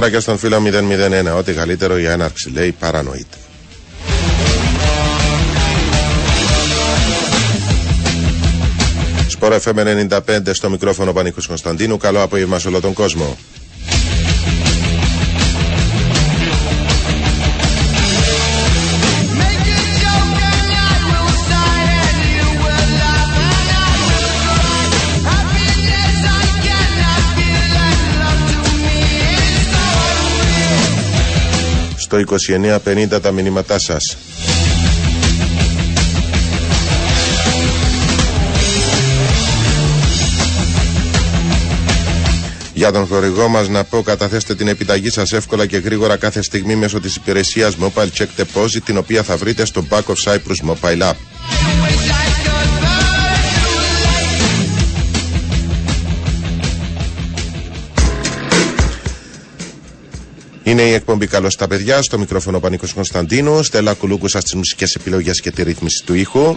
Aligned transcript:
Καλησπέρα 0.00 0.32
και 0.32 0.38
στον 0.38 0.38
φίλο 0.38 1.34
001. 1.34 1.38
Ό,τι 1.38 1.52
καλύτερο 1.52 1.96
για 1.96 2.12
έναρξη 2.12 2.50
λέει 2.50 2.72
παρανοείται. 2.72 3.36
Σπορ 9.28 9.60
FM 9.64 10.08
95 10.08 10.38
στο 10.50 10.70
μικρόφωνο 10.70 11.12
Πανίκος 11.12 11.46
Κωνσταντίνου. 11.46 11.96
Καλό 11.96 12.22
απόγευμα 12.22 12.58
σε 12.58 12.68
όλο 12.68 12.80
τον 12.80 12.92
κόσμο. 12.92 13.38
2950 32.38 33.20
τα 33.22 33.30
μηνύματά 33.30 33.78
σας. 33.78 34.16
Για 42.80 42.92
τον 42.92 43.06
χορηγό 43.06 43.48
μας 43.48 43.68
να 43.68 43.84
πω 43.84 44.02
καταθέστε 44.02 44.54
την 44.54 44.68
επιταγή 44.68 45.10
σας 45.10 45.32
εύκολα 45.32 45.66
και 45.66 45.76
γρήγορα 45.76 46.16
κάθε 46.16 46.42
στιγμή 46.42 46.74
μέσω 46.76 47.00
της 47.00 47.16
υπηρεσίας 47.16 47.76
Mobile 47.80 48.08
Check 48.18 48.26
Deposit 48.36 48.82
την 48.84 48.96
οποία 48.96 49.22
θα 49.22 49.36
βρείτε 49.36 49.64
στο 49.64 49.84
Back 49.90 50.02
of 50.02 50.14
Cyprus 50.24 50.70
Mobile 50.70 51.02
App. 51.02 51.29
Είναι 60.70 60.82
η 60.82 60.92
εκπομπή 60.92 61.26
Καλώς 61.26 61.52
στα 61.52 61.66
παιδιά. 61.66 62.02
Στο 62.02 62.18
μικρόφωνο 62.18 62.60
Πανίκο 62.60 62.86
Κωνσταντίνου. 62.94 63.62
Στέλλα 63.62 63.94
Κουλούκουσα 63.94 64.40
στις 64.40 64.54
μουσικές 64.54 64.94
επιλογές 64.94 65.40
και 65.40 65.50
τη 65.50 65.62
ρύθμιση 65.62 66.04
του 66.04 66.14
ήχου. 66.14 66.56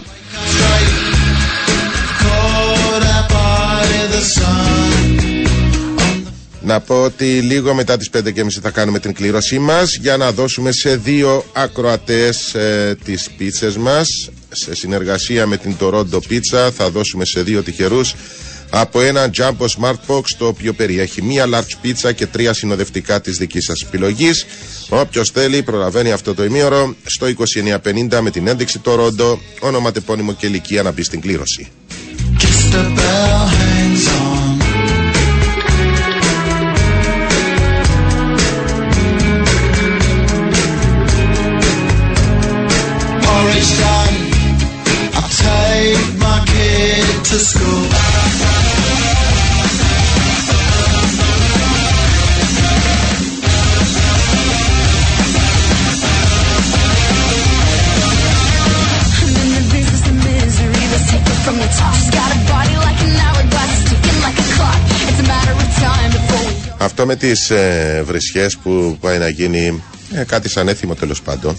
Να 6.60 6.80
πω 6.80 7.02
ότι 7.02 7.24
λίγο 7.24 7.74
μετά 7.74 7.96
τις 7.96 8.10
5.30 8.12 8.32
θα 8.62 8.70
κάνουμε 8.70 8.98
την 8.98 9.14
κλήρωσή 9.14 9.58
μας 9.58 9.96
για 9.96 10.16
να 10.16 10.32
δώσουμε 10.32 10.72
σε 10.72 10.96
δύο 10.96 11.44
ακροατές 11.52 12.54
ε, 12.54 12.96
τις 13.04 13.30
πίτσες 13.36 13.76
μας 13.76 14.30
σε 14.48 14.74
συνεργασία 14.74 15.46
με 15.46 15.56
την 15.56 15.76
Toronto 15.80 16.18
Pizza 16.30 16.70
θα 16.76 16.90
δώσουμε 16.90 17.24
σε 17.24 17.42
δύο 17.42 17.62
τυχερούς 17.62 18.14
από 18.76 19.00
ένα 19.00 19.30
Jumbo 19.36 19.66
Smart 19.78 19.98
Box 20.06 20.22
το 20.38 20.46
οποίο 20.46 20.72
περιέχει 20.72 21.22
μία 21.22 21.46
large 21.52 21.86
pizza 21.86 22.14
και 22.14 22.26
τρία 22.26 22.52
συνοδευτικά 22.52 23.20
της 23.20 23.36
δικής 23.36 23.64
σας 23.64 23.82
επιλογής. 23.82 24.46
Όποιος 24.88 25.30
θέλει 25.30 25.62
προλαβαίνει 25.62 26.12
αυτό 26.12 26.34
το 26.34 26.44
ημίωρο 26.44 26.94
στο 27.04 27.26
2950 27.26 28.20
με 28.20 28.30
την 28.30 28.46
ένδειξη 28.46 28.80
Toronto, 28.84 29.38
ονοματεπώνυμο 29.60 30.32
και 30.32 30.46
ηλικία 30.46 30.82
να 30.82 30.92
μπει 30.92 31.02
στην 31.02 31.20
κλήρωση. 31.20 31.70
Αυτό 67.04 67.16
με 67.16 67.28
τις 67.28 67.50
ε, 67.50 68.02
βρισιές 68.06 68.56
που 68.56 68.96
πάει 69.00 69.18
να 69.18 69.28
γίνει 69.28 69.82
ε, 70.12 70.24
κάτι 70.24 70.48
σαν 70.48 70.68
έθιμο 70.68 70.94
τέλος 70.94 71.22
πάντων 71.22 71.56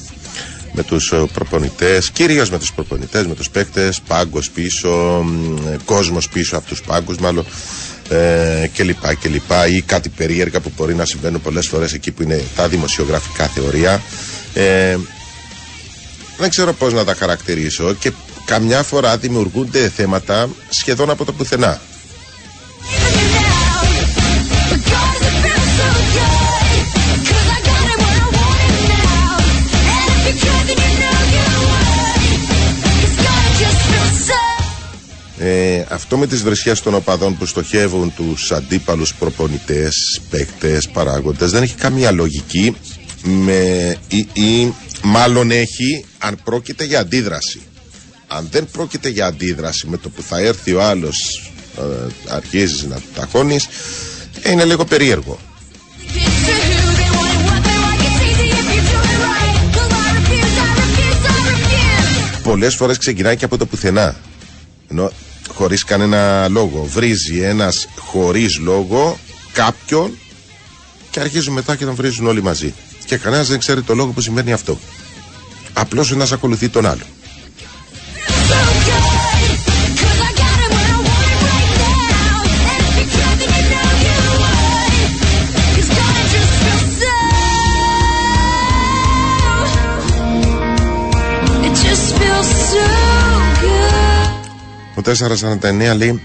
με 0.72 0.83
τους 0.83 1.11
ε, 1.11 1.25
προπονητές, 1.33 2.09
κυρίως 2.11 2.50
με 2.50 2.59
τους 2.59 2.73
προπονητές, 2.73 3.25
με 3.28 3.35
τους 3.35 3.50
παίκτες, 3.50 4.01
πάγκος 4.07 4.50
πίσω, 4.50 5.25
ε, 5.72 5.75
κόσμος 5.85 6.29
πίσω 6.29 6.57
από 6.57 6.67
τους 6.67 6.81
πάγκους 6.81 7.17
μάλλον 7.17 7.45
ε, 8.09 8.67
και 8.73 8.83
λοιπά 8.83 9.13
και 9.13 9.29
λοιπά 9.29 9.67
ή 9.67 9.81
κάτι 9.81 10.09
περίεργα 10.09 10.59
που 10.59 10.72
μπορεί 10.78 10.95
να 10.95 11.06
συμβαίνουν 11.06 11.41
πολλές 11.41 11.67
φορές 11.67 11.94
εκεί 11.94 12.12
που 12.12 12.23
είναι 12.23 12.41
τα 12.56 12.67
δημοσιογραφικά 12.67 13.47
θεωρία. 13.47 14.01
Ε, 14.53 14.97
δεν 16.38 16.50
ξέρω 16.50 16.73
πώς 16.73 16.94
να 16.94 17.03
τα 17.03 17.13
χαρακτηρίσω 17.16 17.94
και 17.94 18.12
καμιά 18.45 18.83
φορά 18.83 19.17
δημιουργούνται 19.17 19.89
θέματα 19.89 20.50
σχεδόν 20.69 21.09
από 21.09 21.25
το 21.25 21.31
πουθενά 21.33 21.81
Ε, 35.47 35.86
αυτό 35.89 36.18
με 36.18 36.27
τις 36.27 36.44
βρεσιές 36.44 36.81
των 36.81 36.94
οπαδών 36.94 37.38
που 37.38 37.45
στοχεύουν 37.45 38.13
τους 38.15 38.51
αντίπαλους 38.51 39.13
προπονητές, 39.13 40.21
παίκτες, 40.30 40.88
παράγοντες 40.88 41.51
δεν 41.51 41.63
έχει 41.63 41.75
καμία 41.75 42.12
λογική 42.12 42.75
με, 43.24 43.95
ή, 44.07 44.18
ή 44.33 44.74
μάλλον 45.03 45.51
έχει 45.51 46.06
αν 46.18 46.39
πρόκειται 46.44 46.83
για 46.83 47.00
αντίδραση. 47.00 47.62
Αν 48.27 48.47
δεν 48.51 48.68
πρόκειται 48.71 49.09
για 49.09 49.25
αντίδραση 49.25 49.88
με 49.88 49.97
το 49.97 50.09
που 50.09 50.21
θα 50.21 50.39
έρθει 50.39 50.74
ο 50.74 50.83
άλλος 50.83 51.51
ε, 51.77 51.81
αρχίζεις 52.30 52.83
να 52.83 52.95
του 52.95 53.07
ταχώνεις 53.15 53.68
είναι 54.51 54.65
λίγο 54.65 54.86
περίεργο. 54.86 55.39
Πολλές 62.44 62.75
φορές 62.75 62.98
ξεκινάει 62.98 63.36
και 63.36 63.45
από 63.45 63.57
το 63.57 63.65
πουθενά. 63.65 64.15
Ενώ 64.91 65.12
χωρίς 65.53 65.83
κανένα 65.83 66.47
λόγο. 66.47 66.83
Βρίζει 66.83 67.39
ένας 67.39 67.88
χωρίς 67.97 68.59
λόγο 68.59 69.19
κάποιον 69.53 70.18
και 71.09 71.19
αρχίζουν 71.19 71.53
μετά 71.53 71.75
και 71.75 71.86
τον 71.86 71.95
βρίζουν 71.95 72.27
όλοι 72.27 72.44
μαζί. 72.44 72.74
Και 73.06 73.18
κανένας 73.18 73.47
δεν 73.47 73.59
ξέρει 73.59 73.81
το 73.81 73.95
λόγο 73.95 74.12
που 74.12 74.21
σημαίνει 74.21 74.53
αυτό. 74.53 74.80
Απλώς 75.74 76.12
ένας 76.12 76.31
ακολουθεί 76.31 76.69
τον 76.69 76.86
άλλο. 76.86 77.03
449 95.06 95.96
λέει 95.98 96.22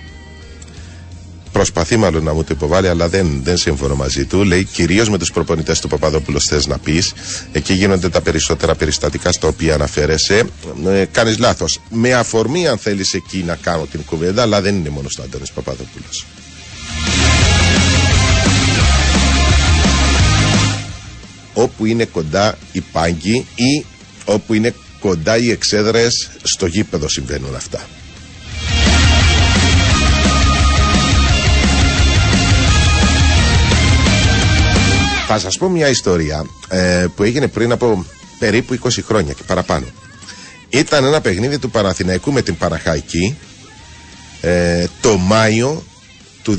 Προσπαθεί 1.53 1.97
μάλλον 1.97 2.25
να 2.25 2.33
μου 2.35 2.45
το 2.45 2.49
υποβάλει, 2.51 2.89
αλλά 2.89 3.09
δεν, 3.09 3.41
δεν 3.43 3.57
σύμφωνο 3.57 3.95
μαζί 3.95 4.25
του. 4.25 4.45
Λέει 4.45 4.65
κυρίως 4.65 5.09
με 5.09 5.19
τους 5.19 5.31
προπονητές 5.33 5.81
του 5.81 5.89
Παπαδόπουλο 5.89 6.41
θες 6.49 6.67
να 6.67 6.79
πεις. 6.79 7.13
Εκεί 7.53 7.73
γίνονται 7.73 8.09
τα 8.09 8.21
περισσότερα 8.21 8.75
περιστατικά 8.75 9.33
στα 9.33 9.49
οποία 9.49 9.75
αναφέρεσαι. 9.75 10.45
Ε, 10.87 11.05
Κάνεις 11.13 11.39
λάθος. 11.39 11.81
Με 11.91 12.15
αφορμή, 12.15 12.67
αν 12.67 12.79
θέλεις 12.79 13.15
εκεί 13.15 13.43
να 13.47 13.55
κάνω 13.57 13.87
την 13.87 14.05
κουβέντα, 14.05 14.43
αλλά 14.43 14.61
δεν 14.61 14.75
είναι 14.75 14.89
μόνος 14.89 15.13
στο 15.13 15.23
Άντωνη 15.23 15.45
Παπαδόπουλος. 15.55 16.27
Όπου 21.55 21.85
είναι 21.87 22.05
κοντά 22.05 22.59
οι 22.73 22.81
πάγκοι 22.81 23.47
ή 23.55 23.85
όπου 24.25 24.55
είναι 24.55 24.75
κοντά 25.01 25.37
οι 25.37 25.51
εξέδρες 25.51 26.31
στο 26.43 26.67
γήπεδο 26.67 27.09
συμβαίνουν 27.09 27.55
αυτά. 27.55 27.87
Θα 35.33 35.39
σας 35.39 35.57
πω 35.59 35.69
μια 35.69 35.89
ιστορία 35.89 36.47
ε, 36.69 37.07
που 37.17 37.23
έγινε 37.23 37.49
πριν 37.49 37.73
από 37.73 38.05
περίπου 38.39 38.79
20 38.83 38.89
χρόνια 39.05 39.33
και 39.33 39.43
παραπάνω. 39.47 39.87
Ήταν 40.69 41.05
ένα 41.05 41.21
παιχνίδι 41.21 41.59
του 41.59 41.71
Παναθηναϊκού 41.71 42.33
με 42.33 42.43
την 42.43 42.57
Παναχαϊκή 42.57 43.37
ε, 44.41 44.87
το 45.01 45.17
Μάιο 45.17 45.83
του 46.43 46.57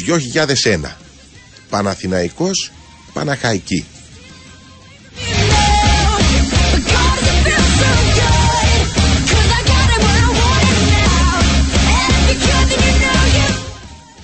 2001. 0.64 0.80
Παναθηναϊκός 1.70 2.72
Παναχαϊκή. 3.14 3.86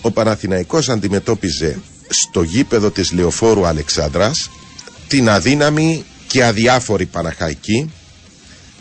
ο 0.01 0.11
Παναθηναϊκός 0.11 0.89
αντιμετώπιζε 0.89 1.79
στο 2.09 2.41
γήπεδο 2.41 2.91
της 2.91 3.11
Λεωφόρου 3.11 3.65
Αλεξάνδρας 3.65 4.49
την 5.07 5.29
αδύναμη 5.29 6.03
και 6.27 6.43
αδιάφορη 6.43 7.05
Παναχαϊκή. 7.05 7.91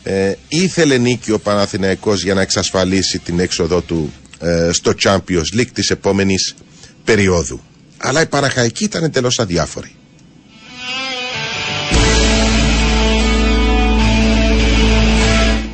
Ε, 0.03 0.33
ήθελε 0.49 0.99
νίκη 0.99 1.33
ο 1.33 1.39
Παναθηναϊκός 1.39 2.23
για 2.23 2.35
να 2.35 2.41
εξασφαλίσει 2.41 3.19
την 3.19 3.41
έξοδό 3.41 3.81
του 3.81 4.13
ε, 4.41 4.71
στο 4.73 4.93
Champions 5.03 5.55
League 5.55 5.71
της 5.73 5.91
επόμενης 5.91 6.55
περίοδου. 7.05 7.61
Αλλά 7.97 8.21
η 8.21 8.27
Παναχαϊκή 8.27 8.85
ήταν 8.85 9.05
εντελώς 9.05 9.39
αδιάφορη. 9.39 9.91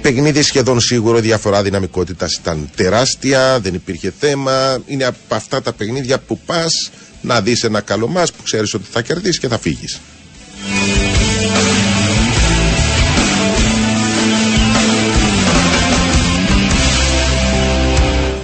Παιχνίδι 0.02 0.43
σχεδόν 0.43 0.81
σίγουρο, 0.81 1.19
η 1.19 1.20
διαφορά 1.20 1.62
δυναμικότητας 1.62 2.34
ήταν 2.34 2.70
τεράστια, 2.76 3.60
δεν 3.60 3.75
υπήρχε 3.75 4.12
θέμα. 4.19 4.82
Είναι 4.87 5.04
από 5.04 5.34
αυτά 5.34 5.62
τα 5.62 5.72
παιχνίδια 5.72 6.19
που 6.19 6.38
πας 6.38 6.90
να 7.23 7.41
δεις 7.41 7.65
ένα 7.65 7.81
καλό 7.81 8.09
μα 8.09 8.23
που 8.23 8.43
ξέρεις 8.43 8.75
ότι 8.75 8.85
θα 8.91 9.03
κερδίσεις 9.03 9.39
και 9.39 9.49
θα 9.49 9.59
φύγεις. 9.59 10.01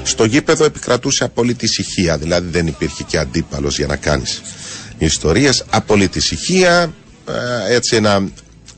Στο 0.03 0.25
γήπεδο 0.25 0.65
επικρατούσε 0.65 1.25
απόλυτη 1.25 1.65
ησυχία, 1.65 2.19
δηλαδή 2.19 2.49
δεν 2.51 2.67
υπήρχε 2.67 3.03
και 3.03 3.19
αντίπαλος 3.19 3.77
για 3.77 3.87
να 3.87 3.97
κάνεις 3.97 4.43
ιστορίες, 4.99 5.65
απόλυτη 5.71 6.19
ησυχία, 6.19 6.95
ε, 7.69 7.75
έτσι 7.75 7.97
ένα 7.97 8.29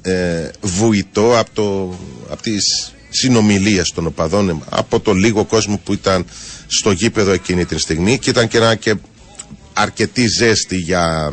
ε, 0.03 0.51
βουητό 0.61 1.39
από, 1.39 1.51
το, 1.53 1.99
από 2.31 2.43
τις 2.43 2.93
συνομιλίες 3.11 3.91
των 3.93 4.07
οπαδών 4.07 4.65
από 4.69 5.01
το 5.01 5.13
λίγο 5.13 5.45
κόσμο 5.45 5.81
που 5.85 5.93
ήταν 5.93 6.25
στο 6.67 6.91
γήπεδο 6.91 7.33
εκείνη 7.33 7.65
την 7.65 7.79
στιγμή 7.79 8.19
και 8.19 8.31
ήταν 8.31 8.49
και 8.49 8.57
ένα 8.57 8.75
και 8.75 8.95
αρκετή 9.81 10.27
ζέστη 10.27 10.77
για 10.77 11.33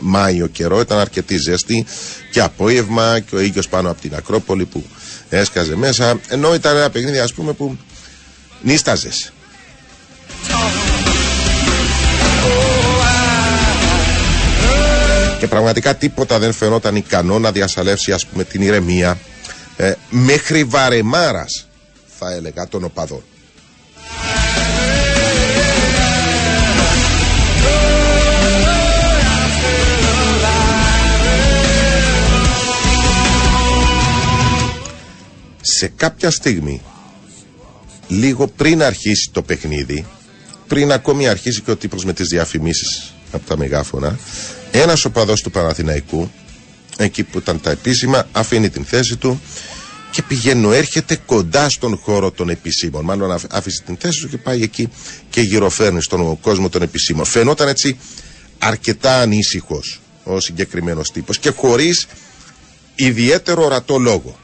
Μάιο 0.00 0.46
καιρό. 0.46 0.80
Ήταν 0.80 0.98
αρκετή 0.98 1.36
ζέστη 1.36 1.86
και 2.30 2.40
απόγευμα 2.40 3.20
και 3.20 3.34
ο 3.34 3.40
ήλιος 3.40 3.68
πάνω 3.68 3.90
από 3.90 4.00
την 4.00 4.14
Ακρόπολη 4.14 4.64
που 4.64 4.84
έσκαζε 5.28 5.76
μέσα. 5.76 6.20
Ενώ 6.28 6.54
ήταν 6.54 6.76
ένα 6.76 6.90
παιχνίδι 6.90 7.18
ας 7.18 7.32
πούμε 7.32 7.52
που 7.52 7.76
νίσταζες. 8.62 9.32
Και 15.38 15.48
πραγματικά 15.48 15.94
τίποτα 15.96 16.38
δεν 16.38 16.52
φαινόταν 16.52 16.96
ικανό 16.96 17.38
να 17.38 17.52
διασαλεύσει 17.52 18.12
ας 18.12 18.26
πούμε 18.26 18.44
την 18.44 18.62
ηρεμία 18.62 19.18
ε, 19.76 19.92
μέχρι 20.10 20.64
βαρεμάρας 20.64 21.66
θα 22.18 22.32
έλεγα 22.32 22.68
των 22.68 22.84
οπαδών. 22.84 23.22
Σε 35.64 35.92
κάποια 35.96 36.30
στιγμή, 36.30 36.82
λίγο 38.08 38.46
πριν 38.46 38.82
αρχίσει 38.82 39.30
το 39.32 39.42
παιχνίδι, 39.42 40.06
πριν 40.66 40.92
ακόμη 40.92 41.28
αρχίσει 41.28 41.60
και 41.60 41.70
ο 41.70 41.76
τύπος 41.76 42.04
με 42.04 42.12
τις 42.12 42.28
διαφημίσεις 42.28 43.12
από 43.32 43.46
τα 43.46 43.56
μεγάφωνα, 43.56 44.18
ένας 44.70 45.04
οπαδός 45.04 45.40
του 45.40 45.50
Παναθηναϊκού, 45.50 46.30
εκεί 46.96 47.22
που 47.22 47.38
ήταν 47.38 47.60
τα 47.60 47.70
επίσημα, 47.70 48.28
αφήνει 48.32 48.70
την 48.70 48.84
θέση 48.84 49.16
του 49.16 49.40
και 50.10 50.22
πηγαίνει, 50.22 50.76
έρχεται 50.76 51.16
κοντά 51.26 51.68
στον 51.68 51.96
χώρο 51.96 52.30
των 52.30 52.48
επισήμων. 52.48 53.04
Μάλλον 53.04 53.38
άφησε 53.50 53.82
την 53.82 53.96
θέση 53.96 54.20
του 54.20 54.28
και 54.28 54.38
πάει 54.38 54.62
εκεί 54.62 54.88
και 55.30 55.40
γυροφέρνει 55.40 56.02
στον 56.02 56.40
κόσμο 56.40 56.68
των 56.68 56.82
επισήμων. 56.82 57.24
Φαινόταν 57.24 57.68
έτσι 57.68 57.98
αρκετά 58.58 59.20
ανήσυχος 59.20 60.00
ο 60.24 60.40
συγκεκριμένος 60.40 61.10
τύπος 61.10 61.38
και 61.38 61.50
χωρίς 61.50 62.06
ιδιαίτερο 62.94 63.64
ορατό 63.64 63.98
λόγο. 63.98 64.38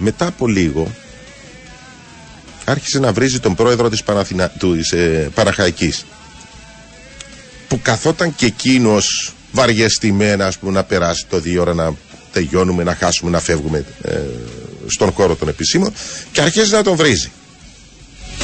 Μετά 0.00 0.26
από 0.26 0.46
λίγο 0.46 0.90
άρχισε 2.64 2.98
να 2.98 3.12
βρίζει 3.12 3.40
τον 3.40 3.54
πρόεδρο 3.54 3.88
της, 3.88 4.02
Παναθηνα... 4.02 4.48
της 4.48 4.92
ε, 4.92 5.30
Παραχαϊκής 5.34 6.04
που 7.68 7.80
καθόταν 7.82 8.34
και 8.34 8.46
εκείνος 8.46 9.32
βαριεστημένα 9.52 10.46
ας 10.46 10.58
πούμε, 10.58 10.72
να 10.72 10.84
περάσει 10.84 11.26
το 11.28 11.40
δύο 11.40 11.60
ώρα 11.60 11.74
να 11.74 11.94
τελειώνουμε, 12.32 12.82
να 12.84 12.94
χάσουμε, 12.94 13.30
να 13.30 13.40
φεύγουμε 13.40 13.84
ε, 14.02 14.18
στον 14.86 15.12
χώρο 15.12 15.34
των 15.36 15.48
επισήμων 15.48 15.92
και 16.32 16.40
αρχίζει 16.40 16.72
να 16.72 16.82
τον 16.82 16.96
βρίζει. 16.96 17.30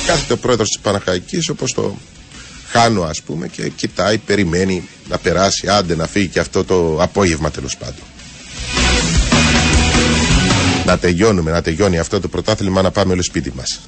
Κάθεται 0.06 0.32
ο 0.32 0.36
πρόεδρος 0.36 0.68
της 0.68 0.78
Παναχαϊκής 0.78 1.48
όπως 1.48 1.72
το 1.72 1.96
χάνω 2.68 3.02
ας 3.02 3.22
πούμε 3.22 3.48
και 3.48 3.68
κοιτάει, 3.68 4.18
περιμένει 4.18 4.88
να 5.08 5.18
περάσει, 5.18 5.68
άντε 5.68 5.96
να 5.96 6.06
φύγει 6.06 6.26
και 6.28 6.38
αυτό 6.40 6.64
το 6.64 6.96
απόγευμα 7.02 7.50
τέλος 7.50 7.76
πάντων 7.76 8.04
να 10.86 10.98
τελειώνουμε, 10.98 11.50
να 11.50 11.62
τελειώνει 11.62 11.98
αυτό 11.98 12.20
το 12.20 12.28
πρωτάθλημα 12.28 12.82
να 12.82 12.90
πάμε 12.90 13.12
όλο 13.12 13.22
σπίτι 13.22 13.52
μας. 13.56 13.80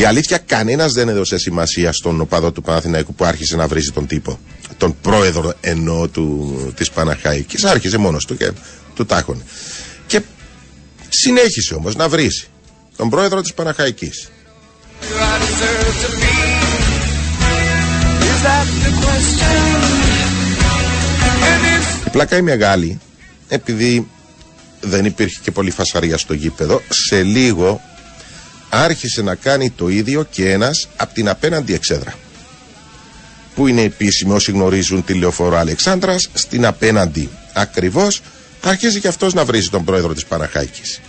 Η 0.00 0.04
αλήθεια, 0.04 0.38
κανένας 0.38 0.92
δεν 0.92 1.08
έδωσε 1.08 1.38
σημασία 1.38 1.92
στον 1.92 2.20
οπαδό 2.20 2.52
του 2.52 2.62
Παναθηναϊκού 2.62 3.14
που 3.14 3.24
άρχισε 3.24 3.56
να 3.56 3.66
βρίζει 3.66 3.90
τον 3.90 4.06
τύπο. 4.06 4.38
Τον 4.76 4.96
πρόεδρο 5.00 5.52
ενώ 5.60 6.08
του, 6.08 6.54
της 6.76 6.90
Παναχαϊκής. 6.90 7.64
Άρχισε 7.64 7.98
μόνος 7.98 8.24
του 8.24 8.36
και 8.36 8.50
του 8.94 9.06
τάχωνε. 9.06 9.42
Και 10.06 10.20
συνέχισε 11.08 11.74
όμως 11.74 11.96
να 11.96 12.08
βρίζει 12.08 12.44
τον 12.96 13.10
πρόεδρο 13.10 13.40
της 13.40 13.54
Παναχαϊκής. 13.54 14.28
Η 22.06 22.10
πλάκα 22.10 22.36
η 22.36 22.42
μεγάλη 22.42 23.00
επειδή 23.54 24.06
δεν 24.80 25.04
υπήρχε 25.04 25.38
και 25.42 25.50
πολύ 25.50 25.70
φασαρία 25.70 26.18
στο 26.18 26.34
γήπεδο, 26.34 26.82
σε 26.88 27.22
λίγο 27.22 27.80
άρχισε 28.68 29.22
να 29.22 29.34
κάνει 29.34 29.70
το 29.70 29.88
ίδιο 29.88 30.26
και 30.30 30.50
ένας 30.50 30.88
από 30.96 31.14
την 31.14 31.28
απέναντι 31.28 31.74
εξέδρα. 31.74 32.14
Που 33.54 33.66
είναι 33.66 33.82
επίσημοι 33.82 34.32
όσοι 34.32 34.50
γνωρίζουν 34.52 35.04
τη 35.04 35.14
λεωφόρο 35.14 35.56
Αλεξάνδρας, 35.56 36.28
στην 36.32 36.66
απέναντι 36.66 37.28
ακριβώς, 37.52 38.20
αρχίζει 38.64 39.00
και 39.00 39.08
αυτός 39.08 39.34
να 39.34 39.44
βρίζει 39.44 39.68
τον 39.68 39.84
πρόεδρο 39.84 40.14
της 40.14 40.24
Παναχάκης. 40.24 41.00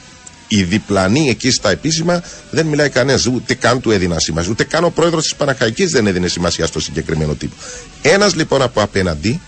Η 0.48 0.64
διπλανή 0.64 1.30
εκεί 1.30 1.52
στα 1.52 1.70
επίσημα 1.70 2.24
δεν 2.52 2.66
μιλάει 2.66 2.90
κανένας, 2.90 3.25
ούτε 3.25 3.54
καν 3.54 3.82
του 3.82 3.92
έδινα 3.92 4.20
σημασία. 4.20 4.52
Ούτε 4.52 4.64
καν 4.64 4.84
ο 4.84 4.90
πρόεδρος 4.90 5.24
της 5.24 5.36
Παναχαϊκής 5.36 5.92
δεν 5.92 6.08
έδινε 6.08 6.28
σημασία 6.28 6.66
στο 6.66 6.80
συγκεκριμένο 6.80 7.34
τύπο. 7.34 7.56
Ένας 8.02 8.36
λοιπόν 8.36 8.62
από 8.62 8.82
απέναντι 8.82 9.42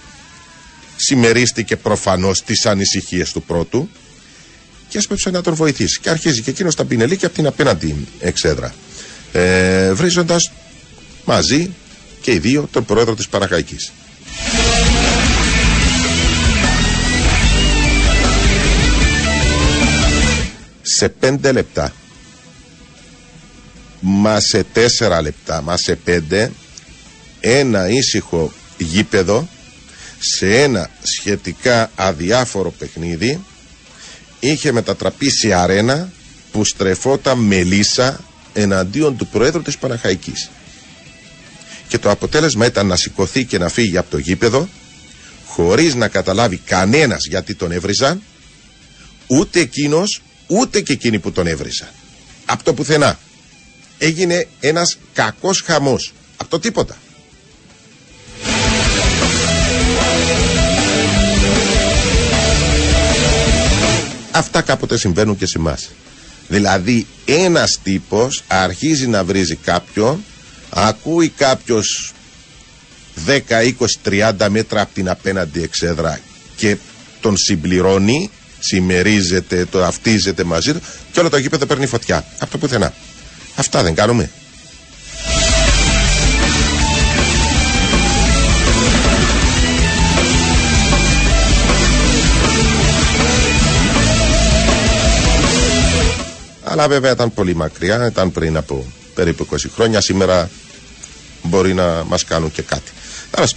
συμμερίστηκε 0.97 1.75
προφανώς 1.75 2.43
τις 2.43 2.65
ανησυχίες 2.65 3.31
του 3.31 3.41
πρώτου 3.41 3.89
και 4.89 4.97
έσπεψε 4.97 5.29
να 5.29 5.41
τον 5.41 5.53
βοηθήσει. 5.55 5.99
Και 5.99 6.09
αρχίζει 6.09 6.41
και 6.41 6.49
εκείνος 6.49 6.75
τα 6.75 6.85
πινελί 6.85 7.17
και 7.17 7.25
από 7.25 7.35
την 7.35 7.47
απέναντι 7.47 8.07
εξέδρα. 8.19 8.73
Ε, 9.31 9.93
Βρίζοντας 9.93 10.51
μαζί 11.25 11.69
και 12.21 12.31
οι 12.31 12.37
δύο 12.39 12.67
τον 12.71 12.85
πρόεδρο 12.85 13.15
της 13.15 13.27
Παραχαϊκής. 13.27 13.91
Σε 20.81 21.09
πέντε 21.09 21.51
λεπτά, 21.51 21.93
μα 23.99 24.39
σε 24.39 24.63
τέσσερα 24.63 25.21
λεπτά, 25.21 25.61
μα 25.61 25.77
σε 25.77 25.95
πέντε, 25.95 26.51
ένα 27.39 27.89
ήσυχο 27.89 28.51
γήπεδο 28.77 29.47
σε 30.19 30.61
ένα 30.61 30.89
σχετικά 31.01 31.91
αδιάφορο 31.95 32.71
παιχνίδι 32.71 33.43
είχε 34.39 34.71
μετατραπεί 34.71 35.29
σε 35.29 35.53
αρένα 35.53 36.11
που 36.51 36.65
στρεφόταν 36.65 37.37
μελίσσα 37.39 38.19
εναντίον 38.53 39.17
του 39.17 39.27
Προέδρου 39.27 39.61
της 39.61 39.77
Παναχαϊκής. 39.77 40.49
Και 41.87 41.97
το 41.97 42.09
αποτέλεσμα 42.09 42.65
ήταν 42.65 42.87
να 42.87 42.95
σηκωθεί 42.95 43.45
και 43.45 43.57
να 43.57 43.69
φύγει 43.69 43.97
από 43.97 44.09
το 44.09 44.17
γήπεδο 44.17 44.69
χωρίς 45.45 45.95
να 45.95 46.07
καταλάβει 46.07 46.57
κανένας 46.57 47.25
γιατί 47.25 47.55
τον 47.55 47.71
έβριζαν 47.71 48.21
ούτε 49.27 49.59
εκείνος 49.59 50.21
ούτε 50.47 50.81
και 50.81 50.93
εκείνοι 50.93 51.19
που 51.19 51.31
τον 51.31 51.47
έβριζαν. 51.47 51.89
Από 52.45 52.63
το 52.63 52.73
πουθενά. 52.73 53.19
Έγινε 53.97 54.47
ένας 54.59 54.97
κακός 55.13 55.61
χαμός. 55.61 56.13
Από 56.37 56.49
το 56.49 56.59
τίποτα. 56.59 56.97
Αυτά 64.37 64.61
κάποτε 64.61 64.97
συμβαίνουν 64.97 65.37
και 65.37 65.45
σε 65.45 65.57
εμάς. 65.57 65.89
Δηλαδή 66.47 67.07
ένας 67.25 67.79
τύπος 67.83 68.43
αρχίζει 68.47 69.07
να 69.07 69.23
βρίζει 69.23 69.55
κάποιον 69.55 70.23
ακούει 70.69 71.29
κάποιος 71.29 72.13
10, 73.25 73.39
20, 74.03 74.31
30 74.39 74.47
μέτρα 74.49 74.81
από 74.81 74.93
την 74.93 75.09
απέναντι 75.09 75.61
εξέδρα 75.61 76.19
και 76.55 76.77
τον 77.21 77.37
συμπληρώνει, 77.37 78.29
συμμερίζεται, 78.59 79.65
το 79.65 79.83
αυτίζεται 79.83 80.43
μαζί 80.43 80.73
του 80.73 80.81
και 81.11 81.19
όλο 81.19 81.29
το 81.29 81.37
γήπεδο 81.37 81.65
παίρνει 81.65 81.85
φωτιά. 81.85 82.25
Από 82.39 82.51
το 82.51 82.57
πουθενά. 82.57 82.93
Αυτά 83.55 83.83
δεν 83.83 83.95
κάνουμε. 83.95 84.29
Αλλά 96.77 96.87
βέβαια 96.87 97.11
ήταν 97.11 97.33
πολύ 97.33 97.55
μακριά, 97.55 98.05
ήταν 98.07 98.31
πριν 98.31 98.57
από 98.57 98.85
περίπου 99.13 99.47
20 99.51 99.55
χρόνια. 99.73 100.01
Σήμερα 100.01 100.49
μπορεί 101.43 101.73
να 101.73 102.03
μας 102.07 102.23
κάνουν 102.23 102.51
και 102.51 102.61
κάτι. 102.61 102.91
Τέλος 103.31 103.55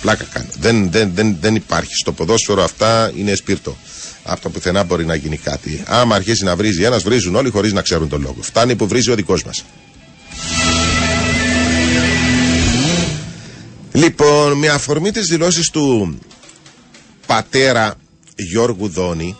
πλάκα 0.00 0.24
κάνω. 0.32 0.46
Δεν, 0.58 0.90
δεν, 0.90 1.10
δεν, 1.14 1.36
δεν 1.40 1.54
υπάρχει. 1.54 1.94
Στο 1.94 2.12
ποδόσφαιρο 2.12 2.62
αυτά 2.62 3.12
είναι 3.16 3.34
σπίρτο. 3.34 3.76
Από 4.22 4.40
το 4.40 4.50
πουθενά 4.50 4.84
μπορεί 4.84 5.04
να 5.04 5.14
γίνει 5.14 5.36
κάτι. 5.36 5.82
Άμα 5.86 6.14
αρχίσει 6.14 6.44
να 6.44 6.56
βρίζει 6.56 6.82
ένας, 6.82 7.02
βρίζουν 7.02 7.34
όλοι 7.34 7.50
χωρίς 7.50 7.72
να 7.72 7.82
ξέρουν 7.82 8.08
τον 8.08 8.20
λόγο. 8.20 8.36
Φτάνει 8.40 8.76
που 8.76 8.86
βρίζει 8.86 9.10
ο 9.10 9.14
δικός 9.14 9.44
μας. 9.44 9.64
Λοιπόν, 13.92 14.52
με 14.52 14.68
αφορμή 14.68 15.10
τις 15.10 15.26
δηλώσεις 15.26 15.70
του 15.70 16.18
πατέρα 17.26 17.94
Γιώργου 18.36 18.88
Δόνη 18.88 19.36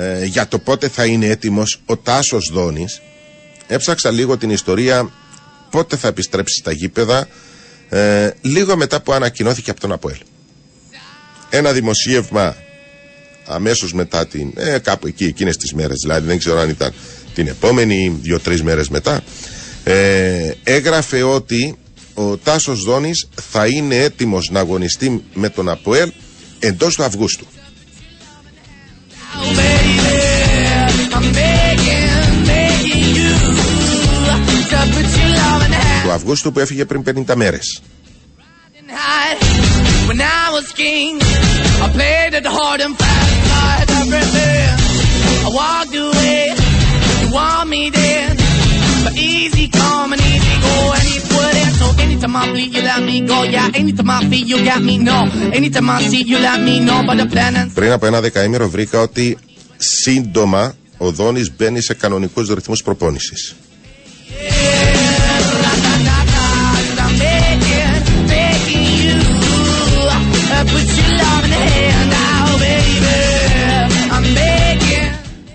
ε, 0.00 0.24
για 0.24 0.48
το 0.48 0.58
πότε 0.58 0.88
θα 0.88 1.04
είναι 1.04 1.26
έτοιμος 1.26 1.80
ο 1.86 1.96
Τάσος 1.96 2.50
Δόνης 2.52 3.00
έψαξα 3.66 4.10
λίγο 4.10 4.36
την 4.36 4.50
ιστορία 4.50 5.10
πότε 5.70 5.96
θα 5.96 6.08
επιστρέψει 6.08 6.56
στα 6.58 6.72
γήπεδα 6.72 7.28
ε, 7.88 8.30
λίγο 8.40 8.76
μετά 8.76 9.00
που 9.00 9.12
ανακοινώθηκε 9.12 9.70
από 9.70 9.80
τον 9.80 9.92
Αποέλ. 9.92 10.18
Ένα 11.50 11.72
δημοσίευμα 11.72 12.56
αμέσως 13.46 13.92
μετά 13.92 14.26
την, 14.26 14.52
ε, 14.56 14.78
κάπου 14.78 15.06
εκεί 15.06 15.24
εκείνες 15.24 15.56
τις 15.56 15.72
μέρες 15.72 15.98
δηλαδή 16.02 16.26
δεν 16.26 16.38
ξέρω 16.38 16.58
αν 16.58 16.68
ήταν 16.68 16.92
την 17.34 17.46
επόμενη 17.46 18.18
δύο-τρεις 18.22 18.62
μέρες 18.62 18.88
μετά 18.88 19.22
ε, 19.84 20.50
έγραφε 20.62 21.22
ότι 21.22 21.76
ο 22.14 22.36
Τάσος 22.36 22.82
Δόνης 22.82 23.28
θα 23.50 23.66
είναι 23.66 23.96
έτοιμος 23.96 24.50
να 24.50 24.60
αγωνιστεί 24.60 25.24
με 25.34 25.48
τον 25.48 25.68
Αποέλ 25.68 26.12
εντός 26.58 26.94
του 26.94 27.04
Αυγούστου. 27.04 27.46
Του 36.10 36.16
Αυγούστου 36.16 36.52
που 36.52 36.58
έφυγε 36.58 36.84
πριν 36.84 37.02
50 37.28 37.34
μέρες. 37.34 37.82
Πριν 57.74 57.92
από 57.92 58.06
ένα 58.06 58.20
δεκαήμερο 58.20 58.68
βρήκα 58.68 59.00
ότι 59.00 59.38
σύντομα 59.76 60.74
ο 60.96 61.10
Δόνης 61.10 61.56
μπαίνει 61.56 61.80
σε 61.80 61.94
κανονικούς 61.94 62.48
ρυθμούς 62.48 62.82
προπόνησης. 62.82 63.54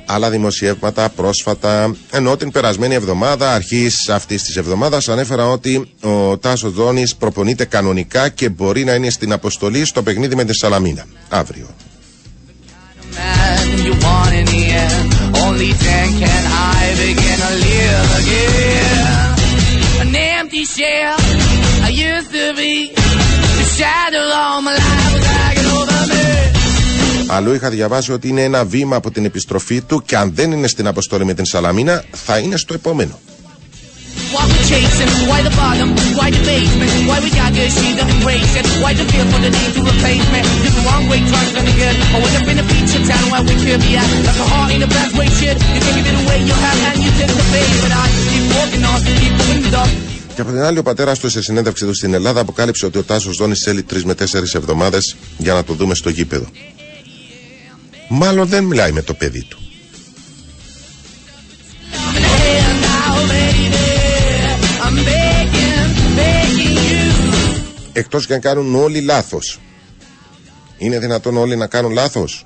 Άλλα 0.05 0.29
δημοσιεύματα 0.29 1.09
πρόσφατα, 1.09 1.95
ενώ 2.11 2.35
την 2.35 2.51
περασμένη 2.51 2.93
εβδομάδα, 2.93 3.53
αρχής 3.53 4.09
αυτής 4.09 4.43
της 4.43 4.55
εβδομάδας, 4.55 5.09
ανέφερα 5.09 5.47
ότι 5.47 5.91
ο 6.01 6.37
Τάσος 6.37 6.73
Δόνης 6.73 7.15
προπονείται 7.15 7.65
κανονικά 7.65 8.29
και 8.29 8.49
μπορεί 8.49 8.83
να 8.83 8.93
είναι 8.93 9.09
στην 9.09 9.31
αποστολή 9.31 9.85
στο 9.85 10.03
παιχνίδι 10.03 10.35
με 10.35 10.43
τη 10.43 10.53
Σαλαμίνα 10.53 11.05
αύριο. 11.29 11.67
Αλλού 27.27 27.53
είχα 27.53 27.69
διαβάσει 27.69 28.11
ότι 28.11 28.27
είναι 28.27 28.43
ένα 28.43 28.65
βήμα 28.65 28.95
από 28.95 29.11
την 29.11 29.25
επιστροφή 29.25 29.81
του 29.81 30.01
και 30.05 30.17
αν 30.17 30.31
δεν 30.35 30.51
είναι 30.51 30.67
στην 30.67 30.87
αποστολή 30.87 31.25
με 31.25 31.33
την 31.33 31.45
Σαλαμίνα 31.45 32.03
θα 32.11 32.37
είναι 32.37 32.57
στο 32.57 32.73
επόμενο. 32.73 33.19
Και 50.35 50.41
από 50.41 50.51
την 50.51 50.61
άλλη, 50.61 50.77
ο 50.77 50.83
πατέρας 50.83 51.19
του 51.19 51.29
σε 51.29 51.41
συνέντευξη 51.41 51.85
του 51.85 51.93
στην 51.93 52.13
Ελλάδα 52.13 52.39
αποκάλυψε 52.39 52.85
ότι 52.85 52.97
ο 52.97 53.03
Τάσος 53.03 53.37
Δόνη 53.37 53.55
θέλει 53.55 53.83
τρεις 53.83 54.03
με 54.05 54.15
τέσσερις 54.15 54.53
εβδομάδες 54.53 55.15
για 55.37 55.53
να 55.53 55.63
το 55.63 55.73
δούμε 55.73 55.95
στο 55.95 56.09
γήπεδο 56.09 56.47
μάλλον 58.09 58.47
δεν 58.47 58.63
μιλάει 58.63 58.91
με 58.91 59.01
το 59.01 59.13
παιδί 59.13 59.43
του. 59.43 59.59
Εκτός 67.93 68.25
και 68.25 68.33
αν 68.33 68.39
κάνουν 68.39 68.75
όλοι 68.75 69.01
λάθος. 69.01 69.59
Είναι 70.77 70.99
δυνατόν 70.99 71.37
όλοι 71.37 71.55
να 71.55 71.67
κάνουν 71.67 71.91
λάθος; 71.91 72.45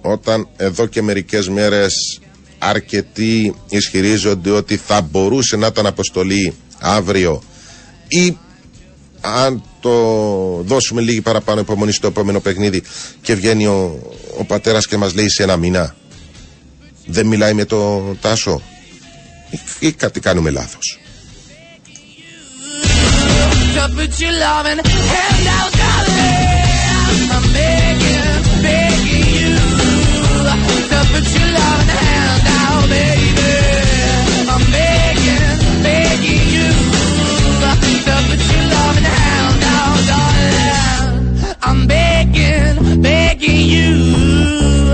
Όταν 0.00 0.48
εδώ 0.56 0.86
και 0.86 1.02
μερικές 1.02 1.48
μέρες 1.48 2.20
αρκετοί 2.58 3.54
ισχυρίζονται 3.68 4.50
ότι 4.50 4.76
θα 4.76 5.00
μπορούσε 5.00 5.56
να 5.56 5.66
ήταν 5.66 5.86
αποστολή 5.86 6.54
αύριο 6.78 7.42
ή 8.08 8.36
αν 9.20 9.62
το 9.80 9.92
δώσουμε 10.62 11.00
λίγη 11.00 11.20
παραπάνω 11.20 11.60
υπομονή 11.60 11.92
στο 11.92 12.06
επόμενο 12.06 12.40
παιχνίδι 12.40 12.82
και 13.22 13.34
βγαίνει 13.34 13.66
ο, 13.66 14.00
ο 14.38 14.44
πατέρας 14.44 14.86
και 14.86 14.96
μας 14.96 15.14
λέει 15.14 15.28
σε 15.28 15.42
ένα 15.42 15.56
μήνα 15.56 15.94
δεν 17.06 17.26
μιλάει 17.26 17.54
με 17.54 17.64
το 17.64 18.00
Τάσο 18.20 18.62
ή, 19.50 19.86
ή 19.86 19.92
κάτι 19.92 20.20
κάνουμε 20.20 20.50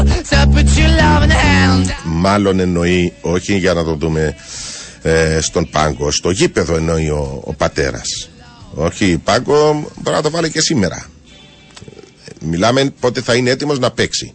λάθος 0.04 1.94
Μάλλον 2.04 2.60
εννοεί, 2.60 3.12
όχι 3.20 3.56
για 3.56 3.74
να 3.74 3.84
το 3.84 3.94
δούμε 3.94 4.36
ε, 5.02 5.40
στον 5.40 5.68
πάγκο, 5.70 6.10
στο 6.10 6.30
γήπεδο 6.30 6.76
εννοεί 6.76 7.08
ο, 7.08 7.40
ο 7.44 7.54
πατέρας. 7.54 8.28
Όχι, 8.74 9.18
πάγκο 9.24 9.72
μπορεί 9.96 10.16
να 10.16 10.22
το 10.22 10.30
βάλει 10.30 10.50
και 10.50 10.60
σήμερα. 10.60 11.06
Μιλάμε 12.40 12.92
πότε 13.00 13.20
θα 13.20 13.34
είναι 13.34 13.50
έτοιμος 13.50 13.78
να 13.78 13.90
παίξει. 13.90 14.34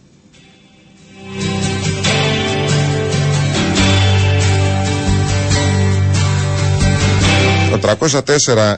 Το 7.70 7.96
304 8.54 8.74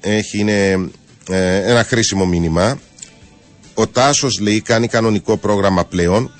έχει 0.00 0.38
είναι 0.38 0.88
ε, 1.30 1.70
ένα 1.70 1.84
χρήσιμο 1.84 2.26
μήνυμα 2.26 2.78
ο 3.78 3.86
Τάσος 3.86 4.40
λέει 4.40 4.60
κάνει 4.60 4.88
κανονικό 4.88 5.36
πρόγραμμα 5.36 5.84
πλέον. 5.84 6.30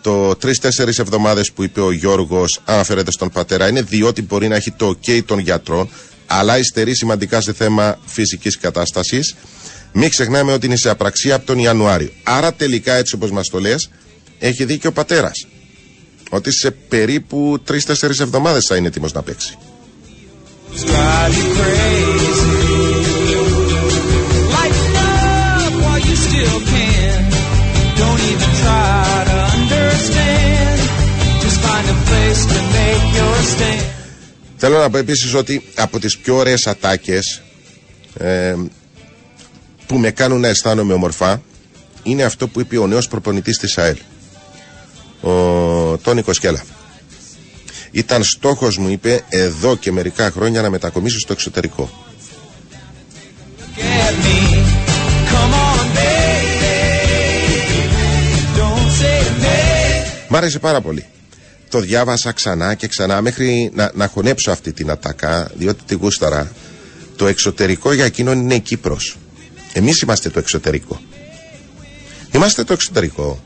Το 0.00 0.34
τρει-τέσσερι 0.34 0.92
εβδομάδες 0.98 1.52
που 1.52 1.62
είπε 1.62 1.80
ο 1.80 1.90
Γιώργος, 1.90 2.60
αναφέρεται 2.64 3.10
στον 3.10 3.30
πατέρα, 3.30 3.68
είναι 3.68 3.82
διότι 3.82 4.22
μπορεί 4.22 4.48
να 4.48 4.56
έχει 4.56 4.70
το 4.70 4.88
OK 4.88 5.22
των 5.24 5.38
γιατρών, 5.38 5.88
αλλά 6.26 6.58
υστερεί 6.58 6.94
σημαντικά 6.94 7.40
σε 7.40 7.52
θέμα 7.52 7.98
φυσικής 8.04 8.58
κατάστασης. 8.58 9.34
Μην 9.92 10.10
ξεχνάμε 10.10 10.52
ότι 10.52 10.66
είναι 10.66 10.76
σε 10.76 10.90
απραξία 10.90 11.34
από 11.34 11.46
τον 11.46 11.58
Ιανουάριο. 11.58 12.10
Άρα 12.22 12.52
τελικά, 12.52 12.94
έτσι 12.94 13.14
όπως 13.14 13.30
μας 13.30 13.48
το 13.48 13.60
λες, 13.60 13.90
έχει 14.38 14.64
δίκιο 14.64 14.90
ο 14.90 14.92
πατέρας. 14.92 15.46
Ότι 16.30 16.52
σε 16.52 16.70
περίπου 16.70 17.60
τρει-τέσσερι 17.64 18.14
εβδομάδες 18.20 18.66
θα 18.66 18.76
είναι 18.76 18.86
έτοιμος 18.86 19.12
να 19.12 19.22
παίξει. 19.22 19.58
Θέλω 34.56 34.78
να 34.78 34.90
πω 34.90 34.96
επίσης 34.98 35.34
ότι 35.34 35.62
από 35.74 35.98
τις 35.98 36.18
πιο 36.18 36.36
ωραίες 36.36 36.66
ατάκες 36.66 37.42
ε, 38.18 38.54
που 39.86 39.98
με 39.98 40.10
κάνουν 40.10 40.40
να 40.40 40.48
αισθάνομαι 40.48 40.92
ομορφά 40.92 41.42
είναι 42.02 42.22
αυτό 42.22 42.48
που 42.48 42.60
είπε 42.60 42.78
ο 42.78 42.86
νέος 42.86 43.08
προπονητής 43.08 43.58
της 43.58 43.78
ΑΕΛ 43.78 43.96
ο 45.20 45.98
Τόνι 45.98 46.22
Κοσκέλα 46.22 46.62
ήταν 47.90 48.24
στόχος 48.24 48.76
μου 48.78 48.88
είπε 48.88 49.24
εδώ 49.28 49.76
και 49.76 49.92
μερικά 49.92 50.30
χρόνια 50.30 50.62
να 50.62 50.70
μετακομίσω 50.70 51.18
στο 51.18 51.32
εξωτερικό. 51.32 51.90
Μ' 60.28 60.34
άρεσε 60.36 60.58
πάρα 60.58 60.80
πολύ 60.80 61.04
το 61.74 61.80
διάβασα 61.80 62.32
ξανά 62.32 62.74
και 62.74 62.86
ξανά 62.86 63.20
μέχρι 63.20 63.70
να, 63.74 63.90
να 63.94 64.06
χωνέψω 64.06 64.50
αυτή 64.50 64.72
την 64.72 64.90
ατάκα 64.90 65.50
διότι 65.54 65.84
τη 65.84 65.94
γούσταρα. 65.94 66.52
Το 67.16 67.26
εξωτερικό 67.26 67.92
για 67.92 68.04
εκείνον 68.04 68.40
είναι 68.40 68.54
η 68.54 68.60
Κύπρος. 68.60 69.16
Εμείς 69.72 70.00
είμαστε 70.00 70.30
το 70.30 70.38
εξωτερικό. 70.38 71.00
Είμαστε 72.32 72.64
το 72.64 72.72
εξωτερικό. 72.72 73.42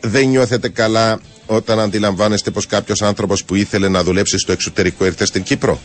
Δεν 0.00 0.28
νιώθετε 0.28 0.68
καλά 0.68 1.20
όταν 1.46 1.80
αντιλαμβάνεστε 1.80 2.50
πως 2.50 2.66
κάποιος 2.66 3.02
άνθρωπος 3.02 3.44
που 3.44 3.54
ήθελε 3.54 3.88
να 3.88 4.02
δουλέψει 4.02 4.38
στο 4.38 4.52
εξωτερικό 4.52 5.04
ήρθε 5.04 5.24
στην 5.24 5.42
Κύπρο; 5.42 5.80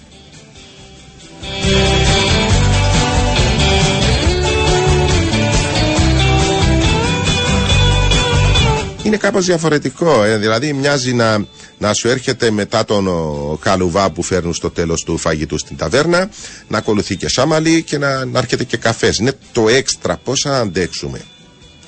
Είναι 9.08 9.17
κάπως 9.17 9.46
διαφορετικό. 9.46 10.24
Ε. 10.24 10.38
Δηλαδή 10.38 10.74
μοιάζει 10.74 11.13
να, 11.13 11.46
να 11.78 11.93
σου 11.93 12.08
έρχεται 12.08 12.52
μετά 12.52 12.86
τον 12.86 13.08
ο, 13.08 13.58
καλουβά 13.62 14.10
που 14.12 14.24
φέρνουν 14.24 14.54
στο 14.54 14.70
τέλος 14.70 15.04
του 15.04 15.17
φαγητού 15.17 15.58
στην 15.58 15.78
ταβέρνα, 15.78 16.30
να 16.67 16.78
ακολουθεί 16.78 17.15
και 17.15 17.30
σάμαλι 17.30 17.84
και 17.84 17.98
να, 17.98 18.26
να 18.26 18.39
έρχεται 18.39 18.63
και 18.63 18.78
καφές. 18.78 19.17
Είναι 19.17 19.34
το 19.52 19.70
έξτρα 19.70 20.17
πώς 20.24 20.41
θα 20.41 20.60
αντέξουμε. 20.60 21.22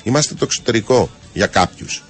Είμαστε 0.02 0.34
το 0.34 0.44
εξωτερικό 0.44 1.10
για 1.32 1.46
κάποιους. 1.46 2.02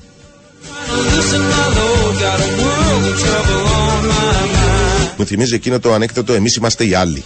Μου 5.17 5.27
θυμίζει 5.27 5.55
εκείνο 5.55 5.79
το 5.79 5.93
ανέκδοτο 5.93 6.33
«Εμείς 6.33 6.57
είμαστε 6.57 6.85
οι 6.85 6.95
άλλοι». 6.95 7.25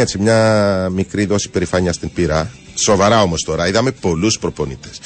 Έτσι, 0.00 0.18
μια 0.18 0.88
μικρή 0.92 1.24
δόση 1.24 1.48
περηφάνεια 1.48 1.92
στην 1.92 2.12
πύρα. 2.12 2.50
Σοβαρά 2.74 3.22
όμως 3.22 3.42
τώρα. 3.42 3.68
Είδαμε 3.68 3.92
πολλούς 3.92 4.38
προπονητές. 4.38 5.00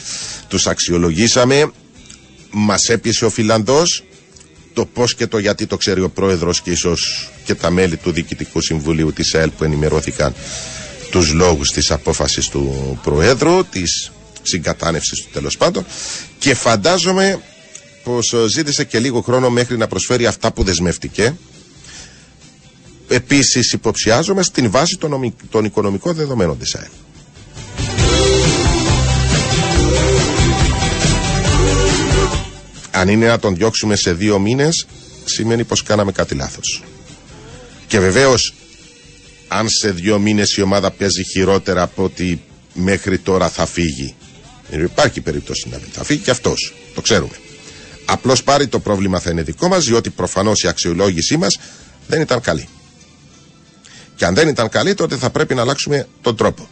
Τους 0.49 0.67
αξιολογήσαμε. 0.67 1.71
Μας 2.51 2.89
έπεισε 2.89 3.25
ο 3.25 3.31
Φιλανδός. 3.31 4.05
Το 4.73 4.87
πώς 4.87 5.15
και 5.15 5.27
το 5.27 5.39
γιατί 5.39 5.67
το 5.67 5.77
ξέρει 5.77 6.01
ο 6.01 6.09
πρόεδρος 6.11 6.61
και 6.63 6.71
ίσως 6.71 7.31
και 7.45 7.55
τα 7.55 7.71
μέλη 7.71 7.97
του 7.97 8.11
Διοικητικού 8.11 8.61
Συμβουλίου 8.61 9.13
της 9.13 9.35
ΕΛ 9.35 9.51
που 9.51 9.65
ενημερώθηκαν 9.65 10.35
τους 11.11 11.33
λόγους 11.33 11.71
της 11.73 11.91
απόφασης 11.91 12.49
του 12.49 12.99
Προέδρου, 13.03 13.65
της 13.65 14.13
συγκατάνευσης 14.43 15.23
του 15.23 15.29
τέλος 15.33 15.57
πάντων. 15.57 15.87
Και 16.39 16.55
φαντάζομαι 16.55 17.41
πως 18.05 18.35
ζήτησε 18.49 18.85
και 18.85 18.99
λίγο 18.99 19.21
χρόνο 19.21 19.51
μέχρι 19.51 19.77
να 19.77 19.87
προσφέρει 19.87 20.27
αυτά 20.27 20.53
που 20.53 20.63
δεσμευτηκε 20.63 21.37
επίσης 23.09 23.73
υποψιάζομαι 23.73 24.43
στην 24.43 24.71
βάση 24.71 24.97
των, 24.99 25.35
των 25.51 25.65
οικονομικών 25.65 26.15
δεδομένων 26.15 26.59
της 26.59 26.75
ΑΕΠ. 26.75 26.91
Αν 32.91 33.09
είναι 33.09 33.27
να 33.27 33.39
τον 33.39 33.55
διώξουμε 33.55 33.97
σε 33.97 34.13
δύο 34.13 34.39
μήνες, 34.39 34.87
σημαίνει 35.25 35.65
πως 35.65 35.83
κάναμε 35.83 36.13
κάτι 36.13 36.35
λάθος. 36.35 36.83
Και 37.87 37.99
βεβαίως, 37.99 38.55
αν 39.49 39.69
σε 39.69 39.91
δύο 39.91 40.19
μήνες 40.19 40.57
η 40.57 40.63
ομάδα 40.63 40.91
παίζει 40.91 41.25
χειρότερα 41.25 41.83
από 41.83 42.05
ότι 42.05 42.43
μέχρι 42.75 43.19
τώρα 43.19 43.49
θα 43.49 43.67
φύγει, 43.67 44.15
υπάρχει 44.71 45.21
περίπτωση 45.21 45.69
να 45.69 45.77
μην 45.79 45.89
θα 45.93 46.05
φύγει 46.05 46.21
και 46.23 46.31
αυτός, 46.31 46.75
το 46.95 47.01
ξέρουμε. 47.01 47.35
Απλώς 48.05 48.43
πάρει 48.43 48.67
το 48.67 48.79
πρόβλημα 48.79 49.21
θα 49.21 49.31
είναι 49.31 49.43
δικό 49.43 49.69
μας, 49.69 49.85
διότι 49.85 50.11
προφανώς 50.11 50.63
η 50.63 50.69
αξιολόγησή 50.69 51.37
μας 51.37 51.59
δεν 52.07 52.21
ήταν 52.21 52.41
καλή. 52.41 52.69
Και 54.17 54.25
αν 54.25 54.35
δεν 54.35 54.49
ήταν 54.49 54.69
καλή, 54.69 54.95
τότε 54.95 55.17
θα 55.17 55.31
πρέπει 55.31 55.55
να 55.55 55.61
αλλάξουμε 55.63 56.09
τον 56.21 56.37
τρόπο. 56.37 56.69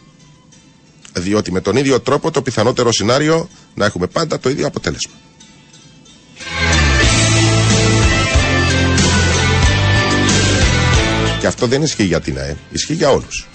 Διότι 1.13 1.51
με 1.51 1.61
τον 1.61 1.75
ίδιο 1.75 1.99
τρόπο 1.99 2.31
το 2.31 2.41
πιθανότερο 2.41 2.91
σενάριο 2.91 3.49
να 3.73 3.85
έχουμε 3.85 4.07
πάντα 4.07 4.39
το 4.39 4.49
ίδιο 4.49 4.67
αποτέλεσμα. 4.67 5.13
Και 11.39 11.47
αυτό 11.47 11.67
δεν 11.67 11.81
ισχύει 11.81 12.03
για 12.03 12.21
την 12.21 12.37
ΑΕ, 12.37 12.57
ισχύει 12.71 12.93
για 12.93 13.09
όλους. 13.09 13.47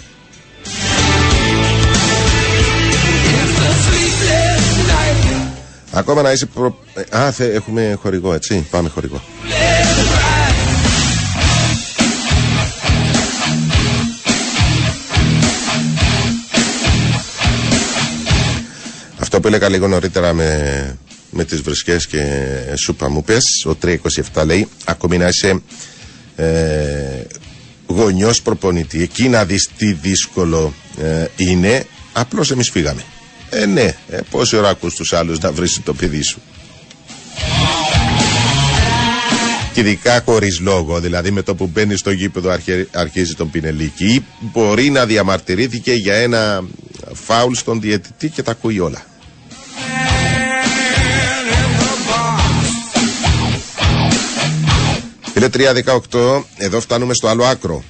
Ακόμα 5.92 6.22
να 6.22 6.32
είσαι 6.32 6.46
προ... 6.46 6.78
Α, 7.10 7.32
έχουμε 7.38 7.98
χορηγό, 8.02 8.32
έτσι. 8.34 8.66
Πάμε 8.70 8.88
χορηγό. 8.88 9.22
Αυτό 19.30 19.40
που 19.40 19.48
έλεγα 19.48 19.68
λίγο 19.68 19.88
νωρίτερα 19.88 20.32
με, 20.32 20.98
με 21.30 21.44
τις 21.44 21.60
βρισκές 21.60 22.06
και 22.06 22.24
σούπα 22.84 23.08
μου 23.10 23.24
πες, 23.24 23.64
ο 23.66 23.76
327 24.34 24.44
λέει, 24.44 24.68
ακόμη 24.84 25.18
να 25.18 25.28
είσαι 25.28 25.62
ε, 26.36 26.46
γονιός 27.86 28.42
προπονητή, 28.42 29.02
εκεί 29.02 29.28
να 29.28 29.44
δεις 29.44 29.68
τι 29.76 29.92
δύσκολο 29.92 30.74
ε, 31.00 31.24
είναι, 31.36 31.86
απλώς 32.12 32.50
εμείς 32.50 32.70
φύγαμε. 32.70 33.02
Ε, 33.50 33.66
ναι, 33.66 33.94
ε, 34.08 34.18
πόση 34.30 34.56
ώρα 34.56 34.68
ακούς 34.68 34.94
τους 34.94 35.12
άλλους 35.12 35.38
να 35.38 35.52
βρεις 35.52 35.80
το 35.84 35.94
παιδί 35.94 36.22
σου. 36.22 36.40
Και 39.72 39.80
ειδικά 39.80 40.22
χωρίς 40.24 40.60
λόγο, 40.60 41.00
δηλαδή 41.00 41.30
με 41.30 41.42
το 41.42 41.54
που 41.54 41.66
μπαίνει 41.66 41.96
στο 41.96 42.10
γήπεδο 42.10 42.56
αρχίζει 42.92 43.34
τον 43.34 43.50
πινελίκι 43.50 44.06
ή 44.06 44.24
μπορεί 44.40 44.90
να 44.90 45.06
διαμαρτυρήθηκε 45.06 45.92
για 45.92 46.14
ένα 46.14 46.64
φάουλ 47.12 47.52
στον 47.54 47.80
διαιτητή 47.80 48.28
και 48.28 48.42
τα 48.42 48.50
ακούει 48.50 48.78
όλα. 48.78 49.02
Είναι 55.38 55.50
3-18, 56.12 56.42
εδώ 56.56 56.80
φτάνουμε 56.80 57.14
στο 57.14 57.28
άλλο 57.28 57.44
άκρο. 57.44 57.84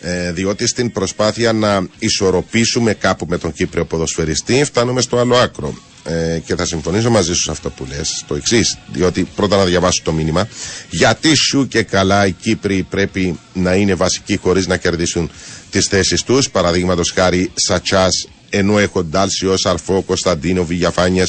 Ε, 0.00 0.32
διότι 0.32 0.66
στην 0.66 0.92
προσπάθεια 0.92 1.52
να 1.52 1.86
ισορροπήσουμε 1.98 2.94
κάπου 2.94 3.26
με 3.28 3.38
τον 3.38 3.52
Κύπριο 3.52 3.84
ποδοσφαιριστή 3.84 4.64
φτάνουμε 4.64 5.00
στο 5.00 5.18
άλλο 5.18 5.36
άκρο. 5.36 5.74
Ε, 6.04 6.38
και 6.44 6.54
θα 6.54 6.66
συμφωνήσω 6.66 7.10
μαζί 7.10 7.34
σου 7.34 7.42
σε 7.42 7.50
αυτό 7.50 7.70
που 7.70 7.86
λες, 7.96 8.24
το 8.26 8.34
εξής, 8.34 8.78
διότι 8.92 9.28
πρώτα 9.36 9.56
να 9.56 9.64
διαβάσω 9.64 10.00
το 10.04 10.12
μήνυμα. 10.12 10.48
Γιατί 10.90 11.34
σου 11.34 11.68
και 11.68 11.82
καλά 11.82 12.26
οι 12.26 12.32
Κύπροι 12.32 12.82
πρέπει 12.90 13.38
να 13.52 13.74
είναι 13.74 13.94
βασικοί 13.94 14.36
χωρίς 14.36 14.66
να 14.66 14.76
κερδίσουν 14.76 15.30
τις 15.70 15.86
θέσεις 15.86 16.22
τους, 16.22 16.50
παραδείγματος 16.50 17.10
χάρη 17.10 17.50
Σατσάς, 17.54 18.28
ενώ 18.54 18.78
έχω 18.78 19.04
Ντάλσιο, 19.04 19.54
Αρφό, 19.62 20.02
Κωνσταντίνο, 20.02 20.64
Βηγιαφάνιε, 20.64 21.24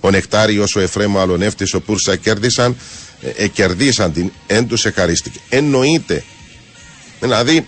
ο 0.00 0.10
Νεκτάριος, 0.10 0.76
ο 0.76 0.80
Εφρέμο, 0.80 1.20
Αλονεύτη, 1.20 1.76
ο 1.76 1.80
Πούρσα 1.80 2.16
κέρδισαν, 2.16 2.76
ε, 3.20 3.44
ε, 3.44 3.48
κερδίσαν 3.48 4.12
την, 4.12 4.32
εν 4.46 4.66
του 4.66 4.76
εχαρίστηκε. 4.82 5.38
Εννοείται. 5.48 6.24
Δηλαδή, 7.20 7.66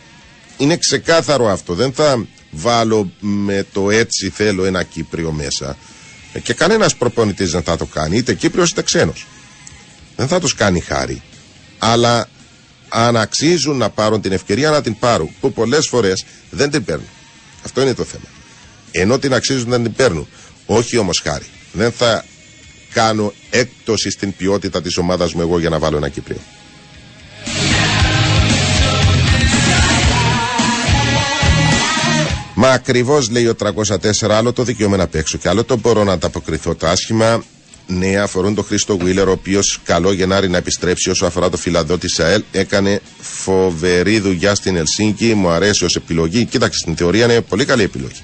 είναι 0.56 0.76
ξεκάθαρο 0.76 1.48
αυτό. 1.48 1.74
Δεν 1.74 1.92
θα 1.92 2.26
βάλω 2.50 3.10
με 3.20 3.66
το 3.72 3.90
έτσι 3.90 4.30
θέλω 4.34 4.64
ένα 4.64 4.82
Κύπριο 4.82 5.32
μέσα. 5.32 5.76
Ε, 6.32 6.40
και 6.40 6.52
κανένας 6.54 6.96
προπονητής 6.96 7.50
δεν 7.50 7.62
θα 7.62 7.76
το 7.76 7.84
κάνει, 7.84 8.16
είτε 8.16 8.34
Κύπριος 8.34 8.70
είτε 8.70 8.82
ξένος. 8.82 9.26
Δεν 10.16 10.28
θα 10.28 10.40
τους 10.40 10.54
κάνει 10.54 10.80
χάρη. 10.80 11.22
Αλλά 11.78 12.28
αν 12.88 13.16
αξίζουν 13.16 13.76
να 13.76 13.90
πάρουν 13.90 14.20
την 14.20 14.32
ευκαιρία 14.32 14.70
να 14.70 14.82
την 14.82 14.98
πάρουν, 14.98 15.30
που 15.40 15.52
πολλές 15.52 15.86
φορές 15.88 16.24
δεν 16.50 16.70
την 16.70 16.84
παίρνουν. 16.84 17.08
Αυτό 17.64 17.80
είναι 17.80 17.94
το 17.94 18.04
θέμα 18.04 18.35
ενώ 19.00 19.18
την 19.18 19.34
αξίζουν 19.34 19.70
δεν 19.70 19.82
την 19.82 19.92
παίρνουν. 19.92 20.26
Όχι 20.66 20.96
όμως 20.96 21.20
χάρη. 21.24 21.46
Δεν 21.72 21.92
θα 21.92 22.24
κάνω 22.92 23.32
έκπτωση 23.50 24.10
στην 24.10 24.36
ποιότητα 24.36 24.82
της 24.82 24.96
ομάδας 24.96 25.32
μου 25.32 25.40
εγώ 25.40 25.58
για 25.58 25.68
να 25.68 25.78
βάλω 25.78 25.96
ένα 25.96 26.08
Κύπριο. 26.08 26.38
Μα 32.54 32.68
ακριβώς 32.68 33.30
λέει 33.30 33.46
ο 33.46 33.54
304, 33.54 34.30
άλλο 34.30 34.52
το 34.52 34.62
δικαίωμα 34.62 34.96
να 34.96 35.06
παίξω 35.06 35.38
και 35.38 35.48
άλλο 35.48 35.64
το 35.64 35.76
μπορώ 35.76 36.04
να 36.04 36.12
ανταποκριθώ. 36.12 36.74
Τα 36.74 36.90
άσχημα 36.90 37.44
νέα 37.86 38.22
αφορούν 38.22 38.54
τον 38.54 38.64
Χρήστο 38.64 38.94
Γουίλερ, 38.94 39.28
ο 39.28 39.32
οποίος 39.32 39.80
καλό 39.84 40.12
Γενάρη 40.12 40.48
να 40.48 40.56
επιστρέψει 40.56 41.10
όσο 41.10 41.26
αφορά 41.26 41.50
το 41.50 41.56
φιλαδό 41.56 41.98
της 41.98 42.20
ΑΕΛ. 42.20 42.42
Έκανε 42.52 43.00
φοβερή 43.18 44.20
δουλειά 44.20 44.54
στην 44.54 44.76
Ελσίνκη, 44.76 45.34
μου 45.34 45.48
αρέσει 45.48 45.84
ως 45.84 45.96
επιλογή. 45.96 46.44
Κοίταξε, 46.44 46.78
στην 46.78 46.96
θεωρία 46.96 47.24
είναι 47.24 47.40
πολύ 47.40 47.64
καλή 47.64 47.82
επιλογή. 47.82 48.22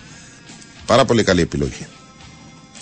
Πάρα 0.87 1.05
πολύ 1.05 1.23
καλή 1.23 1.40
επιλογή. 1.40 1.87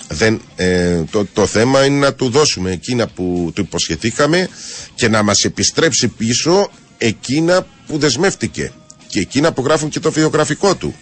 Δεν, 0.09 0.41
ε, 0.57 1.03
το, 1.11 1.27
το 1.33 1.47
θέμα 1.47 1.85
είναι 1.85 1.99
να 1.99 2.15
του 2.15 2.29
δώσουμε 2.31 2.71
εκείνα 2.71 3.07
που 3.07 3.51
του 3.55 3.61
υποσχεθήκαμε 3.61 4.49
και 4.95 5.09
να 5.09 5.23
μας 5.23 5.45
επιστρέψει 5.45 6.09
πίσω 6.09 6.71
εκείνα 6.99 7.67
που 7.87 7.99
δεσμεύτηκε 7.99 8.73
και 9.07 9.21
εκείνα 9.21 9.53
που 9.53 9.63
γράφουν 9.63 9.89
και 9.89 10.01
το 10.01 10.11
βιογραφικό 10.13 10.75
του. 10.75 10.95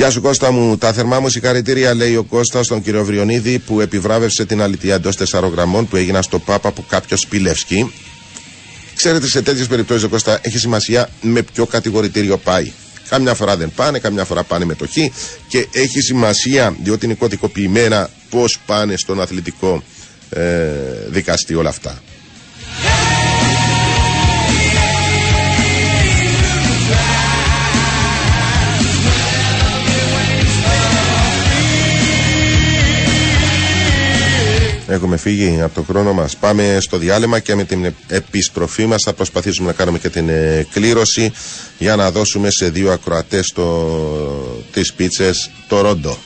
Γεια 0.00 0.10
σου 0.10 0.20
Κώστα 0.20 0.50
μου, 0.50 0.78
τα 0.78 0.92
θερμά 0.92 1.20
μου 1.20 1.28
συγχαρητήρια 1.28 1.94
λέει 1.94 2.16
ο 2.16 2.24
Κώστας 2.24 2.66
στον 2.66 2.82
κύριο 2.82 3.04
Βριονίδη 3.04 3.58
που 3.58 3.80
επιβράβευσε 3.80 4.44
την 4.44 4.62
αλήθεια 4.62 4.94
εντός 4.94 5.16
4 5.16 5.50
γραμμών 5.52 5.88
που 5.88 5.96
έγιναν 5.96 6.22
στο 6.22 6.38
ΠΑΠ 6.38 6.66
από 6.66 6.84
κάποιος 6.88 7.20
Σπιλεύσκι. 7.20 7.92
Ξέρετε, 8.94 9.26
σε 9.26 9.42
τέτοιες 9.42 9.66
περιπτώσεις, 9.66 10.08
Κώστα, 10.08 10.38
έχει 10.42 10.58
σημασία 10.58 11.08
με 11.20 11.42
ποιο 11.42 11.66
κατηγορητήριο 11.66 12.36
πάει. 12.36 12.72
Κάμια 13.08 13.34
φορά 13.34 13.56
δεν 13.56 13.72
πάνε, 13.76 13.98
κάμια 13.98 14.24
φορά 14.24 14.42
πάνε 14.42 14.64
με 14.64 14.74
το 14.74 14.86
χ 14.86 14.96
και 15.48 15.66
έχει 15.72 16.00
σημασία, 16.00 16.76
διότι 16.82 17.04
είναι 17.04 17.14
κωδικοποιημένα, 17.14 18.10
πώς 18.30 18.58
πάνε 18.66 18.96
στον 18.96 19.20
αθλητικό 19.20 19.82
ε, 20.30 20.68
δικαστή 21.08 21.54
όλα 21.54 21.68
αυτά. 21.68 22.02
Έχουμε 34.90 35.16
φύγει 35.16 35.60
από 35.60 35.74
το 35.74 35.82
χρόνο 35.82 36.12
μας. 36.12 36.36
Πάμε 36.36 36.78
στο 36.80 36.96
διάλειμμα 36.98 37.38
και 37.38 37.54
με 37.54 37.64
την 37.64 37.94
επιστροφή 38.08 38.86
μας 38.86 39.02
θα 39.04 39.12
προσπαθήσουμε 39.12 39.66
να 39.66 39.72
κάνουμε 39.72 39.98
και 39.98 40.08
την 40.08 40.28
ε, 40.28 40.66
κλήρωση 40.72 41.32
για 41.78 41.96
να 41.96 42.10
δώσουμε 42.10 42.50
σε 42.50 42.68
δύο 42.70 42.92
ακροατές 42.92 43.52
το, 43.54 43.88
τις 44.72 44.92
πίτσες 44.92 45.50
το 45.68 45.80
ρόντο. 45.80 46.16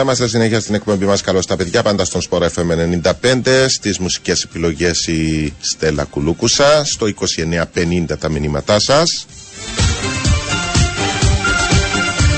Εδώ 0.00 0.08
είμαστε 0.08 0.28
συνέχεια 0.28 0.60
στην 0.60 0.74
εκπομπή 0.74 1.04
μας. 1.04 1.20
Καλώς 1.20 1.46
τα 1.46 1.56
παιδιά, 1.56 1.82
πάντα 1.82 2.04
στον 2.04 2.20
Σπορ 2.20 2.46
FM 2.54 3.00
95. 3.22 3.68
Στις 3.68 3.98
μουσικές 3.98 4.42
επιλογές 4.42 5.06
η 5.06 5.52
Στέλλα 5.60 6.04
Κουλούκουσα. 6.04 6.84
Στο 6.84 7.06
2950 7.06 8.18
τα 8.18 8.28
μηνύματά 8.28 8.78
σας. 8.78 9.26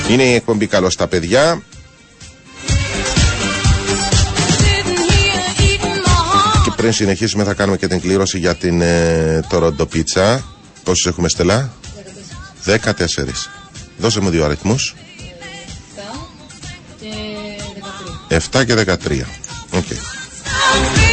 Είναι 0.09 0.23
η 0.23 0.33
εκπομπή 0.33 0.67
Καλώς 0.67 0.95
τα 0.95 1.07
παιδιά. 1.07 1.61
Και 6.63 6.71
πριν 6.75 6.93
συνεχίσουμε, 6.93 7.43
θα 7.43 7.53
κάνουμε 7.53 7.77
και 7.77 7.87
την 7.87 8.01
κλήρωση 8.01 8.37
για 8.39 8.55
την 8.55 8.81
ε, 8.81 9.39
το 9.77 9.85
πίτσα. 9.85 10.43
Πόσους 10.83 11.05
έχουμε, 11.05 11.29
Στέλλα; 11.29 11.73
14. 12.65 12.81
Δώσε 13.97 14.19
μου 14.19 14.29
δύο 14.29 14.45
αριθμούς. 14.45 14.95
7 18.39 18.65
και 18.65 18.73
13. 18.73 19.25
Okay. 19.71 21.12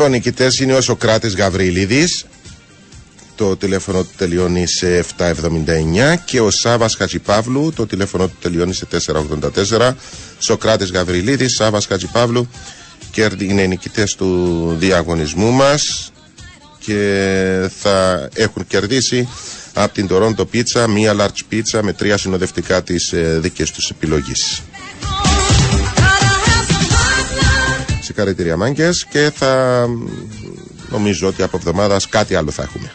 Λοιπόν, 0.00 0.14
νικητές 0.14 0.58
είναι 0.58 0.74
ο 0.74 0.80
Σοκράτης 0.80 1.34
Γαβρίλιδη. 1.34 2.04
Το 3.34 3.56
τηλέφωνο 3.56 4.02
του 4.02 4.10
τελειώνει 4.16 4.66
σε 4.66 5.04
779 5.18 6.16
και 6.24 6.40
ο 6.40 6.50
Σάβας 6.50 6.94
Χατζηπαύλου. 6.94 7.72
Το 7.76 7.86
τηλέφωνο 7.86 8.26
του 8.26 8.36
τελειώνει 8.40 8.74
σε 8.74 8.86
484. 8.86 9.94
Σοκράτης 10.38 10.90
Γαβριλίδης, 10.90 11.54
Σάβας 11.54 11.86
Χατζηπαύλου 11.86 12.48
και 13.10 13.30
είναι 13.38 13.62
οι 13.62 13.68
νικητές 13.68 14.14
του 14.14 14.74
διαγωνισμού 14.78 15.50
μας 15.50 16.12
και 16.78 17.70
θα 17.80 18.28
έχουν 18.34 18.66
κερδίσει 18.66 19.28
από 19.74 19.94
την 19.94 20.08
Toronto 20.10 20.44
Pizza 20.52 20.86
μία 20.88 21.14
large 21.18 21.54
pizza 21.54 21.80
με 21.82 21.92
τρία 21.92 22.16
συνοδευτικά 22.16 22.82
της 22.82 23.12
ε, 23.12 23.38
δικές 23.40 23.70
τους 23.70 23.90
επιλογής. 23.90 24.62
Συγχαρητήρια 28.12 28.56
μάγκε 28.56 28.90
και 29.10 29.32
θα 29.34 29.86
νομίζω 30.90 31.28
ότι 31.28 31.42
από 31.42 31.56
εβδομάδας 31.56 32.08
κάτι 32.08 32.34
άλλο 32.34 32.50
θα 32.50 32.62
έχουμε. 32.62 32.92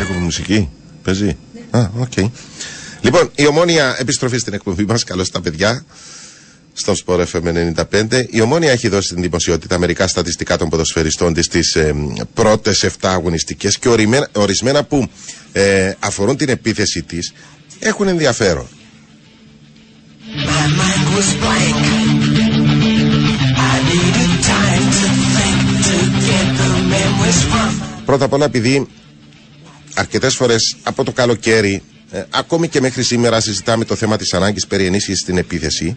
Έχουμε 0.00 0.18
μουσική, 0.18 0.68
παίζει; 1.02 1.36
Α, 1.70 1.88
OK. 1.98 2.12
Okay. 2.16 2.30
Λοιπόν, 3.00 3.30
η 3.34 3.46
Ομόνοια 3.46 3.96
επιστροφή 3.98 4.38
στην 4.38 4.54
εκπομπή 4.54 4.84
μας. 4.84 5.04
Καλώς 5.04 5.30
τα 5.30 5.40
παιδιά 5.40 5.84
στο 6.78 6.92
Sport 7.06 7.24
FM 7.32 7.72
95. 7.92 8.24
Η 8.30 8.40
Ομόνοια 8.40 8.70
έχει 8.70 8.88
δώσει 8.88 9.14
την 9.14 9.22
δημοσιότητα 9.22 9.78
μερικά 9.78 10.06
στατιστικά 10.06 10.56
των 10.58 10.68
ποδοσφαιριστών 10.68 11.34
της 11.34 11.44
στις 11.44 11.74
ε, 11.76 11.94
πρώτες 12.34 12.84
7 12.84 12.90
αγωνιστικές 13.00 13.78
και 13.78 13.88
ορισμένα, 13.88 14.28
ορισμένα 14.32 14.84
που 14.84 15.08
ε, 15.52 15.92
αφορούν 15.98 16.36
την 16.36 16.48
επίθεση 16.48 17.02
της 17.02 17.32
έχουν 17.78 18.08
ενδιαφέρον. 18.08 18.66
Πρώτα 28.04 28.24
απ' 28.24 28.32
όλα 28.32 28.44
επειδή 28.44 28.86
αρκετές 29.94 30.34
φορές 30.34 30.76
από 30.82 31.04
το 31.04 31.12
καλοκαίρι 31.12 31.82
ε, 32.10 32.22
ακόμη 32.30 32.68
και 32.68 32.80
μέχρι 32.80 33.02
σήμερα 33.02 33.40
συζητάμε 33.40 33.84
το 33.84 33.94
θέμα 33.94 34.16
της 34.16 34.34
ανάγκης 34.34 34.66
περί 34.66 34.86
ενίσχυσης 34.86 35.20
στην 35.20 35.36
επίθεση 35.38 35.96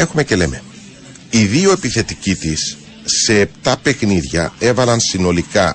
έχουμε 0.00 0.24
και 0.24 0.36
λέμε 0.36 0.62
οι 1.30 1.44
δύο 1.44 1.72
επιθετικοί 1.72 2.34
της 2.34 2.76
σε 3.04 3.50
7 3.64 3.74
παιχνίδια 3.82 4.52
έβαλαν 4.58 5.00
συνολικά 5.00 5.74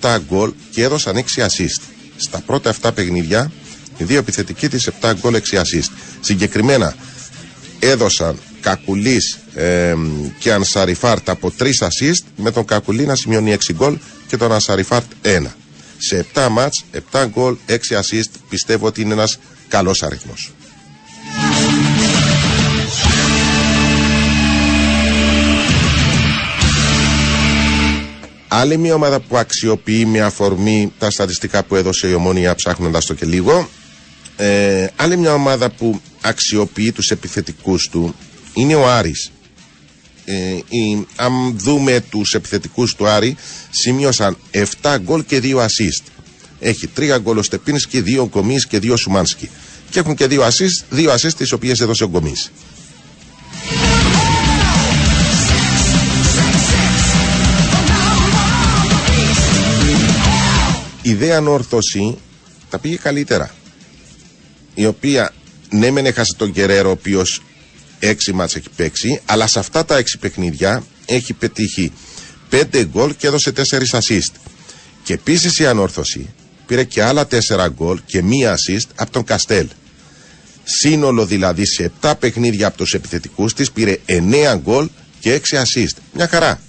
7 0.00 0.16
γκολ 0.28 0.52
και 0.70 0.82
έδωσαν 0.82 1.16
6 1.16 1.42
assist. 1.42 1.82
Στα 2.16 2.40
πρώτα 2.40 2.74
7 2.82 2.90
παιχνίδια, 2.94 3.52
οι 3.96 4.04
δύο 4.04 4.18
επιθετικοί 4.18 4.68
της 4.68 4.90
7 5.00 5.12
γκολ 5.20 5.34
6 5.34 5.56
assist. 5.56 5.90
Συγκεκριμένα 6.20 6.94
έδωσαν 7.78 8.38
Κακουλής 8.60 9.38
ε, 9.54 9.94
και 10.38 10.52
Ανσαριφάρτ 10.52 11.28
από 11.28 11.52
3 11.58 11.64
assist, 11.64 12.24
με 12.36 12.50
τον 12.50 12.64
Κακουλή 12.64 13.06
να 13.06 13.14
σημειώνει 13.14 13.56
6 13.66 13.74
γκολ 13.74 13.98
και 14.26 14.36
τον 14.36 14.52
Ανσαριφάρτ 14.52 15.06
1. 15.22 15.46
Σε 15.98 16.26
7 16.34 16.48
μάτς, 16.50 16.84
7 17.12 17.26
γκολ, 17.30 17.56
6 17.66 17.72
assist, 17.72 18.30
πιστεύω 18.48 18.86
ότι 18.86 19.00
είναι 19.00 19.12
ένας 19.12 19.38
καλός 19.68 20.02
αριθμός. 20.02 20.52
Άλλη 28.56 28.78
μια 28.78 28.94
ομάδα 28.94 29.20
που 29.20 29.36
αξιοποιεί 29.36 30.04
με 30.08 30.20
αφορμή 30.20 30.92
τα 30.98 31.10
στατιστικά 31.10 31.62
που 31.62 31.76
έδωσε 31.76 32.08
η 32.08 32.12
Ομόνια 32.12 32.54
ψάχνοντας 32.54 33.06
το 33.06 33.14
και 33.14 33.26
λίγο. 33.26 33.68
Ε, 34.36 34.86
άλλη 34.96 35.16
μια 35.16 35.34
ομάδα 35.34 35.70
που 35.70 36.00
αξιοποιεί 36.20 36.92
τους 36.92 37.10
επιθετικούς 37.10 37.88
του 37.88 38.14
είναι 38.54 38.74
ο 38.74 38.90
Άρης. 38.90 39.30
Ε, 40.24 40.34
αν 41.16 41.58
δούμε 41.58 42.04
τους 42.10 42.34
επιθετικούς 42.34 42.94
του 42.94 43.06
Άρη 43.08 43.36
σημείωσαν 43.70 44.36
7 44.50 44.96
γκολ 44.98 45.24
και 45.24 45.40
2 45.42 45.56
assist. 45.56 46.04
Έχει 46.58 46.88
3 46.96 47.18
γκολ 47.20 47.38
ο 47.38 47.42
Στεπίνσκι, 47.42 48.00
2 48.00 48.26
Γκομής 48.28 48.66
και 48.66 48.78
2 48.82 48.96
Σουμάνσκι. 48.96 49.50
Και 49.90 49.98
έχουν 49.98 50.14
και 50.14 50.26
2 50.30 50.40
assist, 50.40 50.96
2 50.96 51.14
assist 51.14 51.34
τις 51.36 51.52
οποίες 51.52 51.80
έδωσε 51.80 52.04
ο 52.04 52.08
Γκομής. 52.08 52.50
Η 61.06 61.14
δε 61.14 61.34
ανόρθωση 61.34 62.18
τα 62.70 62.78
πήγε 62.78 62.96
καλύτερα. 62.96 63.54
Η 64.74 64.86
οποία 64.86 65.32
ναι 65.70 65.90
μεν 65.90 66.06
έχασε 66.06 66.34
τον 66.36 66.52
Κεραίρο 66.52 66.88
ο 66.88 66.92
οποίος 66.92 67.42
έξι 67.98 68.32
μάτς 68.32 68.54
έχει 68.54 68.68
παίξει 68.76 69.20
αλλά 69.24 69.46
σε 69.46 69.58
αυτά 69.58 69.84
τα 69.84 69.96
έξι 69.96 70.18
παιχνίδια 70.18 70.84
έχει 71.06 71.32
πετύχει 71.32 71.92
πέντε 72.48 72.84
γκολ 72.84 73.16
και 73.16 73.26
έδωσε 73.26 73.52
τέσσερις 73.52 73.94
assist. 73.94 74.34
Και 75.02 75.12
επίσης 75.12 75.58
η 75.58 75.66
ανόρθωση 75.66 76.34
πήρε 76.66 76.84
και 76.84 77.02
άλλα 77.02 77.26
τέσσερα 77.26 77.68
γκολ 77.68 78.00
και 78.06 78.22
μία 78.22 78.54
assist 78.54 78.88
από 78.94 79.12
τον 79.12 79.24
Καστέλ. 79.24 79.66
Σύνολο 80.64 81.26
δηλαδή 81.26 81.66
σε 81.66 81.92
7 82.00 82.12
παιχνίδια 82.18 82.66
από 82.66 82.76
τους 82.76 82.94
επιθετικούς 82.94 83.54
της 83.54 83.70
πήρε 83.70 83.96
9 84.06 84.58
γκολ 84.62 84.88
και 85.20 85.40
6 85.50 85.56
assist. 85.56 85.96
Μια 86.12 86.28
χαρά. 86.28 86.60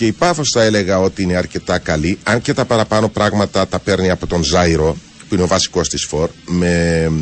Και 0.00 0.06
η 0.06 0.12
Πάφος 0.12 0.50
θα 0.52 0.62
έλεγα 0.62 0.98
ότι 1.00 1.22
είναι 1.22 1.36
αρκετά 1.36 1.78
καλή, 1.78 2.18
αν 2.22 2.40
και 2.40 2.54
τα 2.54 2.64
παραπάνω 2.64 3.08
πράγματα 3.08 3.68
τα 3.68 3.78
παίρνει 3.78 4.10
από 4.10 4.26
τον 4.26 4.44
Ζάιρο, 4.44 4.96
που 5.28 5.34
είναι 5.34 5.42
ο 5.42 5.46
βασικός 5.46 5.88
της 5.88 6.04
φορ, 6.04 6.30
με 6.46 7.12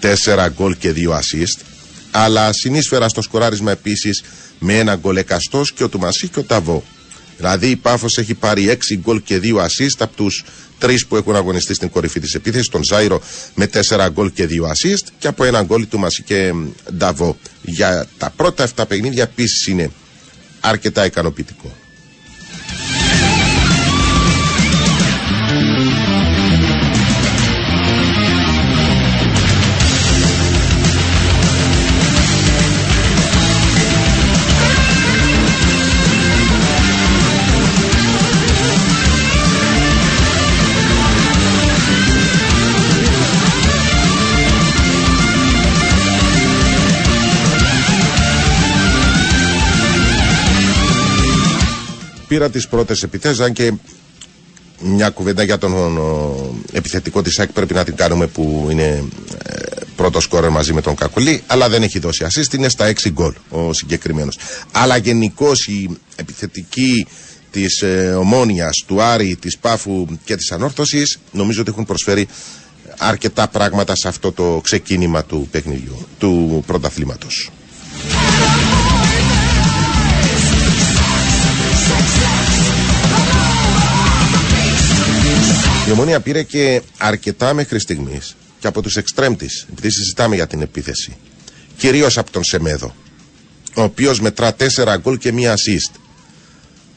4 0.00 0.48
γκολ 0.54 0.76
και 0.76 0.92
2 0.92 1.12
assist. 1.12 1.60
Αλλά 2.10 2.52
συνείσφερα 2.52 3.08
στο 3.08 3.22
σκοράρισμα 3.22 3.70
επίσης 3.70 4.22
με 4.58 4.78
ένα 4.78 4.94
γκολ 4.96 5.16
εκαστός 5.16 5.72
και 5.72 5.84
ο 5.84 5.88
Τουμασί 5.88 6.28
και 6.28 6.38
ο 6.38 6.42
Ταβό. 6.42 6.84
Δηλαδή 7.36 7.70
η 7.70 7.76
Πάφος 7.76 8.18
έχει 8.18 8.34
πάρει 8.34 8.68
6 8.68 8.96
γκολ 8.96 9.22
και 9.22 9.40
2 9.42 9.56
assist 9.56 9.96
από 9.98 10.16
τους 10.16 10.44
τρεις 10.78 11.06
που 11.06 11.16
έχουν 11.16 11.36
αγωνιστεί 11.36 11.74
στην 11.74 11.90
κορυφή 11.90 12.20
της 12.20 12.34
επίθεσης, 12.34 12.68
τον 12.68 12.84
Ζάιρο 12.84 13.20
με 13.54 13.66
4 13.66 14.08
γκολ 14.12 14.32
και 14.32 14.46
2 14.46 14.66
assist 14.66 15.06
και 15.18 15.26
από 15.26 15.44
ένα 15.44 15.62
γκολ 15.62 15.88
του 15.88 15.98
Μασί 15.98 16.22
και 16.22 16.52
Νταβό. 16.96 17.36
Για 17.62 18.06
τα 18.18 18.30
πρώτα 18.36 18.68
7 18.76 18.84
παιχνίδια 18.88 19.22
επίσης 19.22 19.66
είναι 19.66 19.90
αρκετά 20.60 21.04
ικανοποιητικό. 21.04 21.72
Πήρα 52.34 52.50
τις 52.50 52.68
πρώτες 52.68 53.02
επιθέσεις, 53.02 53.40
αν 53.40 53.52
και 53.52 53.72
μια 54.80 55.10
κουβέντα 55.10 55.42
για 55.42 55.58
τον 55.58 55.72
ο, 55.98 56.54
επιθετικό 56.72 57.22
της 57.22 57.38
ΑΕΚ 57.38 57.52
πρέπει 57.52 57.74
να 57.74 57.84
την 57.84 57.96
κάνουμε 57.96 58.26
που 58.26 58.68
είναι 58.70 59.04
ε, 59.44 59.54
πρώτο 59.96 60.20
σκόρερ 60.20 60.50
μαζί 60.50 60.72
με 60.72 60.80
τον 60.80 60.94
Κακουλή, 60.94 61.42
αλλά 61.46 61.68
δεν 61.68 61.82
έχει 61.82 61.98
δώσει 61.98 62.26
assist, 62.28 62.54
είναι 62.54 62.68
στα 62.68 62.92
6 63.02 63.10
γκολ 63.12 63.32
ο 63.48 63.72
συγκεκριμένος. 63.72 64.38
Αλλά 64.72 64.96
γενικώς 64.96 65.66
η 65.66 65.96
επιθετική 66.16 67.06
της 67.50 67.82
ε, 67.82 68.14
Ομόνιας, 68.18 68.84
του 68.86 69.02
Άρη, 69.02 69.36
της 69.40 69.58
Πάφου 69.58 70.06
και 70.24 70.36
της 70.36 70.52
Ανόρθωσης 70.52 71.18
νομίζω 71.32 71.60
ότι 71.60 71.70
έχουν 71.70 71.84
προσφέρει 71.84 72.26
αρκετά 72.98 73.48
πράγματα 73.48 73.94
σε 73.96 74.08
αυτό 74.08 74.32
το 74.32 74.60
ξεκίνημα 74.64 75.24
του 75.24 75.48
παιχνιδιού, 75.50 76.06
του 76.18 76.62
πρωταθλήματος. 76.66 77.50
Η 85.88 85.90
Ομόνια 85.90 86.20
πήρε 86.20 86.42
και 86.42 86.82
αρκετά 86.98 87.54
μέχρι 87.54 87.80
στιγμής 87.80 88.36
και 88.58 88.66
από 88.66 88.82
τους 88.82 88.96
εξτρέμ 88.96 89.36
της, 89.36 89.66
επειδή 89.70 89.90
συζητάμε 89.90 90.34
για 90.34 90.46
την 90.46 90.60
επίθεση. 90.62 91.16
Κυρίως 91.76 92.18
από 92.18 92.30
τον 92.30 92.44
Σεμέδο, 92.44 92.94
ο 93.74 93.82
οποίος 93.82 94.20
μετρά 94.20 94.54
4 94.54 94.96
γκολ 95.00 95.18
και 95.18 95.32
μία 95.32 95.54
assist. 95.54 95.98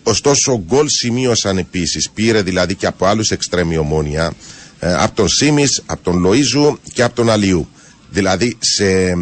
Ωστόσο, 0.03 0.63
γκολ 0.65 0.87
σημείωσαν 0.89 1.57
επίσης, 1.57 2.09
πήρε 2.09 2.41
δηλαδή 2.41 2.75
και 2.75 2.85
από 2.85 3.05
άλλους 3.05 3.31
εξτρέμ 3.31 3.71
η 3.71 3.77
Ομόνια, 3.77 4.33
ε, 4.79 4.93
από 4.93 5.15
τον 5.15 5.27
Σίμις, 5.27 5.81
από 5.85 6.03
τον 6.03 6.23
Λοίζου 6.23 6.79
και 6.93 7.03
από 7.03 7.15
τον 7.15 7.29
Αλιού. 7.29 7.69
Δηλαδή 8.09 8.57
σε 8.59 9.13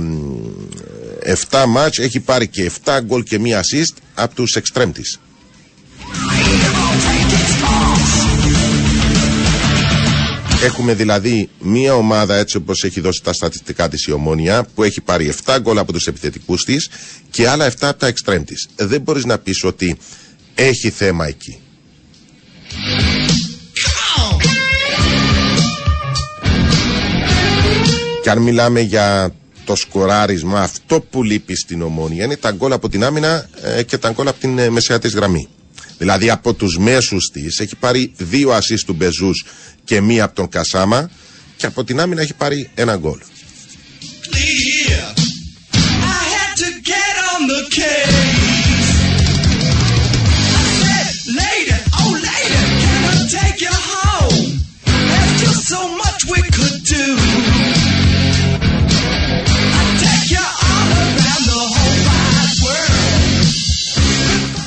7 1.49 1.65
μάτς 1.67 1.99
έχει 1.99 2.19
πάρει 2.19 2.47
και 2.47 2.63
7 2.63 2.99
γκολ 3.01 3.23
και 3.23 3.39
μία 3.39 3.61
assist 3.61 3.95
από 4.13 4.35
τους 4.35 4.55
εξτρέμ 4.55 4.91
της. 4.91 5.19
Έχουμε 10.65 10.93
δηλαδή 10.93 11.49
μία 11.59 11.95
ομάδα 11.95 12.35
έτσι 12.35 12.57
όπως 12.57 12.83
έχει 12.83 12.99
δώσει 13.01 13.23
τα 13.23 13.33
στατιστικά 13.33 13.89
της 13.89 14.05
η 14.05 14.11
Ομόνια 14.11 14.67
που 14.75 14.83
έχει 14.83 15.01
πάρει 15.01 15.33
7 15.45 15.57
γκολ 15.61 15.77
από 15.77 15.91
τους 15.93 16.07
επιθετικούς 16.07 16.63
της 16.63 16.89
και 17.29 17.47
άλλα 17.49 17.71
7 17.71 17.73
από 17.79 17.99
τα 17.99 18.07
εξτρέμ 18.07 18.43
της. 18.43 18.67
Δεν 18.75 19.01
μπορείς 19.01 19.25
να 19.25 19.37
πεις 19.37 19.63
ότι 19.63 19.97
έχει 20.55 20.89
θέμα 20.89 21.25
εκεί. 21.27 21.59
Και 28.23 28.29
αν 28.29 28.41
μιλάμε 28.41 28.79
για 28.79 29.33
το 29.65 29.75
σκοράρισμα, 29.75 30.61
αυτό 30.61 31.01
που 31.01 31.23
λείπει 31.23 31.55
στην 31.55 31.81
Ομόνια 31.81 32.23
είναι 32.23 32.37
τα 32.37 32.51
γκολ 32.51 32.71
από 32.71 32.89
την 32.89 33.03
άμυνα 33.03 33.49
ε, 33.61 33.83
και 33.83 33.97
τα 33.97 34.11
γκολ 34.11 34.27
από 34.27 34.39
την 34.39 34.57
ε, 34.59 34.69
μεσαία 34.69 34.99
της 34.99 35.13
γραμμή. 35.13 35.47
Δηλαδή 35.97 36.29
από 36.29 36.53
τους 36.53 36.77
μέσους 36.77 37.29
της 37.33 37.59
έχει 37.59 37.75
πάρει 37.75 38.11
δύο 38.17 38.51
ασίστ 38.51 38.85
του 38.85 38.93
Μπεζούς 38.93 39.45
και 39.83 40.01
μία 40.01 40.23
από 40.23 40.35
τον 40.35 40.49
Κασάμα 40.49 41.09
και 41.57 41.65
από 41.65 41.83
την 41.83 41.99
άμυνα 41.99 42.21
έχει 42.21 42.33
πάρει 42.33 42.69
ένα 42.75 42.95
γκολ. 42.97 43.19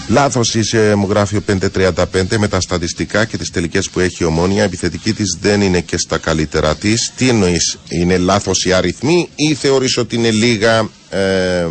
Λάθος 0.09 0.55
είσαι, 0.55 0.95
μου 0.95 1.07
γράφει 1.09 1.37
ο 1.37 1.43
535 1.47 2.37
με 2.39 2.49
τα 2.49 2.61
στατιστικά 2.61 3.25
και 3.25 3.37
τις 3.37 3.51
τελικές 3.51 3.91
που 3.91 4.01
έχει 4.01 4.23
η 4.23 4.27
ομόνια. 4.27 4.63
Η 4.63 4.65
επιθετική 4.65 5.13
της 5.13 5.39
δεν 5.41 5.61
είναι 5.61 5.81
και 5.81 5.97
στα 5.97 6.19
καλύτερα 6.19 6.77
της. 6.77 7.13
Τι 7.17 7.29
εννοείς, 7.29 7.79
είναι 7.89 8.19
λάθος 8.19 8.65
οι 8.65 8.73
αριθμοί 8.73 9.29
ή 9.37 9.55
θεωρείς 9.55 9.97
ότι 9.97 10.17
είναι 10.17 10.31
λίγα, 10.31 10.89
ε, 11.11 11.67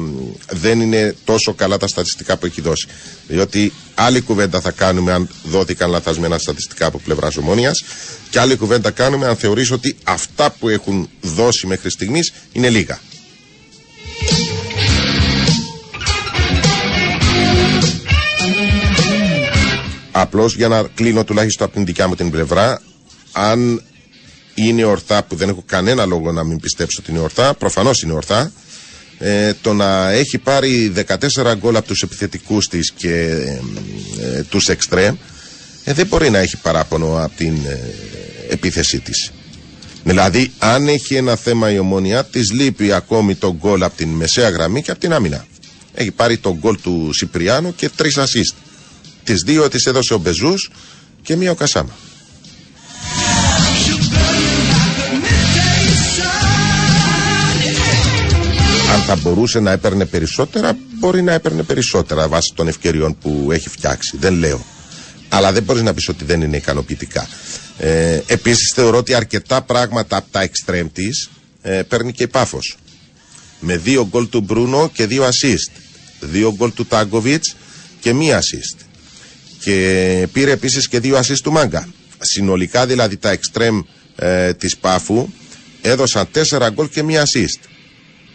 δεν 0.51 0.81
είναι 0.81 1.15
τόσο 1.23 1.53
καλά 1.53 1.77
τα 1.77 1.87
στατιστικά 1.87 2.37
που 2.37 2.45
έχει 2.45 2.61
δώσει; 2.61 2.87
Διότι 3.27 3.73
άλλη 3.95 4.21
κουβέντα 4.21 4.61
θα 4.61 4.71
κάνουμε 4.71 5.11
αν 5.11 5.29
δόθηκαν 5.43 5.89
λαθασμένα 5.89 6.37
στατιστικά 6.37 6.85
από 6.85 6.99
πλευράς 6.99 7.37
ομόνιας 7.37 7.83
και 8.29 8.39
άλλη 8.39 8.55
κουβέντα 8.55 8.91
κάνουμε 8.91 9.27
αν 9.27 9.35
θεωρείς 9.35 9.71
ότι 9.71 9.95
αυτά 10.03 10.55
που 10.59 10.69
έχουν 10.69 11.09
δώσει 11.21 11.67
μέχρι 11.67 11.89
στιγμής 11.89 12.33
είναι 12.51 12.69
λίγα. 12.69 12.99
Απλώς 20.19 20.55
για 20.55 20.67
να 20.67 20.83
κλείνω 20.95 21.23
τουλάχιστον 21.23 21.65
από 21.65 21.75
την 21.75 21.85
δικιά 21.85 22.07
μου 22.07 22.15
την 22.15 22.29
πλευρά, 22.31 22.81
αν 23.31 23.81
είναι 24.55 24.83
ορθά, 24.83 25.23
που 25.23 25.35
δεν 25.35 25.49
έχω 25.49 25.63
κανένα 25.65 26.05
λόγο 26.05 26.31
να 26.31 26.43
μην 26.43 26.59
πιστέψω 26.59 26.99
ότι 27.01 27.11
είναι 27.11 27.19
ορθά, 27.19 27.53
προφανώς 27.53 28.01
είναι 28.01 28.13
ορθά, 28.13 28.51
ε, 29.19 29.53
το 29.61 29.73
να 29.73 30.11
έχει 30.11 30.37
πάρει 30.37 30.93
14 31.33 31.53
γκολ 31.57 31.75
από 31.75 31.87
τους 31.87 32.01
επιθετικούς 32.01 32.67
της 32.67 32.91
και 32.91 33.13
ε, 33.13 34.37
ε, 34.37 34.43
τους 34.43 34.67
εξτρέμ, 34.67 35.15
ε, 35.83 35.93
δεν 35.93 36.07
μπορεί 36.07 36.29
να 36.29 36.37
έχει 36.37 36.57
παράπονο 36.57 37.23
από 37.23 37.37
την 37.37 37.55
ε, 37.67 37.79
επίθεσή 38.49 38.99
της. 38.99 39.31
Δηλαδή, 40.03 40.51
αν 40.59 40.87
έχει 40.87 41.15
ένα 41.15 41.35
θέμα 41.35 41.71
η 41.71 41.79
ομόνια, 41.79 42.23
της 42.23 42.51
λείπει 42.51 42.91
ακόμη 42.91 43.35
τον 43.35 43.57
γκολ 43.59 43.83
από 43.83 43.97
την 43.97 44.09
μεσαία 44.09 44.49
γραμμή 44.49 44.81
και 44.81 44.91
από 44.91 44.99
την 44.99 45.13
άμυνα. 45.13 45.45
Έχει 45.93 46.11
πάρει 46.11 46.37
τον 46.37 46.57
γκολ 46.59 46.81
του 46.81 47.09
Σιπριάνου 47.13 47.75
και 47.75 47.89
τρεις 47.89 48.17
assist. 48.17 48.66
Τις 49.27 49.41
δύο 49.41 49.69
τις 49.69 49.85
έδωσε 49.85 50.13
ο 50.13 50.17
Μπεζούς 50.17 50.69
και 51.21 51.35
μία 51.35 51.51
ο 51.51 51.55
Κασάμα. 51.55 51.95
Αν 58.93 59.01
θα 59.01 59.15
μπορούσε 59.15 59.59
να 59.59 59.71
έπαιρνε 59.71 60.05
περισσότερα, 60.05 60.77
μπορεί 60.99 61.21
να 61.21 61.33
έπαιρνε 61.33 61.63
περισσότερα 61.63 62.27
βάσει 62.27 62.53
των 62.55 62.67
ευκαιριών 62.67 63.17
που 63.17 63.47
έχει 63.51 63.69
φτιάξει. 63.69 64.17
Δεν 64.17 64.33
λέω. 64.33 64.65
Αλλά 65.29 65.51
δεν 65.51 65.63
μπορείς 65.63 65.81
να 65.81 65.93
πεις 65.93 66.07
ότι 66.09 66.25
δεν 66.25 66.41
είναι 66.41 66.57
ικανοποιητικά. 66.57 67.27
Ε, 67.77 68.19
Επίσης, 68.25 68.71
θεωρώ 68.75 68.97
ότι 68.97 69.13
αρκετά 69.13 69.61
πράγματα 69.61 70.17
από 70.17 70.27
τα 70.31 70.41
εξτρέμ 70.41 70.87
της 70.93 71.29
ε, 71.61 71.81
παίρνει 71.81 72.11
και 72.11 72.23
η 72.23 72.27
Πάφος. 72.27 72.77
Με 73.59 73.77
δύο 73.77 74.07
γκολ 74.07 74.29
του 74.29 74.41
Μπρούνο 74.41 74.89
και 74.93 75.05
δύο 75.05 75.23
assist. 75.23 75.81
Δύο 76.19 76.53
γκολ 76.55 76.73
του 76.73 76.85
Τάγκοβιτς 76.85 77.55
και 77.99 78.13
μία 78.13 78.39
assist 78.41 78.86
και 79.67 80.27
πήρε 80.31 80.51
επίσης 80.51 80.87
και 80.87 80.99
δύο 80.99 81.17
ασίστ 81.17 81.43
του 81.43 81.51
Μάγκα. 81.51 81.87
Συνολικά 82.19 82.85
δηλαδή 82.85 83.17
τα 83.17 83.29
εξτρέμ 83.29 83.81
ε, 84.15 84.53
της 84.53 84.77
Πάφου 84.77 85.27
έδωσαν 85.81 86.27
τέσσερα 86.31 86.69
γκολ 86.69 86.89
και 86.89 87.03
μία 87.03 87.21
ασίστ. 87.21 87.59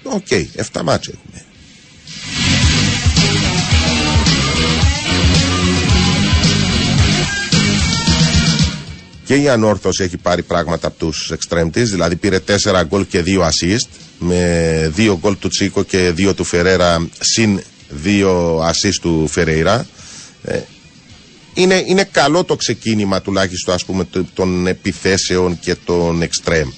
OK, 0.02 0.26
okay, 0.30 0.44
7 0.72 0.82
ματς 0.84 1.08
έχουμε. 1.08 1.44
Και 9.24 9.34
η 9.34 9.48
Ανόρθωση 9.48 10.02
έχει 10.02 10.16
πάρει 10.16 10.42
πράγματα 10.42 10.86
από 10.86 10.98
τους 10.98 11.30
εξτρέμ 11.30 11.70
της, 11.70 11.90
δηλαδή 11.90 12.16
πήρε 12.16 12.38
4 12.62 12.82
γκολ 12.86 13.06
και 13.06 13.22
2 13.26 13.40
assist, 13.40 13.88
με 14.18 14.92
2 14.96 15.16
γκολ 15.20 15.38
του 15.38 15.48
Τσίκο 15.48 15.82
και 15.82 16.14
2 16.16 16.34
του 16.36 16.44
Φερέρα, 16.44 17.08
συν 17.18 17.62
2 18.04 18.26
assist 18.58 18.98
του 19.00 19.28
Φερέιρα. 19.28 19.86
Ε, 20.42 20.60
είναι, 21.54 21.84
είναι 21.86 22.08
καλό 22.10 22.44
το 22.44 22.56
ξεκίνημα 22.56 23.22
τουλάχιστον 23.22 23.74
ας 23.74 23.84
πούμε 23.84 24.06
των 24.34 24.66
επιθέσεων 24.66 25.58
και 25.58 25.74
των 25.74 26.22
εξτρέμ. 26.22 26.68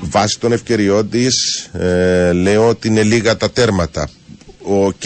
Βάσει 0.00 0.38
των 0.40 0.52
ευκαιριών 0.52 1.10
της, 1.10 1.68
ε, 1.72 2.32
λέω 2.32 2.68
ότι 2.68 2.88
είναι 2.88 3.02
λίγα 3.02 3.36
τα 3.36 3.50
τέρματα. 3.50 4.08
Οκ. 4.62 5.02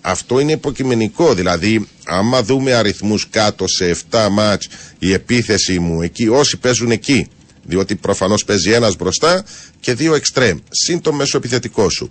Αυτό 0.00 0.40
είναι 0.40 0.52
υποκειμενικό. 0.52 1.34
Δηλαδή, 1.34 1.88
άμα 2.04 2.42
δούμε 2.42 2.74
αριθμούς 2.74 3.28
κάτω 3.30 3.68
σε 3.68 3.84
7 4.10 4.28
ματς, 4.30 4.68
η 4.98 5.12
επίθεση 5.12 5.78
μου 5.78 6.02
εκεί, 6.02 6.28
όσοι 6.28 6.56
παίζουν 6.56 6.90
εκεί, 6.90 7.28
διότι 7.70 7.96
προφανώς 7.96 8.44
παίζει 8.44 8.70
ένας 8.70 8.96
μπροστά 8.96 9.44
και 9.80 9.94
δύο 9.94 10.14
εξτρέμ. 10.14 10.58
Συν 10.70 11.00
το 11.00 11.12
μέσο 11.12 11.36
επιθετικό 11.36 11.88
σου. 11.88 12.10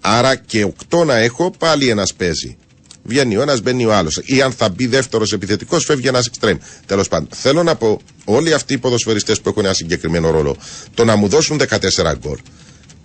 Άρα 0.00 0.36
και 0.36 0.64
οκτώ 0.64 1.04
να 1.04 1.16
έχω, 1.16 1.50
πάλι 1.58 1.88
ένας 1.88 2.14
παίζει. 2.14 2.56
Βγαίνει 3.02 3.36
ο 3.36 3.42
ένας, 3.42 3.60
μπαίνει 3.60 3.84
ο 3.84 3.94
άλλος. 3.94 4.20
Ή 4.24 4.42
αν 4.42 4.52
θα 4.52 4.68
μπει 4.68 4.86
δεύτερος 4.86 5.32
επιθετικός, 5.32 5.84
φεύγει 5.84 6.08
ένας 6.08 6.26
εξτρέμ. 6.26 6.56
Τέλος 6.86 7.08
πάντων, 7.08 7.28
θέλω 7.34 7.62
να 7.62 7.74
πω, 7.74 8.00
όλοι 8.24 8.54
αυτοί 8.54 8.72
οι 8.72 8.78
ποδοσφαιριστές 8.78 9.40
που 9.40 9.48
έχουν 9.48 9.64
ένα 9.64 9.74
συγκεκριμένο 9.74 10.30
ρόλο, 10.30 10.56
το 10.94 11.04
να 11.04 11.16
μου 11.16 11.28
δώσουν 11.28 11.58
14 11.58 12.14
γκολ, 12.18 12.38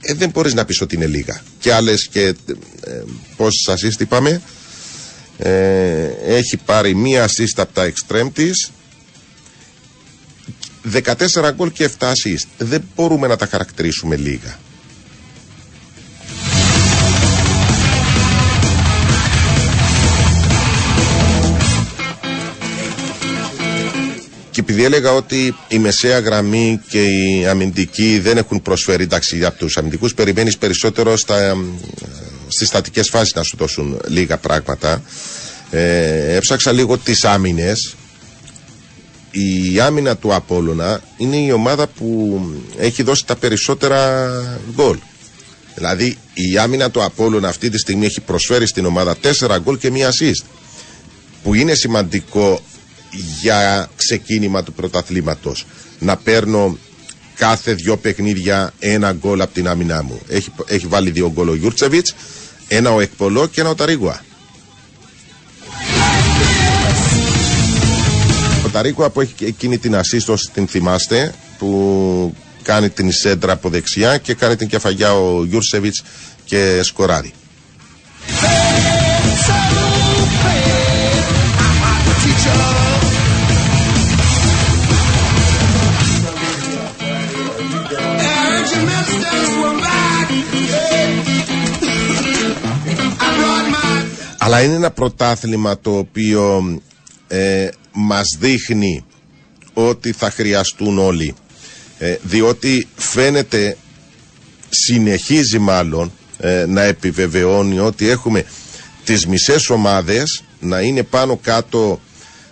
ε, 0.02 0.14
δεν 0.14 0.30
μπορείς 0.30 0.54
να 0.54 0.66
πεις 0.66 0.82
ότι 0.82 0.96
είναι 0.96 1.06
λίγα. 1.06 1.42
Και 1.60 1.74
άλλες 1.74 2.08
και. 2.08 2.22
Ε, 2.22 2.36
Πόσε 3.36 3.74
assist 3.74 4.00
είπαμε, 4.02 4.42
ε, 5.38 6.08
έχει 6.26 6.58
πάρει 6.66 6.96
μία 6.96 7.28
assist 7.28 7.56
από 7.56 7.74
τα 7.74 7.84
εξτρέμ 7.84 8.32
της 8.32 8.72
14 10.92 11.52
γκολ 11.56 11.72
και 11.72 11.90
7 12.00 12.06
assist. 12.08 12.48
Δεν 12.58 12.84
μπορούμε 12.96 13.28
να 13.28 13.36
τα 13.36 13.46
χαρακτηρίσουμε 13.46 14.16
λίγα. 14.16 14.60
Και 24.52 24.60
επειδή 24.60 24.84
έλεγα 24.84 25.12
ότι 25.12 25.56
η 25.68 25.80
μεσαία 25.80 26.20
γραμμή 26.20 26.80
και 26.90 27.04
η 27.04 27.48
αμυντική 27.48 28.20
δεν 28.20 28.38
έχουν 28.38 28.62
προσφέρει, 28.62 29.04
εντάξει, 29.04 29.46
από 29.46 29.58
τους 29.58 29.78
αμυντικούς 29.78 30.14
περιμένεις 30.14 30.58
περισσότερο 30.58 31.18
στα, 31.18 31.58
στις 32.48 32.68
στατικές 32.68 33.10
φάσεις 33.10 33.34
να 33.34 33.44
σου 33.44 33.58
δώσουν 33.58 34.02
λίγα 34.08 34.38
πράγματα. 34.38 35.02
Ε, 35.70 36.36
έψαξα 36.36 36.72
λίγο 36.72 36.98
τις 36.98 37.24
άμυνες 37.26 37.96
η 39.36 39.80
άμυνα 39.80 40.18
του 40.18 40.34
Απόλλωνα 40.34 41.02
είναι 41.18 41.36
η 41.36 41.52
ομάδα 41.52 41.88
που 41.88 42.40
έχει 42.78 43.04
δώσει 43.04 43.26
τα 43.26 43.36
περισσότερα 43.36 44.32
γκολ. 44.76 44.98
Δηλαδή 45.76 46.18
η 46.34 46.58
άμυνα 46.58 46.92
του 46.92 47.04
Απόλλωνα 47.04 47.48
αυτή 47.48 47.70
τη 47.70 47.78
στιγμή 47.78 48.06
έχει 48.06 48.22
προσφέρει 48.22 48.68
στην 48.68 48.86
ομάδα 48.86 49.18
4 49.40 49.58
γκολ 49.62 49.78
και 49.78 49.92
μία 49.92 50.12
assist. 50.12 50.44
Που 51.44 51.54
είναι 51.54 51.74
σημαντικό 51.74 52.62
για 53.42 53.90
ξεκίνημα 53.96 54.64
του 54.64 54.74
πρωταθλήματος. 54.74 55.66
Να 56.00 56.18
παίρνω 56.18 56.78
κάθε 57.36 57.74
δυο 57.74 57.98
παιχνίδια 57.98 58.74
ένα 58.80 59.12
γκολ 59.12 59.42
από 59.42 59.54
την 59.54 59.68
άμυνά 59.68 60.04
μου. 60.04 60.22
Έχει, 60.28 60.52
έχει 60.66 60.88
βάλει 60.88 61.12
δύο 61.12 61.32
γκολ 61.32 61.50
ο 61.50 61.56
Γιούρτσεβιτς, 61.56 62.16
ένα 62.68 62.94
ο 62.94 63.00
Εκπολό 63.00 63.48
και 63.48 63.62
ένα 63.62 63.70
ο 63.70 63.76
Ταρίγουα. 63.76 64.24
Ταρίκουα 68.74 69.10
που 69.10 69.22
έχει 69.22 69.34
εκείνη 69.46 69.78
την 69.78 69.96
ασίστ, 69.96 70.50
την 70.54 70.68
θυμάστε, 70.68 71.34
που 71.58 72.36
κάνει 72.62 72.90
την 72.90 73.12
σέντρα 73.12 73.54
από 73.54 73.70
δεξιά 73.70 74.18
και 74.18 74.34
κάνει 74.34 74.56
την 74.56 74.68
κεφαλιά 74.68 75.14
ο 75.14 75.46
Γιούρσεβιτς 75.46 76.04
και 76.46 76.80
σκοράρει. 76.84 77.34
Αλλά 94.38 94.62
είναι 94.62 94.76
ένα 94.76 94.92
πρωτάθλημα 94.92 95.80
το 95.80 95.98
οποίο 95.98 96.64
ε, 97.28 97.68
μας 97.92 98.36
δείχνει 98.40 99.06
ότι 99.74 100.12
θα 100.12 100.32
χρειαστούν 100.32 100.98
όλοι. 100.98 101.36
Ε, 101.98 102.16
διότι 102.22 102.88
φαίνεται 102.96 103.78
συνεχίζει 104.70 105.60
μάλλον 105.60 106.12
ε, 106.38 106.66
να 106.68 106.82
επιβεβαιώνει 106.82 107.80
ότι 107.80 108.10
έχουμε 108.10 108.46
τις 109.04 109.28
μισές 109.28 109.70
ομάδες 109.70 110.44
να 110.60 110.82
είναι 110.82 111.04
πάνω 111.04 111.38
κάτω 111.38 112.02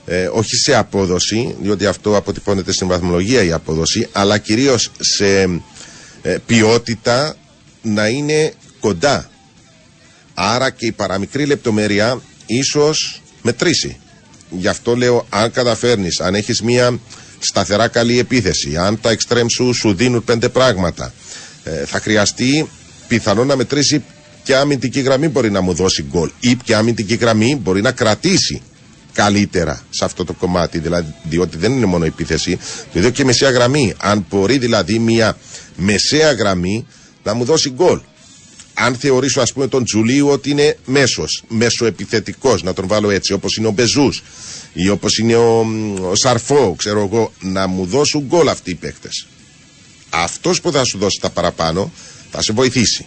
ε, 0.05 0.29
όχι 0.33 0.55
σε 0.55 0.75
απόδοση 0.75 1.55
διότι 1.61 1.85
αυτό 1.85 2.15
αποτυπώνεται 2.15 2.71
στην 2.71 2.87
βαθμολογία 2.87 3.43
η 3.43 3.51
απόδοση 3.51 4.07
αλλά 4.11 4.37
κυρίως 4.37 4.91
σε 4.99 5.61
ποιότητα 6.45 7.35
να 7.81 8.07
είναι 8.07 8.53
κοντά. 8.79 9.29
Άρα 10.33 10.69
και 10.69 10.85
η 10.85 10.91
παραμικρή 10.91 11.45
λεπτομέρεια 11.45 12.21
ίσως 12.45 13.21
μετρήσει 13.41 13.97
Γι' 14.57 14.67
αυτό 14.67 14.95
λέω, 14.95 15.25
αν 15.29 15.51
καταφέρνεις, 15.51 16.19
αν 16.19 16.35
έχεις 16.35 16.61
μία 16.61 16.99
σταθερά 17.39 17.87
καλή 17.87 18.19
επίθεση, 18.19 18.77
αν 18.77 18.99
τα 19.01 19.09
εξτρέμ 19.09 19.47
σου 19.47 19.73
σου 19.73 19.93
δίνουν 19.93 20.23
πέντε 20.23 20.49
πράγματα, 20.49 21.13
ε, 21.63 21.85
θα 21.85 21.99
χρειαστεί 21.99 22.69
πιθανόν 23.07 23.47
να 23.47 23.55
μετρήσει 23.55 24.03
ποια 24.43 24.59
αμυντική 24.59 24.99
γραμμή 24.99 25.27
μπορεί 25.27 25.51
να 25.51 25.61
μου 25.61 25.73
δώσει 25.73 26.05
γκολ 26.09 26.29
ή 26.39 26.55
ποια 26.55 26.77
αμυντική 26.77 27.15
γραμμή 27.15 27.55
μπορεί 27.55 27.81
να 27.81 27.91
κρατήσει 27.91 28.61
καλύτερα 29.13 29.81
σε 29.89 30.05
αυτό 30.05 30.25
το 30.25 30.33
κομμάτι. 30.33 30.79
Δηλαδή, 30.79 31.13
διότι 31.23 31.57
δεν 31.57 31.71
είναι 31.71 31.85
μόνο 31.85 32.05
επίθεση, 32.05 32.57
το 32.93 32.99
ίδιο 32.99 33.09
και 33.09 33.25
μεσαία 33.25 33.49
γραμμή. 33.49 33.93
Αν 33.97 34.25
μπορεί 34.29 34.57
δηλαδή 34.57 34.99
μια 34.99 35.37
μεσαία 35.75 36.31
γραμμή 36.31 36.87
να 37.23 37.33
μου 37.33 37.43
δώσει 37.43 37.69
γκολ. 37.69 37.99
Αν 38.73 38.95
θεωρήσω, 38.95 39.41
ας 39.41 39.53
πούμε, 39.53 39.67
τον 39.67 39.83
Τζουλίου 39.83 40.27
ότι 40.27 40.49
είναι 40.49 40.77
μέσος, 40.85 41.43
μέσο 41.47 41.85
να 42.63 42.73
τον 42.73 42.87
βάλω 42.87 43.09
έτσι, 43.09 43.33
όπως 43.33 43.55
είναι 43.57 43.67
ο 43.67 43.71
Μπεζούς 43.71 44.23
ή 44.73 44.89
όπως 44.89 45.17
είναι 45.17 45.35
ο, 45.35 45.65
ο 46.01 46.15
Σαρφό, 46.15 46.75
ξέρω 46.77 46.99
εγώ, 47.03 47.33
να 47.39 47.67
μου 47.67 47.85
δώσουν 47.85 48.21
γκολ 48.21 48.47
αυτοί 48.47 48.71
οι 48.71 48.75
παίκτες. 48.75 49.27
Αυτός 50.09 50.61
που 50.61 50.71
θα 50.71 50.83
σου 50.83 50.97
δώσει 50.97 51.19
τα 51.21 51.29
παραπάνω 51.29 51.91
θα 52.31 52.41
σε 52.41 52.53
βοηθήσει. 52.53 53.05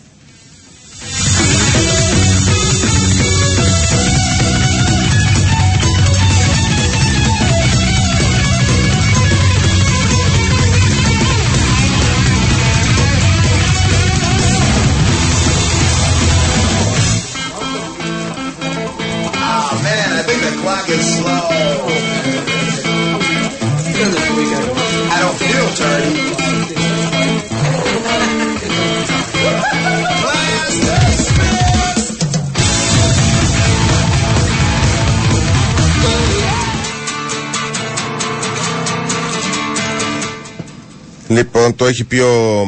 Έχει 41.94 42.04
πει 42.04 42.18
ο 42.18 42.66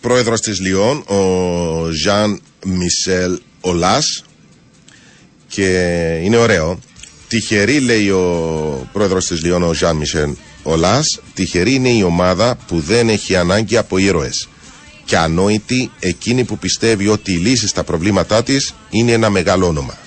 πρόεδρος 0.00 0.40
της 0.40 0.60
Λιόν, 0.60 1.04
ο 1.06 1.90
Ζαν 1.90 2.40
Μισελ 2.64 3.38
Ολάς 3.60 4.24
και 5.48 5.68
είναι 6.22 6.36
ωραίο. 6.36 6.78
Τυχερή 7.28 7.80
λέει 7.80 8.10
ο 8.10 8.88
πρόεδρος 8.92 9.26
της 9.26 9.42
Λιόν, 9.42 9.62
ο 9.62 9.72
Ζαν 9.72 9.96
Μισελ 9.96 10.34
Ολάς, 10.62 11.20
τυχερή 11.34 11.74
είναι 11.74 11.88
η 11.88 12.02
ομάδα 12.02 12.56
που 12.66 12.80
δεν 12.80 13.08
έχει 13.08 13.36
ανάγκη 13.36 13.76
από 13.76 13.98
ήρωες 13.98 14.48
και 15.04 15.16
ανόητη 15.16 15.90
εκείνη 16.00 16.44
που 16.44 16.58
πιστεύει 16.58 17.08
ότι 17.08 17.32
η 17.32 17.36
λύση 17.36 17.68
στα 17.68 17.84
προβλήματά 17.84 18.42
της 18.42 18.74
είναι 18.90 19.12
ένα 19.12 19.30
μεγάλο 19.30 19.66
όνομα. 19.66 19.98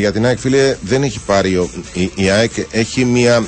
Για 0.00 0.12
την 0.12 0.26
ΑΕΚ, 0.26 0.38
φίλε, 0.38 0.76
δεν 0.80 1.02
έχει 1.02 1.20
πάρει. 1.26 1.68
Η, 1.92 2.10
η 2.14 2.30
ΑΕΚ 2.30 2.52
έχει 2.70 3.04
μια. 3.04 3.44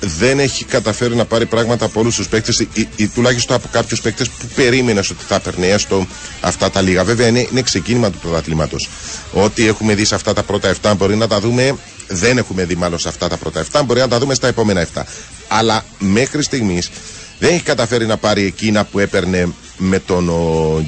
Δεν 0.00 0.38
έχει 0.38 0.64
καταφέρει 0.64 1.16
να 1.16 1.24
πάρει 1.24 1.46
πράγματα 1.46 1.84
από 1.84 2.00
όλους 2.00 2.16
τους 2.16 2.28
παίκτες, 2.28 2.58
ή, 2.60 2.88
ή, 2.96 3.08
τουλάχιστον 3.08 3.56
από 3.56 3.68
κάποιους 3.72 4.00
παίκτες 4.00 4.28
που 4.28 4.46
περίμενες 4.54 5.10
ότι 5.10 5.24
θα 5.28 5.40
παίρνει 5.40 5.66
έστω 5.66 6.06
αυτά 6.40 6.70
τα 6.70 6.80
λίγα. 6.80 7.04
Βέβαια, 7.04 7.26
είναι, 7.26 7.46
είναι 7.50 7.62
ξεκίνημα 7.62 8.10
του 8.10 8.18
πρωταθλήματος. 8.18 8.88
Ό,τι 9.32 9.66
έχουμε 9.66 9.94
δει 9.94 10.04
σε 10.04 10.14
αυτά 10.14 10.32
τα 10.32 10.42
πρώτα 10.42 10.74
7 10.82 10.92
μπορεί 10.96 11.16
να 11.16 11.26
τα 11.26 11.40
δούμε. 11.40 11.74
Δεν 12.08 12.38
έχουμε 12.38 12.64
δει 12.64 12.74
μάλλον 12.74 12.98
σε 12.98 13.08
αυτά 13.08 13.28
τα 13.28 13.36
πρώτα 13.36 13.64
7, 13.72 13.80
μπορεί 13.84 14.00
να 14.00 14.08
τα 14.08 14.18
δούμε 14.18 14.34
στα 14.34 14.46
επόμενα 14.46 14.86
7. 14.94 15.02
Αλλά 15.48 15.84
μέχρι 15.98 16.42
στιγμής 16.42 16.90
δεν 17.38 17.52
έχει 17.54 17.62
καταφέρει 17.62 18.06
να 18.06 18.16
πάρει 18.16 18.42
εκείνα 18.44 18.84
που 18.84 18.98
έπαιρνε 18.98 19.48
με 19.78 19.98
τον 19.98 20.30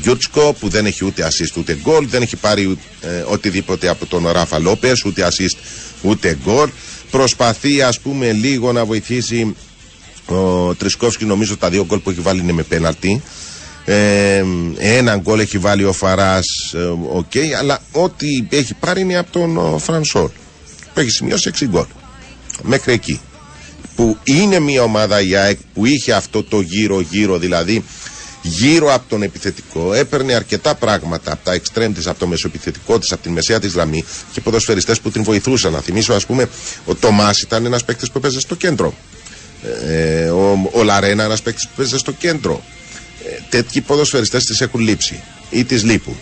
Γιούρτσκο 0.00 0.52
που 0.60 0.68
δεν 0.68 0.86
έχει 0.86 1.04
ούτε 1.04 1.28
assist 1.28 1.56
ούτε 1.58 1.78
γκολ. 1.82 2.08
Δεν 2.08 2.22
έχει 2.22 2.36
πάρει 2.36 2.78
ε, 3.00 3.24
οτιδήποτε 3.26 3.88
από 3.88 4.06
τον 4.06 4.28
Ράφα 4.28 4.58
Λόπες, 4.58 5.04
ούτε 5.04 5.28
assist 5.28 5.56
ούτε 6.02 6.38
γκολ. 6.44 6.70
Προσπαθεί 7.10 7.82
ας 7.82 8.00
πούμε 8.00 8.32
λίγο 8.32 8.72
να 8.72 8.84
βοηθήσει 8.84 9.56
ο 10.26 10.74
Τρισκόφσκι. 10.74 11.24
Νομίζω 11.24 11.56
τα 11.56 11.70
δύο 11.70 11.84
γκολ 11.84 11.98
που 11.98 12.10
έχει 12.10 12.20
βάλει 12.20 12.40
είναι 12.40 12.52
με 12.52 12.62
πέναλτι. 12.62 13.22
Ε, 13.84 14.44
ένα 14.78 15.16
γκολ 15.16 15.40
έχει 15.40 15.58
βάλει 15.58 15.84
ο 15.84 15.92
Φαράς, 15.92 16.46
ε, 16.74 16.78
OK, 17.12 17.30
okay, 17.34 17.50
αλλά 17.58 17.80
ό,τι 17.92 18.26
έχει 18.48 18.74
πάρει 18.74 19.00
είναι 19.00 19.16
από 19.16 19.30
τον 19.32 19.78
Φρανσόλ 19.78 20.28
που 20.94 21.00
έχει 21.00 21.10
σημειώσει 21.10 21.50
6 21.60 21.64
γκολ. 21.68 21.84
Μέχρι 22.62 22.92
εκεί. 22.92 23.20
Που 23.98 24.16
είναι 24.24 24.58
μια 24.58 24.82
ομάδα 24.82 25.20
η 25.20 25.36
ΑΕΚ 25.36 25.58
που 25.74 25.86
είχε 25.86 26.12
αυτό 26.12 26.42
το 26.42 26.60
γύρω-γύρω, 26.60 27.38
δηλαδή 27.38 27.84
γύρω 28.42 28.94
από 28.94 29.08
τον 29.08 29.22
επιθετικό, 29.22 29.92
έπαιρνε 29.92 30.34
αρκετά 30.34 30.74
πράγματα 30.74 31.32
από 31.32 31.44
τα 31.44 31.52
εξτρέμ 31.52 31.92
της, 31.92 32.06
από 32.06 32.18
το 32.18 32.26
μεσοεπιθετικό 32.26 32.98
της, 32.98 33.12
από 33.12 33.22
την 33.22 33.32
μεσαία 33.32 33.60
της 33.60 33.72
γραμμή 33.72 34.04
και 34.32 34.40
ποδοσφαιριστές 34.40 35.00
που 35.00 35.10
την 35.10 35.22
βοηθούσαν. 35.22 35.72
Να 35.72 35.80
θυμίσω, 35.80 36.12
ας 36.12 36.26
πούμε, 36.26 36.48
ο 36.84 36.94
Τομάς 36.94 37.40
ήταν 37.40 37.64
ένας 37.64 37.84
παίκτης 37.84 38.10
που 38.10 38.18
έπαιζε 38.18 38.40
στο 38.40 38.54
κέντρο. 38.54 38.94
Ε, 39.86 40.28
ο, 40.28 40.70
ο 40.72 40.82
Λαρένα, 40.82 41.24
ένας 41.24 41.42
παίκτης 41.42 41.64
που 41.64 41.72
έπαιζε 41.76 41.98
στο 41.98 42.12
κέντρο. 42.12 42.62
Ε, 43.24 43.40
τέτοιοι 43.48 43.80
ποδοσφαιριστές 43.80 44.44
τις 44.44 44.60
έχουν 44.60 44.80
λείψει 44.80 45.22
ή 45.50 45.64
τις 45.64 45.84
λείπουν 45.84 46.16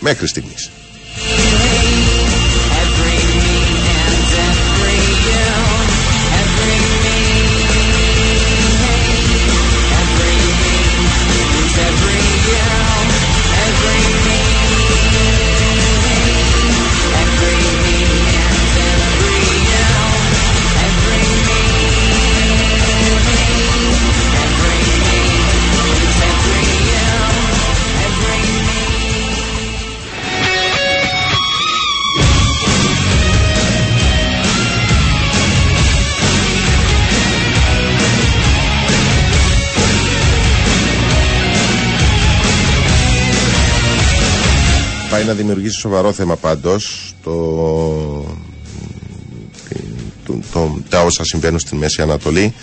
μέχρι 0.00 0.26
στιγμής. 0.26 0.70
Πάει 45.18 45.26
να 45.26 45.34
δημιουργήσει 45.34 45.78
σοβαρό 45.80 46.12
θέμα 46.12 46.36
πάντως 46.36 47.14
το, 47.22 47.34
το, 50.24 50.38
το, 50.52 50.78
τα 50.88 51.02
όσα 51.02 51.24
συμβαίνουν 51.24 51.58
στην 51.58 51.78
Μέση 51.78 52.02
Ανατολή. 52.02 52.54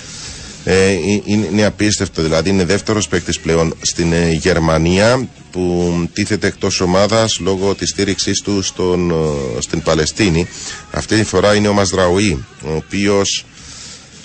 Ε, 0.63 0.91
είναι, 1.25 1.47
είναι 1.51 1.65
απίστευτο 1.65 2.21
δηλαδή 2.21 2.49
είναι 2.49 2.65
δεύτερος 2.65 3.07
παίκτης 3.07 3.39
πλέον 3.39 3.73
στην 3.81 4.13
ε, 4.13 4.31
Γερμανία 4.31 5.27
που 5.51 5.93
τίθεται 6.13 6.47
εκτός 6.47 6.81
ομάδας 6.81 7.39
λόγω 7.39 7.75
της 7.75 7.89
στήριξής 7.89 8.41
του 8.41 8.61
στον, 8.61 9.11
ε, 9.11 9.61
στην 9.61 9.81
Παλαιστίνη. 9.81 10.47
Αυτή 10.91 11.15
τη 11.17 11.23
φορά 11.23 11.55
είναι 11.55 11.67
ο 11.67 11.73
Μαζραουή 11.73 12.45
ο 12.65 12.75
οποίος 12.75 13.45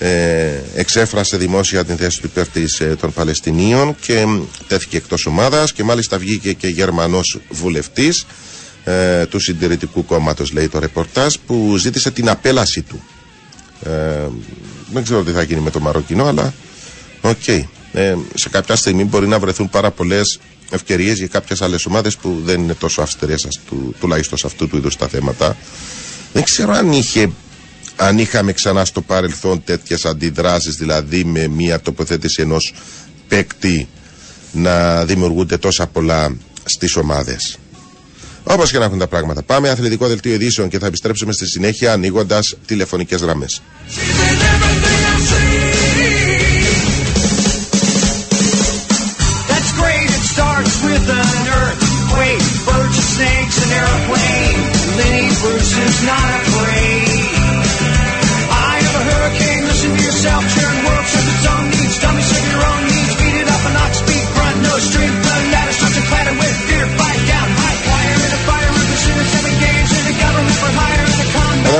ε, 0.02 0.62
εξέφρασε 0.74 1.36
δημόσια 1.36 1.84
την 1.84 1.96
θέση 1.96 2.20
του 2.20 2.26
υπέρ 2.26 2.48
της, 2.48 2.80
ε, 2.80 2.96
των 3.00 3.12
Παλαιστινίων 3.12 3.96
και 4.00 4.24
τέθηκε 4.66 4.96
εκτός 4.96 5.26
ομάδας 5.26 5.72
και 5.72 5.84
μάλιστα 5.84 6.18
βγήκε 6.18 6.52
και 6.52 6.68
Γερμανός 6.68 7.38
βουλευτής 7.50 8.26
ε, 8.84 9.26
του 9.26 9.40
συντηρητικού 9.40 10.04
κόμματος 10.04 10.52
λέει 10.52 10.68
το 10.68 10.78
ρεπορτάζ 10.78 11.34
που 11.46 11.76
ζήτησε 11.76 12.10
την 12.10 12.28
απέλαση 12.28 12.82
του 12.82 13.02
ε, 13.82 13.90
δεν 14.92 15.02
ξέρω 15.02 15.22
τι 15.22 15.30
θα 15.30 15.42
γίνει 15.42 15.60
με 15.60 15.70
το 15.70 15.80
Μαροκινό 15.80 16.24
αλλά 16.24 16.54
οκ 17.20 17.48
ε, 17.92 18.16
σε 18.34 18.48
κάποια 18.48 18.76
στιγμή 18.76 19.04
μπορεί 19.04 19.28
να 19.28 19.38
βρεθούν 19.38 19.70
πάρα 19.70 19.90
πολλές 19.90 20.38
ευκαιρίες 20.70 21.18
για 21.18 21.26
κάποιες 21.26 21.62
άλλες 21.62 21.86
ομάδες 21.86 22.16
που 22.16 22.40
δεν 22.44 22.60
είναι 22.62 22.74
τόσο 22.74 23.02
αυστηρές 23.02 23.60
του, 23.66 23.94
τουλάχιστον 24.00 24.38
σε 24.38 24.46
αυτού 24.46 24.68
του 24.68 24.76
είδους 24.76 24.96
τα 24.96 25.08
θέματα. 25.08 25.56
Δεν 26.32 26.42
ξέρω 26.42 26.72
αν, 26.72 26.92
είχε, 26.92 27.30
αν 27.96 28.18
είχαμε 28.18 28.52
ξανά 28.52 28.84
στο 28.84 29.00
παρελθόν 29.00 29.62
τέτοιες 29.64 30.04
αντιδράσεις, 30.04 30.76
δηλαδή 30.76 31.24
με 31.24 31.46
μια 31.46 31.80
τοποθέτηση 31.80 32.42
ενός 32.42 32.74
παίκτη 33.28 33.88
να 34.52 35.04
δημιουργούνται 35.04 35.56
τόσα 35.56 35.86
πολλά 35.86 36.36
στις 36.64 36.96
ομάδες. 36.96 37.58
Όπως 38.44 38.70
και 38.70 38.78
να 38.78 38.84
έχουν 38.84 38.98
τα 38.98 39.06
πράγματα. 39.06 39.42
Πάμε 39.42 39.68
αθλητικό 39.68 40.06
δελτίο 40.08 40.32
ειδήσεων 40.34 40.68
και 40.68 40.78
θα 40.78 40.86
επιστρέψουμε 40.86 41.32
στη 41.32 41.46
συνέχεια 41.46 41.92
ανοίγοντας 41.92 42.56
τηλεφωνικές 42.66 43.20
γραμμές. 43.20 43.62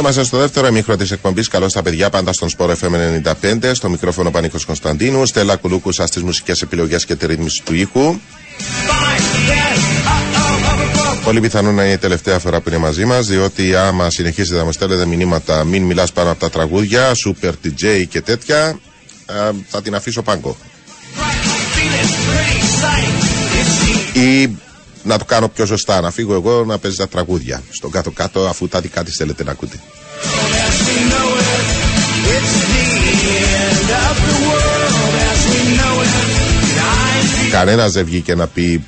Είμαστε 0.01 0.24
στο 0.24 0.38
δεύτερο 0.38 0.66
εμίχρο 0.66 0.96
της 0.96 1.11
εκπομπής. 1.11 1.48
Καλώς 1.48 1.72
τα 1.72 1.82
παιδιά, 1.82 2.11
πάντα 2.11 2.32
στον 2.32 2.48
Σπόρο 2.48 2.76
FM 2.80 3.22
95. 3.42 3.74
Στο 3.74 3.88
μικρόφωνο 3.88 4.30
Πανίκος 4.30 4.64
Κωνσταντίνου. 4.64 5.26
Στέλλα 5.26 5.57
Κουλούκου 5.57 5.92
στι 5.92 6.24
μουσικές 6.24 6.62
επιλογές 6.62 7.05
και 7.05 7.14
τη 7.14 7.26
ρύθμιση 7.26 7.62
του 7.64 7.74
ήχου. 7.74 8.18
Πολύ 11.24 11.40
πιθανό 11.40 11.72
να 11.72 11.82
είναι 11.84 11.92
η 11.92 11.98
τελευταία 11.98 12.38
φορά 12.38 12.61
που 12.61 12.68
είναι 12.68 12.78
μαζί 12.78 13.05
μας, 13.05 13.26
διότι 13.26 13.76
άμα 13.76 14.11
συνεχίσετε 14.11 14.59
να 14.59 14.64
μας 14.64 14.74
στέλνετε 14.74 15.07
μηνύματα, 15.07 15.64
μην 15.64 15.82
μιλάς 15.82 16.12
πάνω 16.12 16.30
από 16.30 16.40
τα 16.40 16.51
τραγούδια, 16.51 17.12
super 17.26 17.53
DJ 17.64 18.05
και 18.09 18.20
τέτοια, 18.20 18.78
θα 19.68 19.82
την 19.82 19.94
αφήσω 19.94 20.22
πάγκο. 20.22 20.57
Ή 24.12 24.51
να 25.03 25.18
το 25.18 25.24
κάνω 25.24 25.48
πιο 25.48 25.66
σωστά, 25.66 26.01
να 26.01 26.11
φύγω 26.11 26.34
εγώ 26.34 26.64
να 26.64 26.78
παίζει 26.78 26.96
τα 26.96 27.09
τραγούδια 27.09 27.62
στον 27.70 27.90
κάτω-κάτω, 27.90 28.46
αφού 28.46 28.68
τα 28.68 28.80
δικά 28.80 29.05
της 29.05 29.16
θέλετε 29.16 29.44
να 29.44 29.51
ακούτε. 29.51 29.76
Κανένας 37.51 37.92
δεν 37.92 38.05
βγήκε 38.05 38.34
να 38.34 38.46
πει 38.46 38.84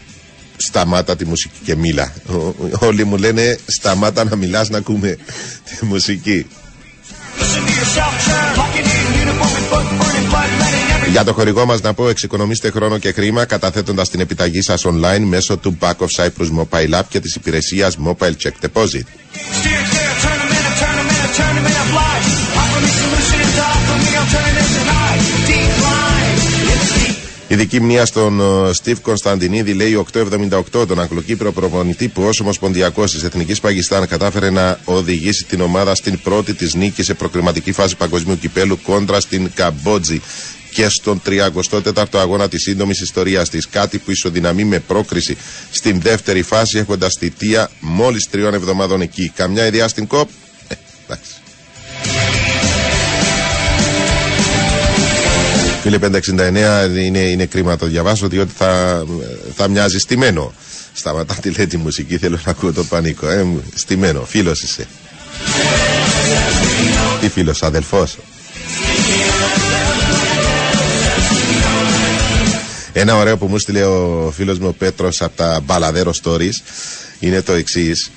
σταμάτα 0.56 1.16
τη 1.16 1.24
μουσική 1.24 1.58
και 1.64 1.76
μίλα. 1.76 2.12
Όλοι 2.78 3.04
μου 3.04 3.16
λένε 3.16 3.58
σταμάτα 3.66 4.24
να 4.24 4.36
μιλάς 4.36 4.68
να 4.68 4.78
ακούμε 4.78 5.16
τη 5.78 5.84
μουσική. 5.84 6.46
Για 11.12 11.24
το 11.24 11.32
χορηγό 11.32 11.66
μας 11.66 11.80
να 11.80 11.94
πω 11.94 12.08
εξοικονομήστε 12.08 12.70
χρόνο 12.70 12.98
και 12.98 13.12
χρήμα 13.12 13.44
καταθέτοντας 13.44 14.10
την 14.10 14.20
επιταγή 14.20 14.62
σας 14.62 14.84
online 14.86 15.20
μέσω 15.24 15.56
του 15.56 15.78
Back 15.80 15.96
of 15.96 16.06
Cyprus 16.16 16.48
Mobile 16.58 16.98
App 16.98 17.02
και 17.08 17.20
της 17.20 17.34
υπηρεσίας 17.34 17.96
Mobile 18.06 18.32
Check 18.42 18.66
Deposit. 18.66 19.02
Η 27.48 27.54
δική 27.54 27.80
μνήμα 27.80 28.04
στον 28.04 28.40
Στίβ 28.74 29.00
Κωνσταντινίδη 29.00 29.72
λέει 29.72 30.06
878 30.12 30.86
τον 30.86 31.00
Αγγλοκύπρο 31.00 31.52
προπονητή 31.52 32.08
που 32.08 32.22
ως 32.22 32.40
Ομοσπονδιακός 32.40 33.12
της 33.12 33.22
Εθνικής 33.22 33.60
Παγιστάν 33.60 34.06
κατάφερε 34.06 34.50
να 34.50 34.78
οδηγήσει 34.84 35.44
την 35.44 35.60
ομάδα 35.60 35.94
στην 35.94 36.20
πρώτη 36.20 36.54
της 36.54 36.74
νίκη 36.74 37.02
σε 37.02 37.14
προκριματική 37.14 37.72
φάση 37.72 37.96
παγκοσμίου 37.96 38.38
κυπέλου 38.38 38.78
κόντρα 38.82 39.20
στην 39.20 39.50
Καμπότζη 39.54 40.20
και 40.72 40.88
στον 40.88 41.22
34ο 41.26 42.04
αγώνα 42.12 42.48
της 42.48 42.62
σύντομης 42.62 43.00
ιστορίας 43.00 43.48
της. 43.48 43.68
Κάτι 43.68 43.98
που 43.98 44.10
ισοδυναμεί 44.10 44.64
με 44.64 44.78
πρόκριση 44.78 45.36
στην 45.70 46.00
δεύτερη 46.00 46.42
φάση 46.42 46.78
έχοντας 46.78 47.14
θητεία 47.18 47.70
μόλις 47.80 48.28
τριών 48.30 48.54
εβδομάδων 48.54 49.00
εκεί. 49.00 49.32
Καμιά 49.34 49.66
ιδέα 49.66 49.88
στην 49.88 50.06
κοπ; 50.06 50.28
Ε, 50.68 50.74
εντάξει. 51.04 51.30
Φίλε 55.82 55.98
569 55.98 56.88
είναι, 56.96 57.18
είναι 57.18 57.46
κρίμα 57.46 57.70
να 57.70 57.76
το 57.78 57.86
διαβάσω 57.86 58.28
διότι 58.28 58.52
θα, 58.56 59.04
θα 59.54 59.68
μοιάζει 59.68 59.98
στημένο. 59.98 60.52
Σταματά 60.92 61.34
τη 61.34 61.50
λέει 61.50 61.66
τη 61.66 61.76
μουσική, 61.76 62.18
θέλω 62.18 62.38
να 62.44 62.50
ακούω 62.50 62.72
το 62.72 62.84
πανίκο. 62.84 63.28
Ε, 63.28 63.46
στημένο, 63.74 64.24
φίλος 64.24 64.62
είσαι. 64.62 64.86
Τι 67.20 67.28
φίλος, 67.28 67.62
αδελφός; 67.62 68.16
Ένα 72.92 73.16
ωραίο 73.16 73.36
που 73.36 73.46
μου 73.46 73.58
στείλε 73.58 73.84
ο 73.84 74.30
φίλος 74.34 74.58
μου 74.58 74.68
ο 74.68 74.72
Πέτρος 74.72 75.22
από 75.22 75.36
τα 75.36 75.60
Μπαλαδέρο 75.64 76.12
Stories 76.22 76.54
είναι 77.18 77.42
το 77.42 77.52
εξής. 77.52 78.10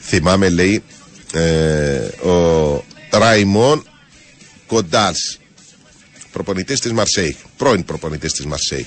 Θυμάμαι 0.00 0.48
λέει 0.48 0.82
ε, 1.32 2.28
ο 2.28 2.84
Ραϊμόν 3.10 3.86
Κοντάλς 4.66 5.38
προπονητής 6.32 6.80
της 6.80 6.92
Μαρσέη, 6.92 7.36
πρώην 7.56 7.84
προπονητής 7.84 8.32
της 8.32 8.46
Μαρσέη. 8.46 8.86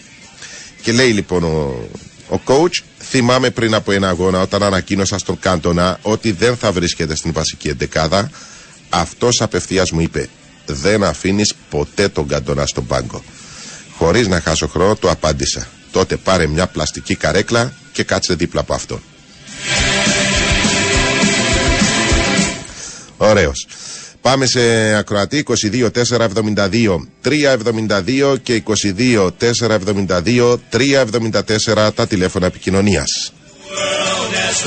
Και 0.82 0.92
λέει 0.92 1.12
λοιπόν 1.12 1.44
ο, 1.44 1.88
ο 2.30 2.42
coach, 2.46 2.84
θυμάμαι 3.00 3.50
πριν 3.50 3.74
από 3.74 3.92
ένα 3.92 4.10
αγώνα 4.10 4.42
όταν 4.42 4.64
ανακοίνωσα 4.64 5.18
στον 5.18 5.40
Κάντονα 5.40 6.00
ότι 6.02 6.32
δεν 6.32 6.58
θα 6.58 6.72
βρίσκεται 6.72 7.16
στην 7.16 7.34
βασική 7.34 7.68
εντεκάδα, 7.68 8.32
αυτός 8.90 9.42
απευθείας 9.42 9.92
μου 9.92 10.00
είπε: 10.00 10.30
Δεν 10.66 11.04
αφήνεις 11.04 11.54
ποτέ 11.70 12.08
τον 12.08 12.28
Κάντονα 12.28 12.66
στον 12.66 12.86
πάγκο. 12.86 13.24
Χωρίς 14.00 14.28
να 14.28 14.40
χάσω 14.40 14.68
χρόνο, 14.68 14.96
του 14.96 15.10
απάντησα. 15.10 15.68
Τότε 15.92 16.18
πάρε 16.18 16.48
μια 16.48 16.68
πλαστική 16.68 17.16
καρέκλα 17.16 17.74
και 17.92 18.04
κάτσε 18.04 18.34
δίπλα 18.34 18.62
από 18.62 18.74
αυτόν. 18.74 19.02
Ωραίος. 23.18 23.68
Πάμε 24.22 24.46
σε 24.46 24.94
ακροατή 24.96 25.46
22 25.72 25.90
472 25.92 27.08
372 27.24 28.36
και 28.44 28.64
22 28.98 29.30
472 29.40 30.58
374 30.72 31.90
τα 31.96 32.08
τηλέφωνα 32.08 32.46
επικοινωνίας. 32.46 33.34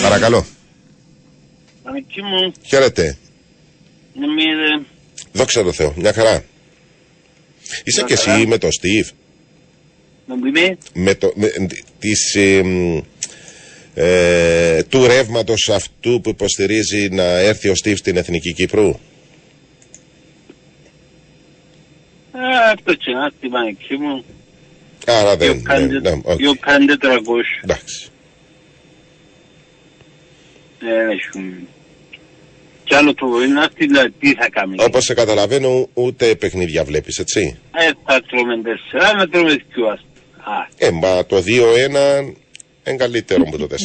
Παρακαλώ. 0.03 0.47
μου. 2.23 2.53
Χαίρετε. 2.67 3.17
Δόξα 5.33 5.63
τω 5.63 5.73
Θεώ. 5.73 5.93
Μια 5.97 6.13
χαρά. 6.13 6.45
Είσαι 7.85 8.03
και 8.03 8.13
εσύ 8.13 8.47
με 8.47 8.59
το 8.59 8.71
Στίβ. 8.71 9.09
Με 10.93 11.15
το. 11.15 11.33
Με, 11.35 11.49
της, 11.99 12.35
ε, 13.95 14.83
του 14.83 15.07
ρεύματος 15.07 15.69
αυτού 15.69 16.21
που 16.21 16.31
υποστηρίζει 16.31 17.09
να 17.09 17.23
έρθει 17.23 17.69
ο 17.69 17.75
Στίβ 17.75 17.97
στην 17.97 18.17
Εθνική 18.17 18.53
Κύπρου; 18.53 18.99
το 22.85 22.97
τσινάτι 22.97 23.49
πανεκκί 23.49 23.97
μου. 23.97 24.25
Άρα 25.07 25.37
δεν. 25.37 25.63
Δυο 26.37 26.57
κάντε 26.61 26.97
τρακόσια. 26.97 27.61
Εντάξει. 27.63 28.09
Δεν 30.79 31.11
έχουμε. 31.11 31.63
Κι 32.85 32.95
άλλο 32.95 33.15
το 33.15 33.29
μπορεί 33.29 33.49
να 33.49 33.63
έρθει, 33.63 33.87
δηλαδή 33.87 34.11
τι 34.11 34.35
θα 34.35 34.49
κάνει. 34.51 34.77
Όπως 34.79 35.05
σε 35.05 35.15
καταλαβαίνω, 35.15 35.89
ούτε 35.95 36.35
παιχνίδια 36.35 36.85
βλέπεις, 36.85 37.19
έτσι; 37.19 37.59
Ε, 37.75 37.91
θα 38.07 38.23
τρώμε 38.23 38.63
τέσσερα, 38.63 39.15
να 39.15 39.29
τρώμε 39.29 39.57
δυο 39.75 39.99
Ε, 40.77 40.91
μα 40.91 41.27
το 41.27 41.37
2-1 41.37 41.43
είναι 42.87 42.97
καλύτερο 42.97 43.43
από 43.47 43.59
το 43.59 43.67
4-0. 43.71 43.77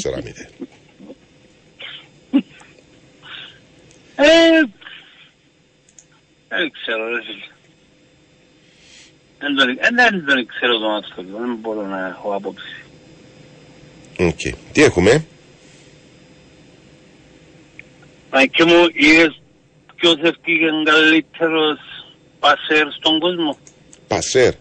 Ε, 4.15 4.25
δεν 6.47 6.71
ξέρω, 6.71 7.07
ρε 7.09 7.21
φίλε. 7.23 7.45
Δεν 9.39 10.25
τον 10.25 10.45
ξέρω 10.45 10.79
τον 10.79 10.91
άνθρωπο, 10.91 11.21
δεν 11.21 11.57
μπορώ 11.61 11.85
να 11.85 12.07
έχω 12.07 12.35
άποψη. 12.35 12.83
Okay. 14.17 14.53
Τι 14.71 14.83
έχουμε; 14.83 15.25
Μα 18.31 18.45
και 18.45 18.63
μου 18.63 18.87
είδες 18.93 19.41
ποιος 19.95 20.15
ευκήγε 20.21 20.65
καλύτερος 20.83 21.79
πασέρ 22.39 22.91
στον 22.91 23.19
κόσμο; 23.19 23.57
Πασέρ. 24.07 24.53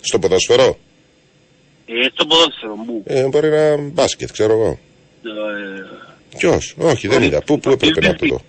Στο 0.00 0.18
ποδοσφαιρό. 0.18 0.78
Ε, 1.86 2.08
στο 2.14 2.26
ποδόσφαιρο 2.26 2.74
μου. 2.76 3.02
Ε, 3.06 3.26
μπορεί 3.28 3.48
να 3.48 3.76
μπάσκετ, 3.76 4.30
ξέρω 4.32 4.52
εγώ. 4.52 4.78
Ε, 5.22 6.38
Ποιος, 6.38 6.74
όχι, 6.78 7.08
δεν 7.08 7.22
είδα. 7.22 7.42
Πού, 7.42 7.58
πού 7.58 7.70
έπρεπε 7.70 8.00
να 8.06 8.14
το 8.14 8.26
δω; 8.26 8.40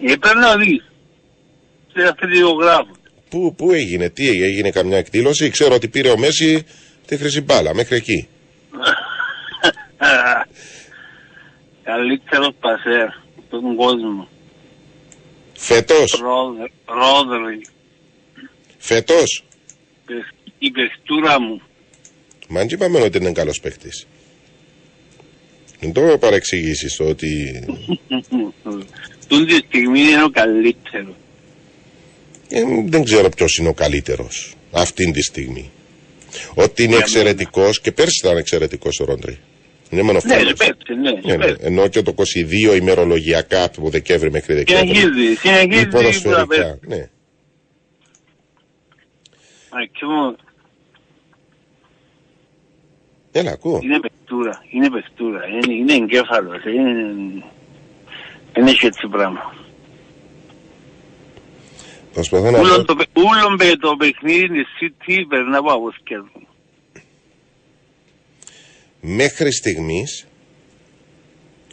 ε, 0.00 0.14
πρέπει 0.20 0.38
να 0.38 0.56
δεις. 0.56 0.84
Σε 1.92 2.02
αθλητικογράφο. 2.08 2.90
Πού, 3.28 3.54
πού 3.54 3.70
έγινε, 3.72 4.08
τι 4.10 4.28
έγινε, 4.28 4.46
έγινε 4.46 4.70
καμιά 4.70 4.98
εκδήλωση; 4.98 5.50
Ξέρω 5.50 5.74
ότι 5.74 5.88
πήρε 5.88 6.10
ο 6.10 6.18
Μέση 6.18 6.64
τη 7.06 7.16
χρυσή 7.16 7.40
μπάλα 7.40 7.74
μέχρι 7.74 7.96
εκεί. 7.96 8.28
Καλύτερος 11.82 12.50
πασέρ 12.60 13.08
στον 13.46 13.76
κόσμο. 13.76 14.28
Φέτος, 15.54 16.20
Ρόδερ- 16.20 16.70
Ρόδερ, 16.86 17.40
φέτος; 18.78 19.44
η 20.58 20.70
παιχτούρα 20.70 21.40
μου. 21.40 21.60
Μα 22.48 22.58
δεν 22.58 22.68
είπαμε 22.70 22.98
ότι 23.00 23.18
είναι 23.18 23.32
καλός 23.32 23.60
παίκτης. 23.60 24.06
Δεν 25.80 25.92
το 25.92 26.18
παρεξηγήσεις 26.20 26.96
το 26.96 27.04
ότι. 27.04 27.60
Τούν 29.28 29.46
τη 29.46 29.54
στιγμή 29.54 30.00
είναι 30.00 30.22
ο 30.22 30.30
καλύτερος. 30.30 31.14
Ε, 32.48 32.62
δεν 32.84 33.04
ξέρω 33.04 33.28
ποιος 33.28 33.56
είναι 33.58 33.68
ο 33.68 33.72
καλύτερος 33.74 34.54
αυτή 34.72 35.10
τη 35.10 35.22
στιγμή. 35.22 35.70
Ότι 36.54 36.82
είναι 36.82 36.90
Για 36.92 37.00
εξαιρετικός 37.00 37.80
και 37.80 37.92
πέρσι 37.92 38.20
ήταν 38.24 38.36
εξαιρετικός 38.36 39.00
ο 39.00 39.04
Ρόντρι. 39.04 39.38
Είναι 39.90 40.02
μόνο 40.02 40.20
Ναι, 40.24 40.34
φέτος. 40.34 40.52
πέφτει, 40.54 40.94
ναι, 40.94 41.10
Ναι, 41.10 41.36
ναι. 41.36 41.44
πέφτει. 41.44 41.64
Ενώ 41.66 41.88
και 41.88 42.02
το 42.02 42.14
22 42.72 42.76
ημερολογιακά 42.76 43.64
από 43.64 43.90
Δεκέμβρη 43.90 44.30
μέχρι 44.30 44.54
Δεκέμβρη. 44.54 44.86
Συνεχίζει, 44.96 45.34
συνεχίζει. 45.34 45.80
Ή 45.82 45.86
ποδοσφαιρικά. 45.86 46.78
Ναι. 46.86 47.08
Ακεί 49.82 50.04
μου, 50.04 50.36
Έλα, 53.32 53.50
ακούω. 53.50 53.80
Είναι 53.82 54.00
παιχτούρα, 54.00 54.62
είναι 54.70 54.90
παιχτούρα, 54.90 55.46
είναι, 55.46 55.74
είναι 55.74 55.92
εγκέφαλος, 55.94 56.64
είναι... 56.64 57.42
Δεν 58.52 58.66
έχει 58.66 58.86
έτσι 58.86 59.06
πράγμα. 59.08 59.54
Προσπαθώ 62.12 62.50
να 62.50 62.58
Ούλον 62.60 62.76
δω. 62.76 62.84
το, 62.84 62.94
παι- 62.96 63.08
ούλον 63.16 63.56
παι- 63.56 63.78
το 63.80 63.96
παιχνίδι 63.96 64.48
της 64.48 64.66
City 64.80 65.24
περνά 65.28 65.58
από 65.58 65.72
από 65.72 65.90
σκέφτομαι. 65.92 66.46
Μέχρι 69.00 69.52
στιγμής 69.52 70.26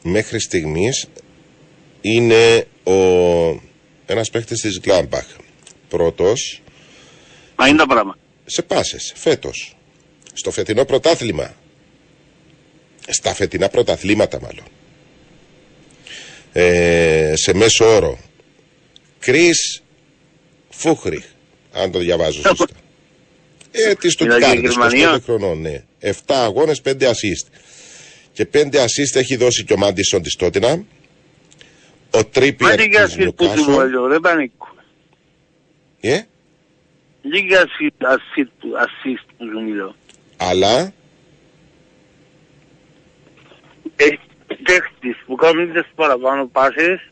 μέχρι 0.03 0.39
στιγμής 0.39 1.07
είναι 2.01 2.67
ο 2.83 2.93
ένας 4.05 4.29
παίχτης 4.29 4.61
της 4.61 4.79
Γκλάμπαχ. 4.79 5.25
Πρώτος 5.89 6.61
Μα 7.55 7.67
είναι 7.67 7.77
τα 7.77 7.85
πράγμα. 7.87 8.17
σε 8.45 8.61
πάσες, 8.61 9.13
φέτος. 9.15 9.75
Στο 10.37 10.51
φετινό 10.51 10.85
πρωτάθλημα. 10.85 11.53
Στα 13.07 13.33
φετινά 13.33 13.69
πρωταθλήματα 13.69 14.39
μάλλον. 14.41 14.65
Ε, 16.53 17.33
σε 17.35 17.53
μέσο 17.53 17.85
όρο. 17.95 18.19
Κρίς 19.19 19.81
Φούχριχ, 20.69 21.23
αν 21.73 21.91
το 21.91 21.99
διαβάζω 21.99 22.41
σωστά. 22.41 22.65
Ε, 23.71 23.93
της 23.95 24.15
Μιλάει 24.19 24.37
για 24.39 24.47
Στουτκάρδη, 24.49 24.67
25 24.67 24.89
Γερμανία. 24.95 25.19
χρονών, 25.23 25.61
ναι. 25.61 25.83
7 25.99 26.11
αγώνες, 26.27 26.81
5 26.81 27.07
assist. 27.09 27.47
Και 28.33 28.45
5 28.45 28.79
assist 28.83 29.15
έχει 29.15 29.35
δώσει 29.35 29.63
και 29.63 29.73
ο 29.73 29.77
Μάντισον 29.77 30.21
της 30.21 30.35
Τότινα. 30.35 30.71
Ο 30.71 32.17
Μα 32.17 32.25
Τρίπιερ 32.25 32.79
λίγα 32.79 33.05
της 33.05 33.13
ασίστ 33.13 33.29
που 33.29 33.43
σου 33.43 33.49
Νιουκάσολ. 33.53 33.89
λέω, 33.89 34.07
ρε 34.07 34.19
πανίκο. 34.19 34.67
Ε, 35.99 36.21
Λίγα 37.21 37.57
ασίστ 37.61 38.03
ασίστ 38.03 38.49
που- 38.59 38.73
ασίστ 38.77 39.25
που 39.37 39.45
σου 39.51 39.63
μιλώ. 39.63 39.95
Αλλά 40.37 40.93
Ε, 43.95 44.05
παίχτης 44.63 45.17
που 45.25 45.35
κάνει 45.35 45.67
τις 45.67 45.83
παραπάνω 45.95 46.47
πάσες 46.47 47.09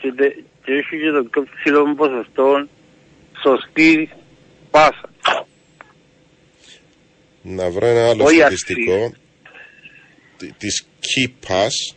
και, 0.00 0.12
τε- 0.16 0.36
και 0.64 0.72
έχει 0.72 0.98
και 1.00 1.10
το 1.10 1.22
πιο 1.30 1.46
ψηλό 1.56 1.94
ποσοστό 1.94 2.66
σωστή 3.42 4.08
πάσα. 4.70 5.10
να 7.42 7.70
βρω 7.70 7.86
ένα 7.86 8.08
άλλο 8.08 8.24
Όχι 8.24 8.36
στατιστικό 8.36 9.12
τη- 10.36 10.52
της 10.52 10.86
Key 11.00 11.28
Pass 11.48 11.94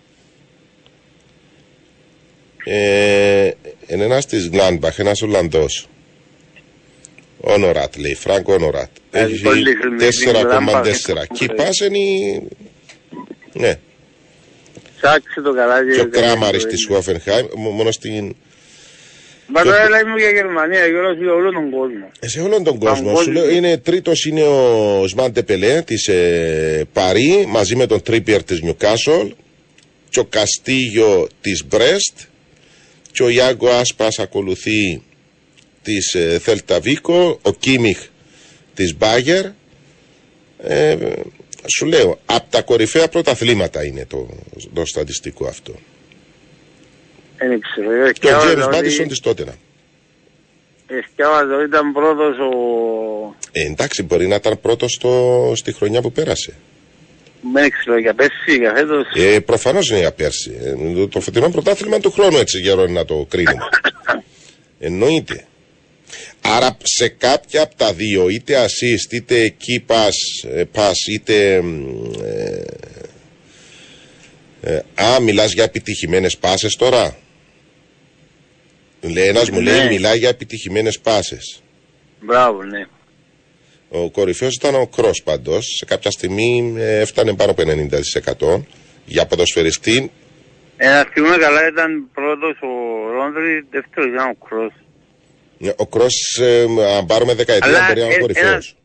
ε, 2.66 3.52
είναι 3.88 4.04
ένας 4.04 4.26
της 4.26 4.50
Γκλάνμπαχ, 4.50 5.00
ένας 5.00 5.22
Ολλανδός 5.22 5.88
Όνοράτ 7.42 7.96
λέει, 7.98 8.16
Φρανκ 8.16 8.48
Όνοράτ 8.48 8.90
Ε, 9.12 9.20
έχει 9.24 9.42
πολύ 9.42 9.76
χρημένη 9.76 10.12
4,4 10.24 10.34
Gladbach, 10.34 11.40
Key 11.40 11.48
ε, 11.50 11.54
Pass 11.58 11.86
είναι 11.90 11.98
η- 11.98 12.48
ναι, 13.54 13.80
Ψάξε 14.98 15.42
το 15.44 15.54
καλά 15.54 15.94
και 15.94 16.02
ο 16.02 16.06
και... 16.06 16.20
Κράμαρης 16.20 16.66
της 16.66 16.86
Χόφενχάιμ 16.86 17.46
μόνο 17.56 17.92
στην 17.92 18.36
Μα 19.54 19.62
τώρα 19.64 19.90
λέει 19.90 20.04
μου 20.04 20.18
για 20.18 20.30
Γερμανία, 20.30 20.86
για 20.86 21.00
όλο 21.00 21.14
για 21.14 21.34
όλο 21.34 21.52
τον 21.52 21.70
κόσμο. 21.72 22.12
Ε, 22.20 22.28
Σε 22.28 22.42
όλον 22.42 22.64
τον 22.64 22.78
κόσμο. 22.80 23.06
Παγκόσμιο. 23.06 23.22
Σου 23.24 23.32
λέω, 23.32 23.50
είναι 23.56 23.78
τρίτος 23.78 24.26
είναι 24.26 24.44
ο 24.44 25.08
Σμάντε 25.08 25.44
Πελέ 25.44 25.82
της 25.82 26.08
ε, 26.08 26.88
Παρί 26.94 27.46
μαζί 27.48 27.76
με 27.76 27.86
τον 27.88 28.02
Τρίπιερ 28.02 28.44
της 28.44 28.62
Νιουκάσολ 28.62 29.34
και 30.10 30.20
ο 30.20 30.26
Καστίγιο 30.26 31.28
της 31.42 31.66
Μπρέστ 31.66 32.18
και 33.12 33.24
ο 33.24 33.30
Ιάγκο 33.30 33.70
Άσπας 33.70 34.20
ακολουθεί 34.20 35.02
της 35.84 36.14
ε, 36.14 36.40
Θέλτα 36.40 36.80
Βίκο, 36.80 37.40
ο 37.42 37.54
Κίμιχ 37.54 38.00
της 38.74 38.96
Μπάγερ. 38.98 39.46
Ε, 40.64 40.98
σου 41.76 41.86
λέω, 41.86 42.20
από 42.26 42.46
τα 42.50 42.62
κορυφαία 42.62 43.08
πρωταθλήματα 43.08 43.86
είναι 43.86 44.06
το, 44.06 44.28
το 44.74 44.86
στατιστικό 44.86 45.46
αυτό. 45.48 45.74
Δεν 47.38 47.60
ξέρω. 47.62 47.92
ε, 47.92 47.96
Και 47.96 48.10
ο 48.10 48.14
σκιάβαζα 48.16 48.46
Τζέμις 48.48 48.66
ότι- 48.66 48.76
Μάντισον 48.76 49.08
της 49.08 49.20
Τότενα. 49.20 49.54
ε, 50.88 51.00
σκιάβαζα 51.12 51.56
ότι 51.56 51.66
ήταν 51.66 51.92
πρώτος 51.94 52.38
ο... 52.38 52.52
Ε, 53.52 53.66
εντάξει, 53.66 54.04
μπορεί 54.04 54.28
να 54.28 54.36
ήταν 54.36 54.60
πρώτος 54.62 54.92
στο, 54.92 55.52
στη 55.56 55.74
χρονιά 55.74 56.02
που 56.02 56.12
πέρασε. 56.12 56.54
Δεν 57.54 57.70
ξέρω, 57.72 57.98
για 57.98 58.14
πέρσι, 58.14 58.58
για 58.60 58.74
φέτος. 58.76 59.06
Ε, 59.16 59.40
Προφανώς 59.40 59.90
είναι 59.90 60.00
για 60.00 60.12
πέρσι. 60.14 60.52
Ε, 60.64 60.94
το, 60.96 61.08
το 61.08 61.20
φετινό 61.20 61.50
πρωτάθλημα 61.50 62.00
του 62.00 62.12
χρόνου 62.12 62.38
έτσι 62.38 62.60
για 62.60 62.76
να 62.76 63.06
το 63.06 63.26
κρίνουμε. 63.30 63.64
Εννοείται. 64.80 65.46
Άρα 66.42 66.78
σε 66.84 67.08
κάποια 67.08 67.62
από 67.62 67.76
τα 67.76 67.94
δύο, 67.94 68.30
είτε 68.30 68.66
assist, 68.66 69.12
είτε 69.14 69.54
key 69.62 69.92
pass, 69.94 70.50
ε, 70.50 70.64
pass 70.76 70.94
είτε. 71.12 71.62
μ, 71.62 72.02
Ε, 72.24 72.64
ε, 74.74 74.82
α, 75.04 75.20
μιλάς 75.22 75.54
για 75.54 75.64
επιτυχημένες 75.64 76.38
πάσες 76.38 76.76
τώρα. 76.76 77.16
Λέει, 79.02 79.28
ένας 79.28 79.50
μου 79.50 79.62
λέει 79.62 79.78
Ναι. 79.78 79.86
μιλάει 79.90 80.18
για 80.18 80.30
επιτυχημένες 80.30 81.00
πάσες. 81.00 81.62
Μπράβο, 82.22 82.64
ναι. 82.64 82.86
Ο 83.90 84.10
κορυφαίος 84.12 84.56
ήταν 84.56 84.76
ο 84.76 84.88
Κρός 84.88 85.24
πάντως. 85.24 85.66
Σε 85.78 85.86
κάποια 85.86 86.12
στιγμή 86.12 86.74
ε, 86.78 87.00
έφτανε 87.00 87.34
πάνω 87.36 87.52
από 87.52 87.64
90% 88.58 88.64
για 89.06 89.26
ποδοσφαιριστή 89.26 90.12
Ένα 90.78 91.08
θυμούμε 91.14 91.38
καλά 91.38 91.68
ήταν 91.68 92.10
πρώτος 92.14 92.58
ο 92.62 92.72
Ρόντρι, 93.12 93.66
δεύτερος 93.72 94.10
ήταν 94.14 94.30
ο 94.30 94.46
Κρός. 94.48 94.74
Ναι, 95.62 95.72
Ο 95.78 95.88
Κρός, 95.88 96.38
ε, 96.42 96.66
αν 96.98 97.06
πάρουμε 97.06 97.34
δεκαετία, 97.34 97.68
Αλλά, 97.68 97.88
μπορεί 97.88 98.00
να 98.00 98.06
είναι 98.06 98.16
ε, 98.16 98.20
κορυφαίος. 98.20 98.76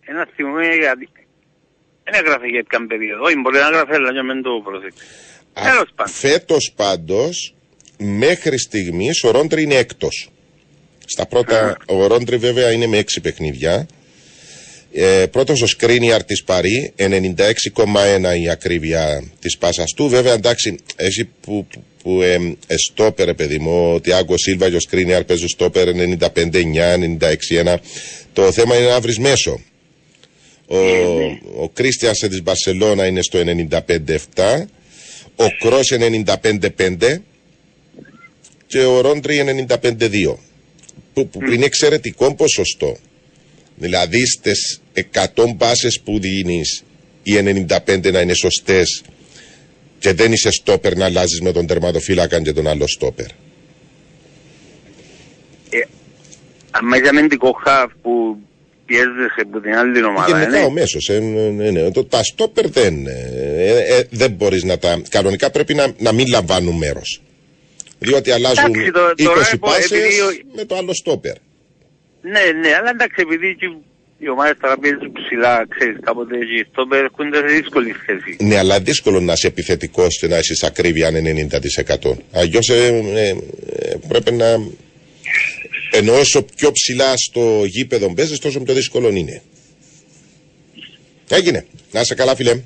Ένα 0.00 0.28
θυμούμε 0.34 0.66
γιατί... 0.66 1.08
Δεν 2.04 2.14
έγραφε 2.14 2.46
για 2.46 2.64
ποια 2.68 2.86
περίοδο, 2.86 3.22
όχι 3.22 3.36
μπορεί 3.36 3.58
να 3.58 3.66
έγραφε 3.66 3.94
αλλά 3.94 4.12
για 4.12 4.22
μεν 4.22 4.42
το 4.42 4.50
προσέξει. 4.64 5.02
Α, 5.52 5.62
τέλος 5.62 5.90
πάντων. 5.94 6.12
Φέτος 6.12 6.72
πάντως, 6.76 7.54
μέχρι 7.98 8.58
στιγμής, 8.58 9.24
ο 9.24 9.30
Ρόντρι 9.30 9.62
είναι 9.62 9.74
έκτος. 9.74 10.30
Στα 11.04 11.26
πρώτα, 11.26 11.76
ο 11.86 12.06
Ρόντρι 12.06 12.36
βέβαια 12.36 12.72
είναι 12.72 12.86
με 12.86 12.96
έξι 12.96 13.20
παιχνίδια. 13.20 13.86
Ε, 14.98 15.26
πρώτος 15.26 15.62
ο 15.62 15.66
Σκρίνιαρ 15.66 16.24
της 16.24 16.44
Παρή, 16.44 16.92
96,1 16.96 18.40
η 18.42 18.48
ακρίβεια 18.48 19.24
της 19.40 19.58
πάσας 19.58 19.92
του. 19.92 20.08
Βέβαια, 20.08 20.32
εντάξει, 20.32 20.76
εσύ 20.96 21.28
που, 21.40 21.66
που, 21.70 21.84
που 22.02 22.22
ε, 22.22 22.34
ε, 22.66 22.76
στόπερ, 22.76 23.34
παιδί 23.34 23.58
μου, 23.58 23.92
ο 23.92 24.00
Τιάγκο 24.00 24.36
Σίλβα 24.36 24.70
και 24.70 24.76
ο 24.76 24.80
Σκρίνιαρ 24.80 25.24
παίζουν 25.24 25.48
στόπερ 25.48 25.88
95-9, 25.88 25.94
96-1. 27.64 27.76
Το 28.32 28.52
θέμα 28.52 28.76
είναι 28.76 28.86
να 28.86 29.00
βρεις 29.00 29.18
μέσο. 29.18 29.60
Ο, 30.66 30.78
ο 31.62 31.68
Κρίστιανσεν 31.72 32.30
της 32.30 32.42
Μπαρσελώνα 32.42 33.06
είναι 33.06 33.22
στο 33.22 33.38
95-7. 33.70 33.78
Ο 35.36 35.44
Κρός 35.58 35.92
95-5 36.24 37.18
και 38.66 38.78
ο 38.78 39.00
Ρόντρι 39.00 39.66
95-2 39.68 40.34
που, 41.14 41.28
που 41.28 41.50
είναι 41.52 41.64
εξαιρετικό 41.64 42.34
ποσοστό. 42.34 42.96
Δηλαδή 43.76 44.26
στις 44.26 44.80
100 44.94 45.44
μπάσες 45.56 46.00
που 46.04 46.18
δίνεις 46.20 46.84
οι 47.22 47.32
95 47.86 48.12
να 48.12 48.20
είναι 48.20 48.34
σωστές 48.34 49.02
και 49.98 50.12
δεν 50.12 50.32
είσαι 50.32 50.50
στόπερ 50.50 50.96
να 50.96 51.04
αλλάζεις 51.04 51.40
με 51.40 51.52
τον 51.52 51.66
τερματοφύλακα 51.66 52.42
και 52.42 52.52
τον 52.52 52.66
άλλο 52.66 52.86
στόπερ. 52.86 53.26
Αν 56.70 56.92
έχει 56.92 57.08
αμυντικό 57.08 57.52
χαφ 57.64 57.92
που 58.02 58.36
πιέζεσαι 58.86 59.40
από 59.42 59.60
την 59.60 59.74
άλλη 59.74 60.04
ομάδα. 60.04 60.38
Γενικά 60.38 60.58
ναι. 60.58 60.64
ο 60.64 60.70
μέσος. 60.70 61.08
Ε, 61.08 61.18
ναι, 61.18 61.70
ναι. 61.70 61.90
Το, 61.90 62.04
τα 62.04 62.22
στόπερ 62.24 62.68
δεν, 62.70 63.06
ε, 63.06 63.96
ε, 63.96 64.02
δεν 64.10 64.30
μπορείς 64.30 64.62
να 64.64 64.78
τα. 64.78 65.00
Κανονικά 65.08 65.50
πρέπει 65.50 65.74
να, 65.74 65.92
να 65.98 66.12
μην 66.12 66.26
λαμβάνουν 66.28 66.76
μέρος. 66.76 67.20
Διότι 67.98 68.30
αλλάζουν 68.30 68.64
Εντάξει, 68.64 68.90
το- 68.90 69.00
20 69.16 69.24
τώρα 69.24 69.40
έχω- 69.40 69.58
πάσες 69.58 69.90
επειδή 69.90 70.20
ο- 70.20 70.54
με 70.56 70.64
το 70.64 70.76
άλλο 70.76 70.94
στόπερ. 70.94 71.34
Ναι, 72.32 72.44
ναι, 72.60 72.74
αλλά 72.78 72.90
εντάξει, 72.90 73.18
επειδή 73.26 73.56
και 73.60 73.66
οι 74.18 74.28
ομάδες 74.28 74.56
τώρα 74.60 74.78
παίζουν 74.78 75.12
ψηλά, 75.12 75.66
ξέρεις, 75.68 75.96
κάποτε 76.02 76.36
εκεί 76.36 76.68
στο 76.72 76.86
έρχονται 76.92 77.36
σε 77.36 77.54
δύσκολη 77.56 77.92
θέση. 78.06 78.36
Ναι, 78.40 78.58
αλλά 78.58 78.80
δύσκολο 78.80 79.20
να 79.20 79.32
είσαι 79.32 79.46
επιθετικός 79.46 80.18
και 80.18 80.26
να 80.26 80.38
είσαι 80.38 80.66
ακρίβεια 80.66 81.06
αν 81.08 81.14
90%. 81.14 82.16
Αλλιώς 82.32 82.68
ε, 82.68 82.86
ε, 83.14 83.28
ε, 83.28 83.96
πρέπει 84.08 84.32
να. 84.32 84.46
Ενώ 85.90 86.12
όσο 86.18 86.42
πιο 86.42 86.72
ψηλά 86.72 87.16
στο 87.16 87.62
γήπεδο 87.66 88.14
παίζεις, 88.14 88.38
τόσο 88.38 88.60
πιο 88.60 88.74
δύσκολο 88.74 89.08
είναι. 89.08 89.42
Έγινε. 91.28 91.66
Να 91.92 92.00
είσαι 92.00 92.14
καλά, 92.14 92.34
φίλε. 92.34 92.60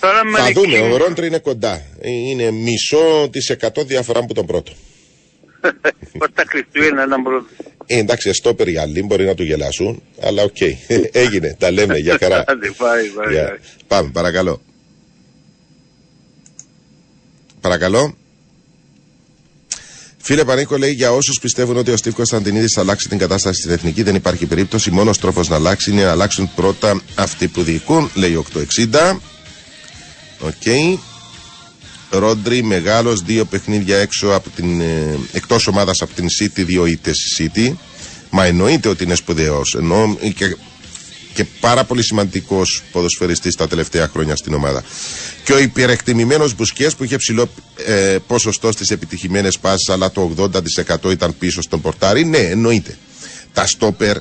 Τώρα 0.00 0.24
με 0.24 0.38
Θα 0.38 0.46
νική- 0.48 0.60
δούμε. 0.60 0.78
Ο 0.78 0.96
Ρόντρι 0.96 1.26
είναι 1.26 1.38
κοντά. 1.38 1.82
Ε, 2.00 2.10
Είναι 2.10 2.50
μισό 2.50 3.28
της 3.32 3.48
εκατό 3.50 3.84
διαφορά 3.84 4.18
από 4.18 4.34
τον 4.34 4.46
πρώτο. 4.46 4.72
Πώς 6.18 6.28
τα 6.34 6.44
Χριστούγεννα 6.46 7.04
ήταν 7.04 7.22
πρώτο. 7.22 7.46
Ε, 7.86 7.98
εντάξει, 7.98 8.32
στόπερ 8.32 8.68
οι 8.68 8.78
άλλοι 8.78 9.02
μπορεί 9.02 9.24
να 9.24 9.34
του 9.34 9.42
γελάσουν, 9.42 10.02
αλλά 10.20 10.42
οκ. 10.42 10.60
Έγινε. 11.24 11.56
Τα 11.58 11.70
λέμε. 11.70 11.98
Γεια 11.98 12.16
χαρά. 12.20 12.44
Άντε, 12.46 12.70
πάει, 12.76 13.06
πάει, 13.08 13.32
Γεια. 13.32 13.44
πάει. 13.44 13.58
Πάμε, 13.86 14.10
παρακαλώ. 14.12 14.60
Παρακαλώ. 17.60 18.16
Φίλε 20.26 20.44
Πανίκο 20.44 20.76
λέει 20.76 20.92
για 20.92 21.12
όσους 21.12 21.38
πιστεύουν 21.38 21.76
ότι 21.76 21.90
ο 21.90 21.96
Στίβ 21.96 22.14
Κωνσταντινίδης 22.14 22.72
θα 22.72 22.80
αλλάξει 22.80 23.08
την 23.08 23.18
κατάσταση 23.18 23.60
στην 23.60 23.70
εθνική, 23.70 24.02
δεν 24.02 24.14
υπάρχει 24.14 24.46
περίπτωση. 24.46 24.90
Μόνος 24.90 25.18
τρόπος 25.18 25.48
να 25.48 25.56
αλλάξει 25.56 25.90
είναι 25.90 26.04
να 26.04 26.10
αλλάξουν 26.10 26.50
πρώτα 26.54 27.02
αυτοί 27.14 27.48
που 27.48 27.62
διοικούν, 27.62 28.10
λέει 28.14 28.44
860. 28.54 29.16
Οκ. 30.40 30.62
Ρόντρι, 32.10 32.62
μεγάλος, 32.62 33.22
δύο 33.22 33.44
παιχνίδια 33.44 33.96
έξω 33.96 34.28
από 34.28 34.50
την. 34.50 34.80
Ε, 34.80 35.18
εκτός 35.32 35.66
ομάδας 35.66 36.02
από 36.02 36.14
την 36.14 36.26
City, 36.40 36.64
δύο 36.64 36.86
ήττες 36.86 37.16
στη 37.16 37.50
City. 37.54 37.72
Μα 38.30 38.44
εννοείται 38.44 38.88
ότι 38.88 39.04
είναι 39.04 39.14
σπουδαίος. 39.14 39.74
Ενώ 39.74 40.18
και 40.34 40.56
και 41.34 41.44
πάρα 41.60 41.84
πολύ 41.84 42.02
σημαντικός 42.02 42.82
ποδοσφαιριστής 42.92 43.54
τα 43.54 43.68
τελευταία 43.68 44.08
χρόνια 44.08 44.36
στην 44.36 44.54
ομάδα. 44.54 44.82
Και 45.44 45.52
ο 45.52 45.58
υπερεκτιμημένος 45.58 46.54
Μπουσκές 46.54 46.94
που 46.94 47.04
είχε 47.04 47.16
ψηλό 47.16 47.48
ε, 47.86 48.16
ποσοστό 48.26 48.72
στις 48.72 48.90
επιτυχημένες 48.90 49.58
πάσει, 49.58 49.92
αλλά 49.92 50.10
το 50.10 50.50
80% 51.04 51.10
ήταν 51.10 51.38
πίσω 51.38 51.62
στον 51.62 51.80
πορτάρι. 51.80 52.24
Ναι, 52.24 52.38
εννοείται. 52.38 52.98
Τα 53.52 53.66
στόπερ, 53.66 54.16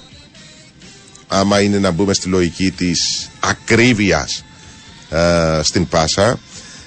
άμα 1.27 1.61
είναι 1.61 1.79
να 1.79 1.91
μπούμε 1.91 2.13
στη 2.13 2.27
λογική 2.27 2.71
της 2.71 3.29
ακρίβειας 3.39 4.43
στην 5.61 5.87
πάσα, 5.87 6.39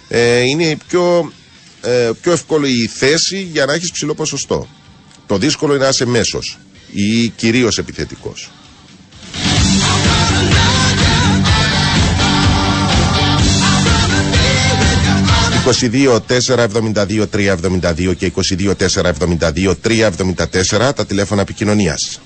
ε, 0.09 0.41
είναι 0.41 0.65
η 0.65 0.77
πιο, 0.89 1.33
ε, 1.81 2.11
πιο 2.23 2.33
εύκολη 2.33 2.83
η 2.83 2.87
θέση 2.87 3.43
για 3.43 3.67
να 3.67 3.73
έχεις 3.73 3.91
ψηλό 3.91 4.15
ποσοστό. 4.15 4.69
Το 5.27 5.39
δύσκολο 5.39 5.75
είναι 5.75 5.83
να 5.83 5.89
είσαι 5.89 6.07
μέσος 6.07 6.59
ή 6.93 7.29
κυρίως 7.29 7.79
επιθετικός. 7.79 8.51
22 15.67 16.21
472 16.29 17.27
372 17.27 18.15
και 18.17 18.33
22 18.59 18.75
472 18.75 19.75
374 19.83 20.93
τα 20.95 21.07
τηλέφωνα 21.07 21.41
επικοινωνίας. 21.41 22.21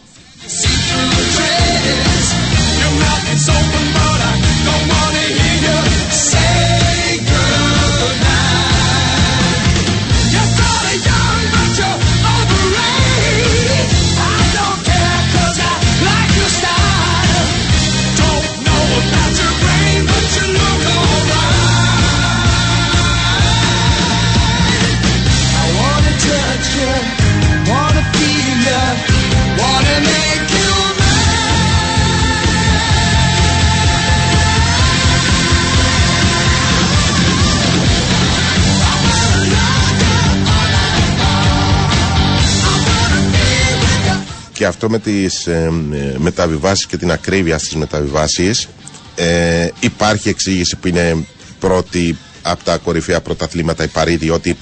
Και 44.61 44.67
αυτό 44.67 44.91
με 44.91 44.99
τις 44.99 45.47
ε, 45.47 45.71
ε, 45.93 46.15
μεταβιβάσεις 46.19 46.87
και 46.87 46.97
την 46.97 47.11
ακρίβεια 47.11 47.59
στις 47.59 47.75
μεταβιβάσεις 47.75 48.69
ε, 49.15 49.69
υπάρχει 49.81 50.29
εξήγηση 50.29 50.77
που 50.77 50.89
είναι 50.89 51.27
πρώτη 51.59 52.17
από 52.43 52.65
τα 52.65 52.77
κορυφαία 52.77 53.21
πρωταθλήματα 53.21 53.85
η 53.85 53.87
Παρή 53.87 54.17
διότι 54.17 54.57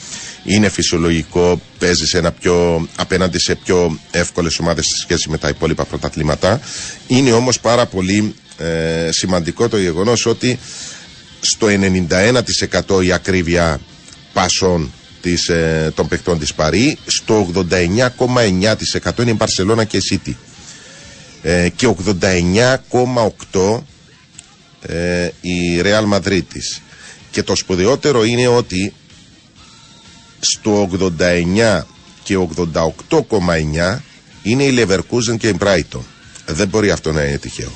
είναι 0.44 0.68
φυσιολογικό, 0.68 1.60
παίζει 1.78 2.06
σε 2.06 2.18
ένα 2.18 2.32
πιο, 2.32 2.86
απέναντι 2.96 3.38
σε 3.38 3.54
πιο 3.54 3.98
εύκολες 4.10 4.58
ομάδες 4.58 4.86
σε 4.86 4.96
σχέση 4.96 5.30
με 5.30 5.38
τα 5.38 5.48
υπόλοιπα 5.48 5.84
πρωταθλήματα. 5.84 6.60
Είναι 7.06 7.32
όμως 7.32 7.60
πάρα 7.60 7.86
πολύ 7.86 8.34
ε, 8.58 9.08
σημαντικό 9.12 9.68
το 9.68 9.78
γεγονός 9.78 10.26
ότι 10.26 10.58
στο 11.40 11.66
91% 12.98 13.04
η 13.04 13.12
ακρίβεια 13.12 13.80
πασών 14.32 14.92
της, 15.20 15.48
ε, 15.48 15.92
των 15.94 16.08
παιχτών 16.08 16.38
της 16.38 16.54
Παρή, 16.54 16.98
στο 17.06 17.48
89,9% 17.54 19.22
είναι 19.22 19.30
η 19.30 19.34
Μπαρσελώνα 19.36 19.84
και 19.84 19.96
η 19.96 20.02
City. 20.10 20.32
Ε, 21.42 21.68
και 21.68 21.86
89,8% 21.86 23.84
ε, 24.82 25.30
η 25.40 25.80
Real 25.82 26.14
Madrid 26.14 26.42
της. 26.52 26.80
Και 27.30 27.42
το 27.42 27.54
σπουδαιότερο 27.56 28.24
είναι 28.24 28.46
ότι 28.46 28.92
στο 30.40 30.90
89 31.18 31.82
και 32.22 32.38
88,9 33.10 33.98
είναι 34.42 34.62
η 34.62 34.74
Leverkusen 34.78 35.36
και 35.38 35.48
η 35.48 35.56
Brighton. 35.60 36.00
Δεν 36.46 36.68
μπορεί 36.68 36.90
αυτό 36.90 37.12
να 37.12 37.22
είναι 37.22 37.38
τυχαίο. 37.38 37.72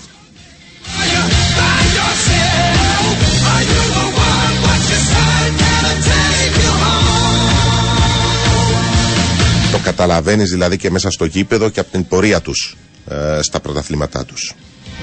Το 9.72 9.78
καταλαβαίνεις 9.84 10.50
δηλαδή 10.50 10.76
και 10.76 10.90
μέσα 10.90 11.10
στο 11.10 11.24
γήπεδο 11.24 11.68
και 11.68 11.80
από 11.80 11.90
την 11.90 12.06
πορεία 12.06 12.40
τους 12.40 12.76
ε, 13.08 13.38
στα 13.42 13.60
πρωταθλήματά 13.60 14.24
τους. 14.24 14.54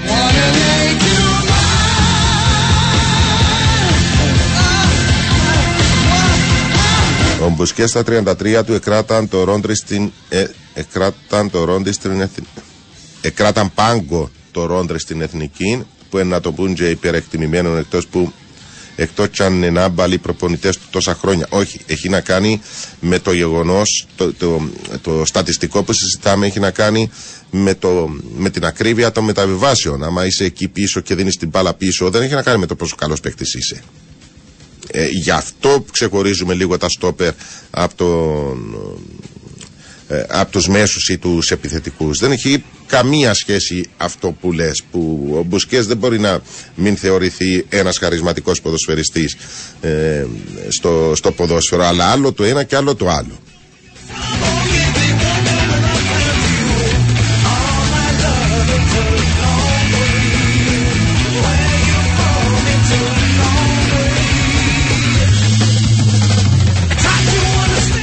Wanna 0.06 0.46
make 0.56 1.02
you 1.02 1.30
Ο 7.42 7.48
Μπουσκές 7.48 7.90
στα 7.90 8.02
33 8.06 8.62
του 8.66 8.72
εκράταν 8.72 9.28
το 9.28 9.44
Ρόντρι 9.44 9.76
στην. 9.76 10.12
Ε, 10.28 10.44
εκράταν 10.74 11.50
το 11.50 11.64
Ρόντρι 11.64 11.92
στην 11.92 12.20
εθνική. 12.20 12.48
Εκράταν 13.20 13.74
πάγκο 13.74 14.30
το 14.50 14.66
Ρόντρι 14.66 15.00
στην 15.00 15.20
εθνική, 15.20 15.86
που 16.10 16.18
είναι 16.18 16.28
να 16.28 16.40
το 16.40 16.52
πούν 16.52 16.74
και 16.74 16.88
υπερεκτιμημένο 16.88 17.76
εκτός 17.76 18.06
που. 18.06 18.32
Εκτός 18.96 19.28
κι 19.28 19.42
αν 19.42 19.62
είναι 19.62 19.80
άμπαλοι 19.80 20.18
προπονητές 20.18 20.76
του 20.76 20.86
τόσα 20.90 21.14
χρόνια. 21.14 21.46
Όχι, 21.50 21.80
έχει 21.86 22.08
να 22.08 22.20
κάνει 22.20 22.60
με 23.00 23.18
το 23.18 23.32
γεγονός, 23.32 24.06
το, 24.16 24.32
το, 24.32 24.68
το, 25.02 25.24
στατιστικό 25.24 25.82
που 25.82 25.92
συζητάμε 25.92 26.46
έχει 26.46 26.60
να 26.60 26.70
κάνει 26.70 27.10
με, 27.50 27.74
το, 27.74 28.08
με 28.36 28.50
την 28.50 28.64
ακρίβεια 28.64 29.12
των 29.12 29.24
μεταβιβάσεων. 29.24 30.04
Άμα 30.04 30.26
είσαι 30.26 30.44
εκεί 30.44 30.68
πίσω 30.68 31.00
και 31.00 31.14
δίνεις 31.14 31.36
την 31.36 31.48
μπάλα 31.48 31.74
πίσω, 31.74 32.10
δεν 32.10 32.22
έχει 32.22 32.34
να 32.34 32.42
κάνει 32.42 32.58
με 32.58 32.66
το 32.66 32.74
πόσο 32.76 32.94
καλός 32.94 33.20
παίκτης 33.20 33.54
είσαι. 33.54 33.82
Ε, 34.92 35.06
γι' 35.06 35.30
αυτό 35.30 35.84
ξεχωρίζουμε 35.92 36.54
λίγο 36.54 36.78
τα 36.78 36.88
στόπερ 36.88 37.32
από, 37.70 37.94
τον, 37.94 38.76
ε, 40.08 40.24
από 40.28 40.50
τους 40.50 40.68
μέσους 40.68 41.08
ή 41.08 41.18
τους 41.18 41.50
επιθετικούς. 41.50 42.18
Δεν 42.18 42.32
έχει 42.32 42.64
καμία 42.90 43.34
σχέση 43.34 43.84
αυτό 43.96 44.30
που 44.40 44.52
λες, 44.52 44.82
που 44.90 45.30
ο 45.38 45.42
Μπουσκές 45.42 45.86
δεν 45.86 45.96
μπορεί 45.96 46.18
να 46.18 46.40
μην 46.74 46.96
θεωρηθεί 46.96 47.66
ένας 47.68 47.98
χαρισματικός 47.98 48.60
ποδοσφαιριστής 48.60 49.36
ε, 49.80 50.24
στο, 50.68 51.12
στο 51.16 51.32
ποδόσφαιρο, 51.32 51.84
αλλά 51.84 52.04
άλλο 52.10 52.32
το 52.32 52.44
ένα 52.44 52.62
και 52.64 52.76
άλλο 52.76 52.94
το 52.94 53.08
άλλο. 53.08 53.38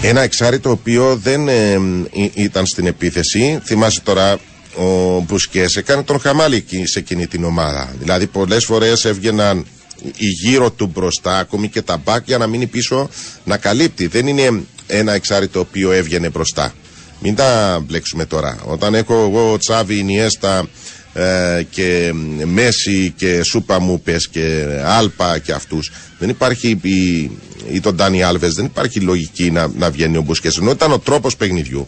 Ένα 0.02 0.22
εξάρι 0.22 0.60
το 0.60 0.70
οποίο 0.70 1.16
δεν 1.24 1.48
ε, 1.48 1.80
ή- 2.12 2.32
ήταν 2.34 2.66
στην 2.66 2.86
επίθεση. 2.88 3.60
Θυμάσαι 3.64 4.02
τώρα 4.02 4.38
ο 4.78 5.20
Μπουσκές 5.28 5.76
έκανε 5.76 6.04
τον 6.04 6.20
χαμάλι 6.20 6.56
εκεί 6.56 6.86
σε 6.86 7.00
εκείνη 7.00 7.28
την 7.28 7.44
ομάδα. 7.44 7.94
Δηλαδή 8.00 8.28
πολλές 8.28 8.66
φορές 8.66 9.06
έβγαιναν 9.06 9.66
οι 10.04 10.28
γύρω 10.28 10.72
του 10.72 10.92
μπροστά, 10.94 11.38
ακόμη 11.38 11.68
και 11.68 11.82
τα 11.82 11.98
μπακ 11.98 12.24
για 12.26 12.38
να 12.38 12.48
μείνει 12.48 12.68
πίσω 12.68 13.10
να 13.44 13.58
καλύπτει. 13.58 14.08
Δεν 14.08 14.28
είναι 14.28 14.64
ένα 14.88 15.14
εξάρι 15.14 15.48
το 15.48 15.60
οποίο 15.60 15.92
έβγαινε 15.92 16.30
μπροστά. 16.30 16.74
Μην 17.22 17.36
τα 17.36 17.80
μπλέξουμε 17.86 18.26
τώρα. 18.26 18.58
Όταν 18.66 18.94
έχω 18.96 19.14
εγώ 19.14 19.58
Τσάβη, 19.58 19.98
Ινιέστα 19.98 20.68
ε, 21.14 21.64
και 21.70 22.14
Μέση 22.46 23.14
και 23.18 23.44
Σούπα 23.44 23.80
μου 23.80 24.02
πες 24.02 24.28
και 24.28 24.66
Άλπα 24.86 25.40
και 25.40 25.52
αυτούς 25.52 25.92
δεν 26.20 26.30
υπάρχει 26.30 26.80
η, 26.82 27.32
ή 27.72 27.80
τον 27.80 27.96
Ντάνι 27.96 28.24
Άλβες 28.24 28.54
δεν 28.54 28.66
υπάρχει 28.66 29.00
λογική 29.00 29.52
να, 29.52 29.68
να 29.78 29.92
βγαίνει 29.92 30.18
ο 30.18 30.22
Μπουσκές 30.22 30.58
ενώ 30.58 30.72
ήταν 30.72 30.92
ο 30.92 31.00
τρόπος 31.00 31.36
παιχνιδιού 31.36 31.88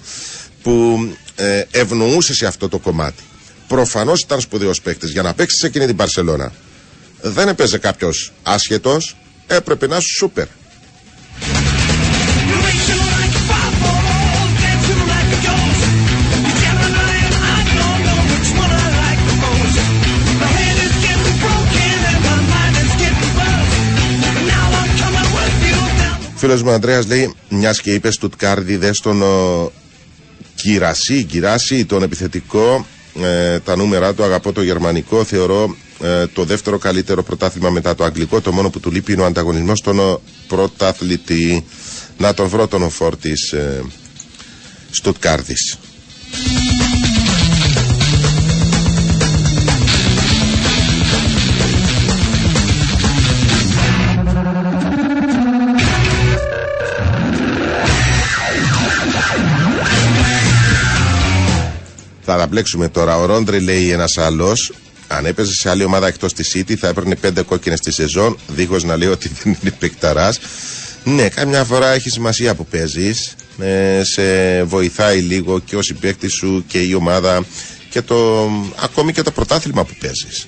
που 0.63 0.99
ε, 1.39 1.63
ευνοούσε 1.71 2.33
σε 2.33 2.45
αυτό 2.45 2.69
το 2.69 2.77
κομμάτι 2.77 3.23
προφανώς 3.67 4.21
ήταν 4.21 4.39
σπουδαίος 4.41 4.81
παίκτης 4.81 5.11
για 5.11 5.21
να 5.21 5.33
παίξει 5.33 5.57
σε 5.57 5.67
εκείνη 5.67 5.85
την 5.85 5.95
Παρσελώνα 5.95 6.51
δεν 7.21 7.47
έπαιζε 7.47 7.77
κάποιος 7.77 8.33
άσχετος 8.43 9.15
έπρεπε 9.47 9.87
να 9.87 9.97
είσαι 9.97 10.07
σούπερ 10.17 10.47
Racing 12.65 13.03
like 13.15 13.35
a 13.39 13.43
fireball, 13.49 14.45
dancing 14.61 15.03
like 15.13 15.29
a 15.37 15.39
ghost. 15.47 15.83
You 16.45 16.53
tell 16.63 16.79
an 16.87 16.95
iron, 17.13 17.33
I 17.55 17.59
don't 17.77 18.01
know 18.07 18.19
which 18.31 18.49
one 18.63 18.73
I 18.83 18.87
like 19.03 19.21
the 19.29 19.35
most. 19.45 19.77
My 20.41 20.49
head 20.59 20.77
is 20.87 20.95
getting 21.05 21.37
broken 21.45 21.97
and 22.11 22.21
my 22.29 22.39
mind 22.53 22.75
is 22.83 22.93
getting 23.03 23.31
buzzed. 23.39 23.73
Now 24.53 24.67
I'm 24.79 24.91
coming 25.01 25.29
with 25.37 25.55
you 25.69 25.79
down. 26.01 26.17
Φίλος 26.35 26.63
μου 26.63 26.71
Ανδρέας 26.71 27.05
λέει 27.05 27.33
μιας 27.49 27.81
και 27.81 27.93
είπες 27.93 28.13
Στουτκάρδη 28.13 28.75
δες 28.77 28.97
στον 28.97 29.21
ο, 30.59 30.61
Κυρασί, 30.61 31.23
Κυράσι, 31.23 31.85
τον 31.85 32.03
επιθετικό 32.03 32.85
ε, 33.21 33.59
τα 33.59 33.75
νούμερα 33.75 34.13
του 34.13 34.23
αγαπώ 34.23 34.51
το 34.51 34.61
γερμανικό 34.61 35.23
θεωρώ 35.23 35.75
ε, 36.01 36.27
το 36.27 36.43
δεύτερο 36.43 36.77
καλύτερο 36.77 37.23
πρωτάθλημα 37.23 37.69
μετά 37.69 37.95
το 37.95 38.03
αγγλικό 38.03 38.41
το 38.41 38.51
μόνο 38.51 38.69
που 38.69 38.79
του 38.79 38.91
λείπει 38.91 39.13
είναι 39.13 39.21
ο 39.21 39.25
ανταγωνισμός 39.25 39.77
στον 39.77 39.99
ο, 39.99 40.21
πρωταθλητή 40.47 41.65
να 42.17 42.33
τον 42.33 42.47
βρω 42.47 42.67
τον 42.67 42.83
οφόρ 42.83 43.17
της 43.17 43.51
ε, 43.51 43.81
Στουτκάρδης 44.91 45.77
Θα 62.31 62.37
τα 62.37 62.47
μπλέξουμε 62.47 62.87
τώρα. 62.87 63.17
Ο 63.17 63.25
Ρόντρι 63.25 63.59
λέει 63.59 63.91
ένας 63.91 64.17
άλλος. 64.17 64.73
Αν 65.07 65.25
έπαιζε 65.25 65.53
σε 65.53 65.69
άλλη 65.69 65.83
ομάδα 65.83 66.07
εκτός 66.07 66.33
της 66.33 66.55
City 66.55 66.73
θα 66.75 66.87
έπαιρνε 66.87 67.15
πέντε 67.15 67.41
κόκκινες 67.41 67.79
τη 67.79 67.91
σεζόν, 67.91 68.37
δίχως 68.47 68.83
να 68.83 68.97
λέει 68.97 69.07
ότι 69.07 69.31
δεν 69.43 69.57
είναι 69.61 69.71
παικταράς. 69.79 70.39
Ναι, 71.03 71.29
καμιά 71.29 71.63
φορά 71.63 71.87
έχει 71.93 72.09
σημασία 72.09 72.55
που 72.55 72.65
παίζεις. 72.65 73.35
Ε, 73.59 74.01
σε 74.03 74.63
βοηθάει 74.63 75.19
λίγο 75.19 75.59
και 75.59 75.75
ο 75.75 75.81
συμπαίκτης 75.81 76.33
σου 76.33 76.63
και 76.67 76.79
η 76.79 76.93
ομάδα 76.93 77.45
και 77.89 78.01
το, 78.01 78.49
ακόμη 78.83 79.11
και 79.11 79.21
το 79.21 79.31
πρωτάθλημα 79.31 79.83
που 79.85 79.93
παίζεις. 79.99 80.47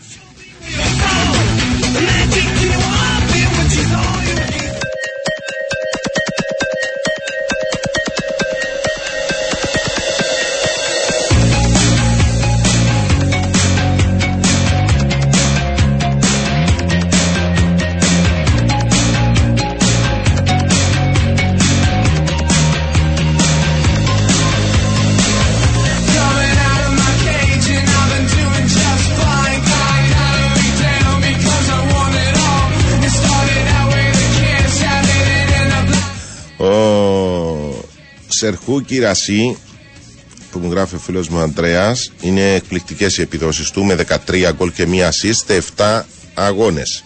Σερχού 38.42 38.82
Κυρασί 38.82 39.58
που 40.52 40.60
μου 40.60 40.72
γράφει 40.72 40.96
ο 40.96 41.00
φίλος 41.00 41.28
μου 41.28 41.40
Αντρέας 41.40 42.12
είναι 42.22 42.54
εκπληκτικές 42.54 43.18
οι 43.18 43.22
επιδόσεις 43.22 43.70
του 43.70 43.84
με 43.84 43.96
13 44.28 44.52
γκολ 44.56 44.72
και 44.72 44.86
μία 44.86 45.12
assist 45.12 45.44
σε 45.46 45.64
7 45.78 46.02
αγώνες. 46.34 47.04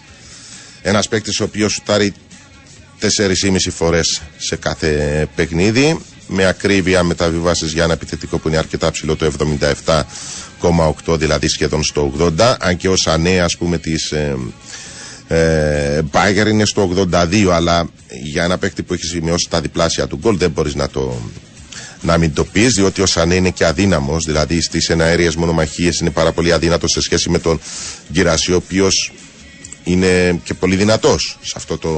Ένας 0.82 1.08
παίκτης 1.08 1.40
ο 1.40 1.44
οποίος 1.44 1.72
σουτάρει 1.72 2.14
4,5 3.00 3.70
φορές 3.70 4.22
σε 4.36 4.56
κάθε 4.56 5.28
παιχνίδι 5.34 6.00
με 6.26 6.46
ακρίβεια 6.46 7.02
μεταβιβάσεις 7.02 7.72
για 7.72 7.84
ένα 7.84 7.92
επιθετικό 7.92 8.38
που 8.38 8.48
είναι 8.48 8.56
αρκετά 8.56 8.90
ψηλό 8.90 9.16
το 9.16 9.32
77,8 11.10 11.18
δηλαδή 11.18 11.48
σχεδόν 11.48 11.82
στο 11.82 12.12
80 12.38 12.56
αν 12.60 12.76
και 12.76 12.88
ο 12.88 12.96
Σανέ 12.96 13.40
ας 13.40 13.56
πούμε 13.56 13.78
της 13.78 14.10
ε, 14.12 14.36
ε, 15.28 16.00
Bayern 16.12 16.46
είναι 16.46 16.64
στο 16.64 17.06
82 17.12 17.48
αλλά 17.52 17.88
για 18.22 18.44
ένα 18.44 18.58
παίκτη 18.58 18.82
που 18.82 18.94
έχει 18.94 19.04
σημειώσει 19.04 19.46
τα 19.50 19.60
διπλάσια 19.60 20.06
του 20.06 20.16
γκολ 20.16 20.36
δεν 20.36 20.50
μπορείς 20.50 20.74
να 20.74 20.88
το 20.88 21.20
να 22.00 22.18
μην 22.18 22.32
το 22.32 22.44
πεις 22.44 22.74
διότι 22.74 23.02
ο 23.02 23.06
Σανέ 23.06 23.34
είναι 23.34 23.50
και 23.50 23.66
αδύναμος 23.66 24.24
δηλαδή 24.24 24.60
στις 24.60 24.88
εναέριες 24.88 25.36
μονομαχίες 25.36 25.98
είναι 25.98 26.10
πάρα 26.10 26.32
πολύ 26.32 26.52
αδύνατος 26.52 26.90
σε 26.90 27.00
σχέση 27.00 27.30
με 27.30 27.38
τον 27.38 27.60
Γκυρασί 28.12 28.52
ο 28.52 28.56
οποίος 28.56 29.12
είναι 29.84 30.40
και 30.44 30.54
πολύ 30.54 30.76
δυνατός 30.76 31.38
σε 31.42 31.54
αυτό 31.56 31.78
το 31.78 31.88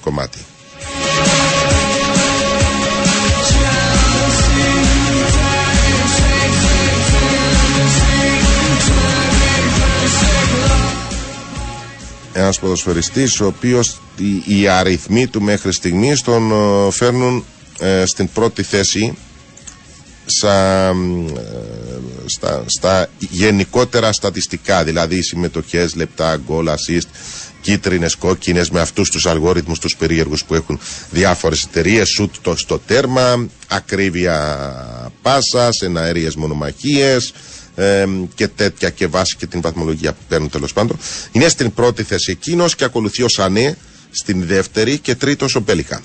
κομμάτι. 0.00 0.38
Ένας 12.38 12.58
ποδοσφαιριστής 12.58 13.40
ο 13.40 13.46
οποίος 13.46 14.00
οι, 14.16 14.60
οι 14.60 14.68
αριθμοί 14.68 15.26
του 15.26 15.42
μέχρι 15.42 15.72
στιγμής 15.72 16.22
τον 16.22 16.50
ε, 16.50 16.90
φέρνουν 16.90 17.44
ε, 17.78 18.04
στην 18.06 18.28
πρώτη 18.32 18.62
θέση 18.62 19.16
στα, 20.26 20.86
ε, 21.36 21.42
στα, 22.26 22.64
στα 22.66 23.08
γενικότερα 23.18 24.12
στατιστικά, 24.12 24.84
δηλαδή 24.84 25.22
συμμετοχές, 25.22 25.94
λεπτά, 25.94 26.36
γκολ, 26.46 26.68
assist, 26.68 27.06
κίτρινες, 27.60 28.14
κόκκινες 28.14 28.70
με 28.70 28.80
αυτούς 28.80 29.10
τους 29.10 29.26
αλγόριθμους 29.26 29.78
τους 29.78 29.96
περίεργους 29.96 30.44
που 30.44 30.54
έχουν 30.54 30.80
διάφορες 31.10 31.62
εταιρείες, 31.62 32.08
σουτ 32.08 32.34
το 32.42 32.56
στο 32.56 32.78
τέρμα, 32.78 33.46
ακρίβεια 33.68 34.38
πάσας, 35.22 35.80
εναέριες 35.80 36.34
μονομαχίες 36.36 37.32
ε, 37.76 38.04
και 38.34 38.48
τέτοια 38.48 38.90
και 38.90 39.06
βάση 39.06 39.36
και 39.36 39.46
την 39.46 39.60
βαθμολογία 39.60 40.12
που 40.12 40.22
παίρνουν 40.28 40.50
τέλος 40.50 40.72
πάντων. 40.72 40.98
Είναι 41.32 41.48
στην 41.48 41.72
πρώτη 41.74 42.02
θέση 42.02 42.30
εκείνος 42.30 42.74
και 42.74 42.84
ακολουθεί 42.84 43.22
ο 43.22 43.28
Σανέ 43.28 43.76
στην 44.10 44.46
δεύτερη 44.46 44.98
και 44.98 45.14
τρίτος 45.14 45.54
ο 45.54 45.60
Μπέλιχαμ. 45.60 46.00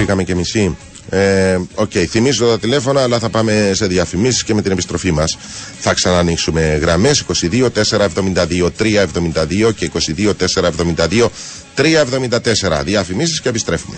Πήγαμε 0.00 0.24
και 0.24 0.34
μισή. 0.34 0.76
Ε, 1.10 1.58
Οκ, 1.74 1.90
θυμίζω 2.08 2.46
τα 2.46 2.58
τηλέφωνα, 2.58 3.02
αλλά 3.02 3.18
θα 3.18 3.28
πάμε 3.28 3.70
σε 3.74 3.86
διαφημίσεις 3.86 4.44
και 4.44 4.54
με 4.54 4.62
την 4.62 4.72
επιστροφή 4.72 5.12
μας 5.12 5.38
θα 5.80 5.94
ξανανοίξουμε 5.94 6.78
γραμμές 6.80 7.24
22 7.50 7.68
472 7.70 8.70
372 8.78 9.72
και 9.76 9.90
22 10.16 10.32
472 10.34 11.28
374. 11.76 12.82
Διαφημίσεις 12.84 13.40
και 13.40 13.48
επιστρέφουμε. 13.48 13.96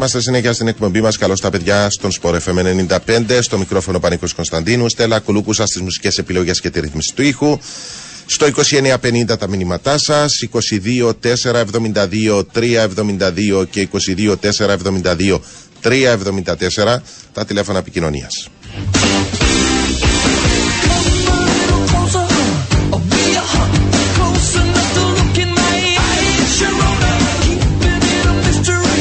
Είμαστε 0.00 0.20
συνέχεια 0.20 0.52
στην 0.52 0.68
εκπομπή 0.68 1.00
μας. 1.00 1.18
Καλώς 1.18 1.40
τα 1.40 1.50
παιδιά 1.50 1.90
στον 1.90 2.10
Σπορ 2.10 2.36
FM 2.44 2.86
95. 3.06 3.42
Στο 3.42 3.58
μικρόφωνο 3.58 4.00
Πανίκος 4.00 4.34
Κωνσταντίνου. 4.34 4.88
Στέλλα 4.88 5.18
Κουλούκουσα 5.18 5.66
στις 5.66 5.80
μουσικές 5.80 6.18
επιλογές 6.18 6.60
και 6.60 6.70
τη 6.70 6.80
ρύθμιση 6.80 7.14
του 7.14 7.22
ήχου. 7.22 7.58
Στο 8.26 8.46
2950 8.46 9.38
τα 9.38 9.48
μηνύματά 9.48 9.98
σας. 9.98 10.32
22 10.52 11.12
472 11.22 12.44
372 12.52 13.66
και 13.70 13.88
22 13.92 14.36
472 14.36 15.40
374 15.82 17.02
τα 17.32 17.44
τηλέφωνα 17.44 17.78
επικοινωνίας. 17.78 18.48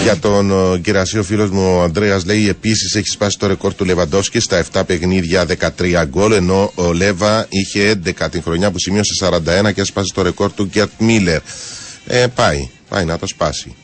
Για 0.10 0.20
τον 0.20 0.74
ε, 0.74 0.80
κυρασίο 0.80 1.24
φίλος 1.24 1.50
μου 1.50 1.76
ο 1.76 1.82
Ανδρέας 1.82 2.26
λέει 2.26 2.50
επίσης 2.50 2.96
έχει 2.96 3.08
σπάσει 3.08 3.38
το 3.38 3.48
ρεκόρ 3.48 3.74
του 3.74 3.86
Λεβαντόσκη 3.86 4.40
στα 4.40 4.66
7 4.74 4.82
παιχνίδια 4.86 5.46
13 5.78 6.04
γκολ. 6.08 6.32
Ενώ 6.32 6.72
ο 6.76 6.94
Λέβα 6.94 7.46
είχε 7.50 8.02
11 8.06 8.28
την 8.32 8.42
χρονιά 8.42 8.72
που 8.72 8.80
σημείωσε 8.80 9.12
41 9.68 9.74
και 9.74 9.82
έσπασε 9.82 10.14
το 10.14 10.22
ρεκόρ 10.22 10.52
του 10.52 10.66
Γκέρτ 10.66 10.92
Μίλλερ. 10.98 11.42
Ε, 12.08 12.26
πάει, 12.36 12.70
πάει 12.90 13.06
να 13.06 13.18
το 13.18 13.28
σπάσει. 13.28 13.76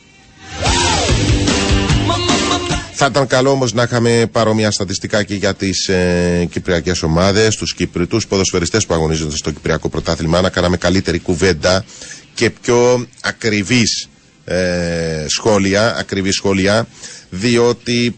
Θα 2.92 3.06
ήταν 3.06 3.26
καλό 3.26 3.50
όμως 3.50 3.72
να 3.72 3.82
είχαμε 3.82 4.28
παρόμοια 4.32 4.70
στατιστικά 4.70 5.22
και 5.22 5.34
για 5.34 5.54
τις 5.54 5.88
ε, 5.88 6.48
κυπριακές 6.50 7.02
ομάδες, 7.02 7.56
τους 7.56 7.74
Κυπριτούς 7.74 8.26
ποδοσφαιριστές 8.26 8.86
που 8.86 8.94
αγωνίζονται 8.94 9.36
στο 9.36 9.50
Κυπριακό 9.50 9.88
Πρωτάθλημα, 9.88 10.40
να 10.40 10.50
κάναμε 10.50 10.76
καλύτερη 10.76 11.18
κουβέντα 11.18 11.84
και 12.34 12.50
πιο 12.50 13.06
ακριβής 13.20 14.08
ε, 14.48 15.24
σχόλια, 15.28 15.96
ακριβή 15.96 16.30
σχόλια, 16.32 16.86
διότι 17.30 18.16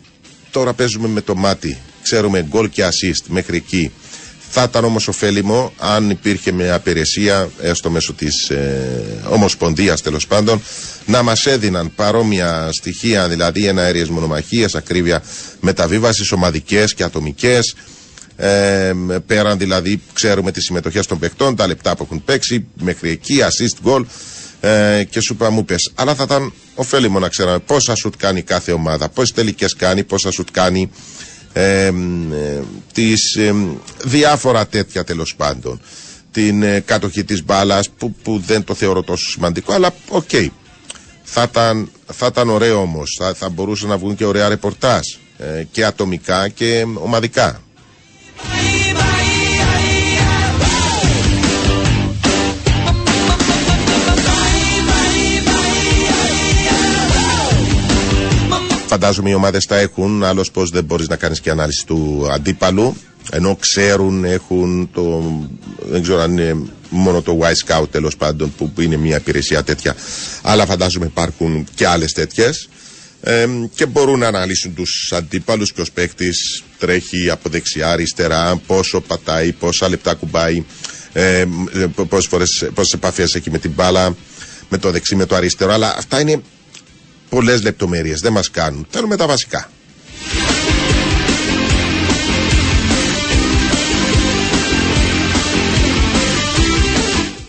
τώρα 0.51 0.73
παίζουμε 0.73 1.09
με 1.09 1.21
το 1.21 1.35
μάτι. 1.35 1.79
Ξέρουμε 2.03 2.47
γκολ 2.49 2.69
και 2.71 2.85
assist 2.85 3.25
μέχρι 3.29 3.57
εκεί. 3.57 3.93
Θα 4.51 4.63
ήταν 4.63 4.85
όμως 4.85 5.09
ωφέλιμο 5.09 5.73
αν 5.79 6.11
υπήρχε 6.11 6.53
μια 6.53 6.75
απειρεσία 6.75 7.51
έστω 7.61 7.91
μέσω 7.91 8.13
της 8.13 8.51
ε, 8.51 9.21
Ομοσπονδίας 9.29 10.03
τέλος 10.03 10.27
πάντων 10.27 10.63
να 11.07 11.23
μας 11.23 11.47
έδιναν 11.47 11.95
παρόμοια 11.95 12.69
στοιχεία 12.73 13.29
δηλαδή 13.29 13.67
εναέριες 13.67 14.09
μονομαχίες, 14.09 14.75
ακρίβεια 14.75 15.23
μεταβίβασης 15.61 16.33
ομαδικές 16.33 16.95
και 16.95 17.03
ατομικές 17.03 17.75
ε, 18.37 18.93
πέραν 19.27 19.59
δηλαδή 19.59 20.01
ξέρουμε 20.13 20.53
τις 20.53 20.65
συμμετοχές 20.65 21.07
των 21.07 21.19
παιχτών, 21.19 21.57
τα 21.57 21.67
λεπτά 21.67 21.97
που 21.97 22.03
έχουν 22.03 22.25
παίξει 22.25 22.67
μέχρι 22.81 23.11
εκεί, 23.11 23.39
assist, 23.43 23.89
goal 23.89 24.05
ε, 24.61 25.05
και 25.11 25.21
σου 25.21 25.33
είπα 25.33 25.51
μου 25.51 25.65
πες. 25.65 25.91
Αλλά 25.95 26.15
θα 26.15 26.23
ήταν 26.23 26.53
ωφέλιμο 26.75 27.19
να 27.19 27.29
ξέραμε 27.29 27.59
πόσα 27.59 27.95
σουτ 27.95 28.15
κάνει 28.17 28.43
κάθε 28.43 28.73
ομάδα, 28.73 29.09
πόσες 29.09 29.33
τελικές 29.35 29.75
κάνει, 29.77 30.05
πόσα 30.05 30.31
σουτ 30.31 30.49
κάνει 30.53 30.91
ε, 31.53 31.87
ε, 31.87 31.93
τις 32.93 33.35
ε, 33.37 33.55
διάφορα 34.05 34.67
τέτοια 34.67 35.05
τέλος 35.05 35.35
πάντων. 35.37 35.81
Την 36.33 36.63
ε, 36.63 36.81
κατοχή 36.81 37.25
της 37.25 37.45
μπάλας 37.45 37.89
που, 37.91 38.13
που 38.13 38.39
δεν 38.47 38.65
το 38.65 38.75
θεωρώ 38.75 39.03
τόσο 39.03 39.31
σημαντικό, 39.31 39.73
αλλά 39.73 39.95
οκ. 40.09 40.31
Θα, 41.23 41.43
ήταν, 41.51 41.91
θα 42.13 42.27
ήταν 42.27 42.49
ωραίο 42.51 42.81
όμως, 42.81 43.17
θα, 43.19 43.35
θα 43.35 43.49
μπορούσαν 43.49 43.89
να 43.89 43.97
βγουν 43.99 44.17
και 44.17 44.25
ωραία 44.25 44.49
ρεπορτάζ 44.49 45.01
ε, 45.39 45.63
και 45.71 45.85
ατομικά 45.85 46.49
και 46.49 46.85
ομαδικά. 46.95 47.63
Φαντάζομαι 58.89 59.31
οι 59.31 59.35
ομάδες 59.35 59.67
τα 59.67 59.77
έχουν. 59.77 60.25
Άλλος 60.25 60.51
πώς 60.51 60.71
δεν 60.71 60.85
μπορείς 60.85 61.09
να 61.09 61.17
κάνεις 61.17 61.41
και 61.41 61.51
ανάλυση 61.51 61.87
του 61.87 62.27
αντίπαλου. 62.33 62.97
Ενώ 63.31 63.57
ξέρουν, 63.57 64.25
έχουν 64.25 64.91
το. 64.93 65.23
Δεν 65.91 66.03
ξέρω 66.03 66.21
αν 66.21 66.33
είναι 66.33 66.57
μόνο 66.91 67.23
το 67.23 67.39
Y 67.43 67.67
Scout 67.67 67.89
τέλος 67.91 68.17
πάντων 68.17 68.55
που, 68.57 68.71
που 68.71 68.81
είναι 68.81 68.97
μια 68.97 69.17
υπηρεσία 69.17 69.63
τέτοια. 69.63 69.95
Αλλά 70.43 70.67
φαντάζομαι 70.67 71.07
υπάρχουν 71.07 71.67
και 71.75 71.87
άλλες 71.87 72.13
τέτοιες. 72.13 72.69
Ε, 73.21 73.47
και 73.75 73.87
μπορούν 73.87 74.19
να 74.19 74.27
αναλύσουν 74.27 74.75
τους 74.75 75.13
αντίπαλους. 75.17 75.73
Ποιος 75.73 75.91
παίκτης 75.91 76.63
τρέχει 76.79 77.31
από 77.31 77.49
δεξιά, 77.49 77.91
αριστερά, 77.91 78.57
πόσο 78.67 79.01
πατάει, 79.01 79.53
πόσα 79.53 79.89
λεπτά 79.89 80.15
κουμπάει, 80.15 80.65
ε, 81.13 81.45
πόσες 82.75 82.93
επαφές 82.93 83.35
έχει 83.35 83.51
με 83.51 83.59
την 83.59 83.71
μπάλα, 83.71 84.17
με 84.69 84.79
το 84.79 84.91
δεξί, 84.91 85.17
με 85.17 85.27
το 85.27 85.35
αριστερό. 85.35 85.73
Αλλά 85.73 85.95
αυτά 85.99 86.21
είναι 86.21 86.43
πολλές 87.29 87.63
λεπτομέρειες. 87.63 88.21
Δεν 88.21 88.33
μας 88.33 88.51
κάνουν. 88.51 88.87
Θέλουμε 88.91 89.17
τα 89.17 89.27
βασικά. 89.27 89.71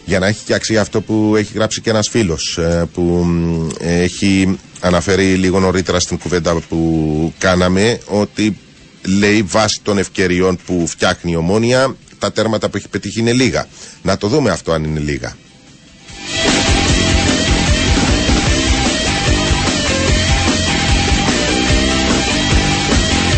Για 0.06 0.20
να 0.20 0.28
έχει 0.28 0.44
και 0.46 0.54
αξία 0.54 0.82
αυτό 0.82 1.02
που 1.02 1.34
έχει 1.36 1.52
γράψει 1.54 1.82
και 1.82 1.90
ένας 1.90 2.10
φίλος 2.10 2.58
ε, 2.58 2.88
που 2.94 3.02
μ, 3.02 3.68
έχει 3.80 4.58
αναφέρει 4.80 5.34
λίγο 5.36 5.60
νωρίτερα 5.60 6.00
στην 6.00 6.18
κουβέντα 6.20 6.62
που 6.70 7.34
κάναμε 7.38 8.00
ότι 8.06 8.58
λέει 9.06 9.42
βάσει 9.42 9.80
των 9.84 9.98
ευκαιριών 9.98 10.60
που 10.66 10.88
φτιάχνει 10.88 11.32
η 11.32 11.36
ομόνια 11.36 11.96
τα 12.20 12.32
τέρματα 12.32 12.70
που 12.70 12.78
έχει 12.78 12.88
πετύχει 12.88 13.20
είναι 13.20 13.34
λίγα. 13.34 13.68
Να 14.02 14.18
το 14.18 14.28
δούμε 14.28 14.50
αυτό 14.50 14.72
αν 14.72 14.84
είναι 14.84 15.00
λίγα. 15.00 15.36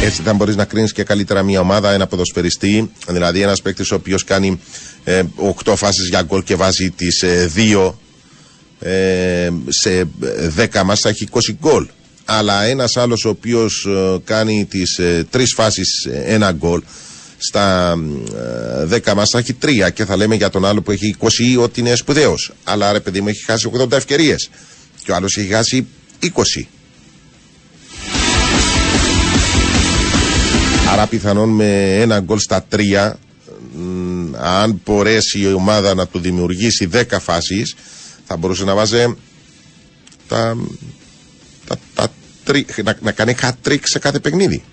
Έτσι 0.04 0.22
θα 0.22 0.34
μπορείς 0.34 0.56
να 0.56 0.66
κρίνεις 0.66 0.92
και 0.92 1.04
καλύτερα 1.04 1.44
μια 1.44 1.60
ομάδα, 1.60 1.92
ένα 1.92 2.08
ποδοσφαιριστή. 2.08 2.92
Δηλαδή, 3.08 3.42
ένας 3.42 3.62
παίκτης 3.62 3.92
ο 3.92 3.96
οποίος 3.96 4.24
κάνει 4.24 4.60
ε, 5.04 5.24
8 5.66 5.74
φάσεις 5.76 6.08
για 6.08 6.22
γκολ 6.22 6.44
και 6.44 6.56
βάζει 6.56 6.90
τις 6.90 7.22
ε, 7.22 7.52
2 7.56 7.94
ε, 8.80 9.50
σε 9.68 10.08
10 10.58 10.82
μα 10.86 10.96
θα 10.96 11.10
έχει 11.10 11.28
20 11.32 11.40
γκολ. 11.60 11.88
Αλλά 12.26 12.64
ένας 12.64 12.98
άλλος 12.98 13.26
ο 13.26 13.30
οποίος 13.30 13.88
κάνει 14.24 14.66
τις 14.70 14.98
ε, 14.98 15.28
3 15.34 15.44
φάσεις 15.56 16.08
ένα 16.26 16.52
γκολ 16.52 16.82
στα 17.38 17.96
ε, 18.92 19.00
10 19.06 19.14
μα 19.16 19.26
θα 19.26 19.38
έχει 19.38 19.58
3 19.62 19.92
και 19.94 20.06
θα 20.06 20.16
λέμε 20.16 20.36
για 20.36 20.50
τον 20.50 20.66
άλλο 20.66 20.82
που 20.82 20.92
έχει 20.92 21.16
20 21.20 21.28
ότι 21.58 21.80
είναι 21.80 21.96
σπουδαίος. 21.96 22.52
Αλλά 22.64 22.92
ρε 22.92 23.00
παιδί 23.00 23.22
μου 23.22 23.28
έχει 23.28 23.44
χάσει 23.44 23.72
80 23.80 23.92
ευκαιρίες. 23.92 24.50
Και 25.04 25.12
ο 25.12 25.16
άλλος 25.16 25.38
έχει 25.38 25.54
χάσει 25.54 25.88
20. 26.22 26.30
Άρα 30.92 31.08
πιθανόν 31.08 31.50
με 31.50 32.00
ένα 32.00 32.20
γκολ 32.20 32.40
στα 32.40 32.64
τρία 32.64 33.18
μ, 33.76 34.36
αν 34.38 34.82
μπορέσει 34.86 35.40
η 35.40 35.54
ομάδα 35.54 35.94
να 35.94 36.08
του 36.08 36.20
δημιουργήσει 36.20 36.90
10 36.94 37.04
φάσεις 37.20 37.76
θα 38.26 38.38
μπορούσε 38.38 38.64
να 38.64 38.76
βάζει 38.76 39.16
τα, 40.28 40.58
τα, 41.68 41.76
τα, 41.94 42.08
τρι- 42.44 42.84
να, 42.84 42.98
να 43.02 43.12
κάνει 43.12 43.36
hat-trick 43.42 43.80
σε 43.84 44.00
κάθε 44.00 44.20
παιχνίδι. 44.20 44.64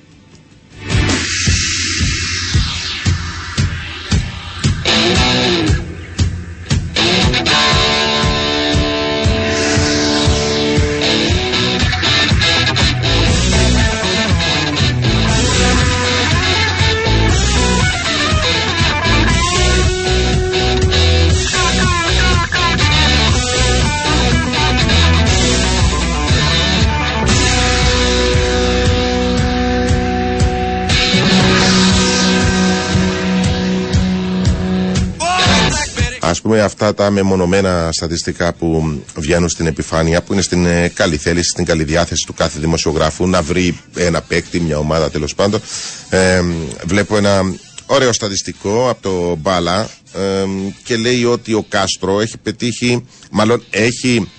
Α 36.38 36.40
πούμε, 36.40 36.60
αυτά 36.60 36.94
τα 36.94 37.10
μεμονωμένα 37.10 37.88
στατιστικά 37.92 38.52
που 38.52 39.00
βγαίνουν 39.16 39.48
στην 39.48 39.66
επιφάνεια, 39.66 40.22
που 40.22 40.32
είναι 40.32 40.42
στην 40.42 40.66
ε, 40.66 40.88
καλή 40.88 41.16
θέληση, 41.16 41.48
στην 41.48 41.64
καλή 41.64 41.84
διάθεση 41.84 42.26
του 42.26 42.34
κάθε 42.34 42.58
δημοσιογράφου 42.58 43.28
να 43.28 43.42
βρει 43.42 43.80
ένα 43.96 44.20
παίκτη, 44.20 44.60
μια 44.60 44.78
ομάδα 44.78 45.10
τέλος 45.10 45.34
πάντων. 45.34 45.60
Ε, 46.08 46.42
βλέπω 46.84 47.16
ένα 47.16 47.42
ωραίο 47.86 48.12
στατιστικό 48.12 48.88
από 48.90 49.02
το 49.02 49.36
Μπάλα 49.36 49.88
ε, 50.12 50.44
και 50.82 50.96
λέει 50.96 51.24
ότι 51.24 51.52
ο 51.52 51.64
Κάστρο 51.68 52.20
έχει 52.20 52.38
πετύχει, 52.38 53.04
μάλλον 53.30 53.62
έχει 53.70 54.30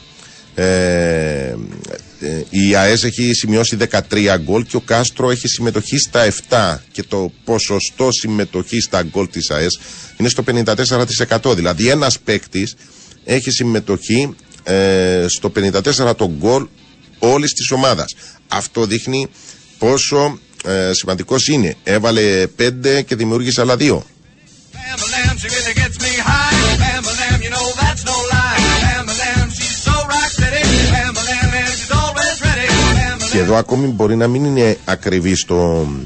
ε, 0.55 0.63
ε, 0.63 1.55
ε, 2.21 2.43
η 2.49 2.75
ΑΕΣ 2.75 3.03
έχει 3.03 3.33
σημειώσει 3.33 3.77
13 4.09 4.35
γκολ 4.43 4.65
και 4.65 4.75
ο 4.75 4.79
Κάστρο 4.79 5.31
έχει 5.31 5.47
συμμετοχή 5.47 5.97
στα 5.97 6.31
7 6.49 6.77
και 6.91 7.03
το 7.03 7.31
ποσοστό 7.43 8.11
συμμετοχής 8.11 8.83
στα 8.83 9.03
γκολ 9.03 9.29
της 9.29 9.49
ΑΕΣ 9.49 9.79
είναι 10.17 10.29
στο 10.29 10.43
54% 11.39 11.55
δηλαδή 11.55 11.89
ένας 11.89 12.19
παίκτης 12.19 12.75
έχει 13.25 13.51
συμμετοχή 13.51 14.35
ε, 14.63 15.25
στο 15.27 15.51
54% 15.55 16.15
των 16.17 16.35
γκολ 16.39 16.67
όλης 17.19 17.53
της 17.53 17.71
ομάδας. 17.71 18.15
Αυτό 18.47 18.85
δείχνει 18.85 19.27
πόσο 19.77 20.39
ε, 20.65 20.91
σημαντικός 20.93 21.47
είναι. 21.47 21.75
Έβαλε 21.83 22.45
5 22.59 23.03
και 23.05 23.15
δημιούργησε 23.15 23.61
άλλα 23.61 23.75
2 23.79 23.99
Και 33.39 33.45
εδώ 33.45 33.55
ακόμη 33.55 33.87
μπορεί 33.87 34.15
να 34.15 34.27
μην 34.27 34.45
είναι 34.45 34.77
ακριβή 34.85 35.35
στο 35.35 35.87
μ, 35.89 35.97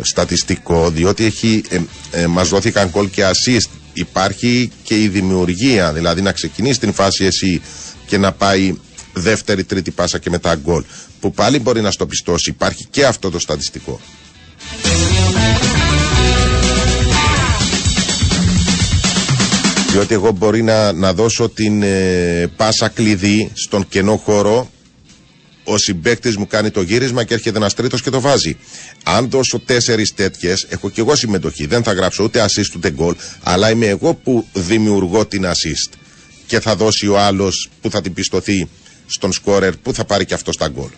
στατιστικό, 0.00 0.90
διότι 0.90 1.24
έχει, 1.24 1.62
ε, 1.68 1.80
ε, 2.10 2.26
μας 2.26 2.48
δόθηκαν 2.48 2.88
γκολ 2.88 3.10
και 3.10 3.22
assist. 3.24 3.68
Υπάρχει 3.92 4.70
και 4.82 5.02
η 5.02 5.08
δημιουργία, 5.08 5.92
δηλαδή 5.92 6.22
να 6.22 6.32
ξεκινήσει 6.32 6.80
την 6.80 6.92
φάση 6.92 7.24
εσύ 7.24 7.60
και 8.06 8.18
να 8.18 8.32
πάει 8.32 8.74
δεύτερη, 9.12 9.64
τρίτη 9.64 9.90
πάσα 9.90 10.18
και 10.18 10.30
μετά 10.30 10.54
γκολ. 10.54 10.84
Που 11.20 11.32
πάλι 11.32 11.58
μπορεί 11.58 11.80
να 11.80 11.90
στο 11.90 12.06
πιστώσει. 12.06 12.50
Υπάρχει 12.50 12.86
και 12.90 13.04
αυτό 13.06 13.30
το 13.30 13.38
στατιστικό. 13.38 14.00
Διότι 19.92 20.14
εγώ 20.14 20.30
μπορεί 20.30 20.62
να, 20.62 20.92
να 20.92 21.12
δώσω 21.12 21.48
την 21.48 21.82
ε, 21.82 22.50
πάσα 22.56 22.88
κλειδί 22.88 23.50
στον 23.54 23.88
κενό 23.88 24.16
χώρο 24.16 24.70
ο 25.66 25.78
συμπέκτη 25.78 26.38
μου 26.38 26.46
κάνει 26.46 26.70
το 26.70 26.82
γύρισμα 26.82 27.24
και 27.24 27.34
έρχεται 27.34 27.56
ένας 27.56 27.74
τρίτος 27.74 28.02
και 28.02 28.10
το 28.10 28.20
βάζει. 28.20 28.56
Αν 29.02 29.30
δώσω 29.30 29.58
τέσσερις 29.58 30.14
τέτοιες, 30.14 30.66
έχω 30.68 30.90
και 30.90 31.00
εγώ 31.00 31.14
συμμετοχή. 31.14 31.66
Δεν 31.66 31.82
θα 31.82 31.92
γράψω 31.92 32.24
ούτε 32.24 32.44
assist 32.44 32.74
ούτε 32.76 32.94
goal, 32.98 33.14
αλλά 33.42 33.70
είμαι 33.70 33.86
εγώ 33.86 34.14
που 34.14 34.46
δημιουργώ 34.52 35.26
την 35.26 35.44
assist. 35.46 35.92
Και 36.46 36.60
θα 36.60 36.76
δώσει 36.76 37.08
ο 37.08 37.18
άλλος 37.18 37.70
που 37.80 37.90
θα 37.90 38.00
την 38.00 38.12
πιστωθεί 38.12 38.68
στον 39.06 39.32
σκόρερ 39.32 39.76
που 39.76 39.94
θα 39.94 40.04
πάρει 40.04 40.24
και 40.24 40.34
αυτός 40.34 40.56
τα 40.56 40.68
γκολ. 40.68 40.90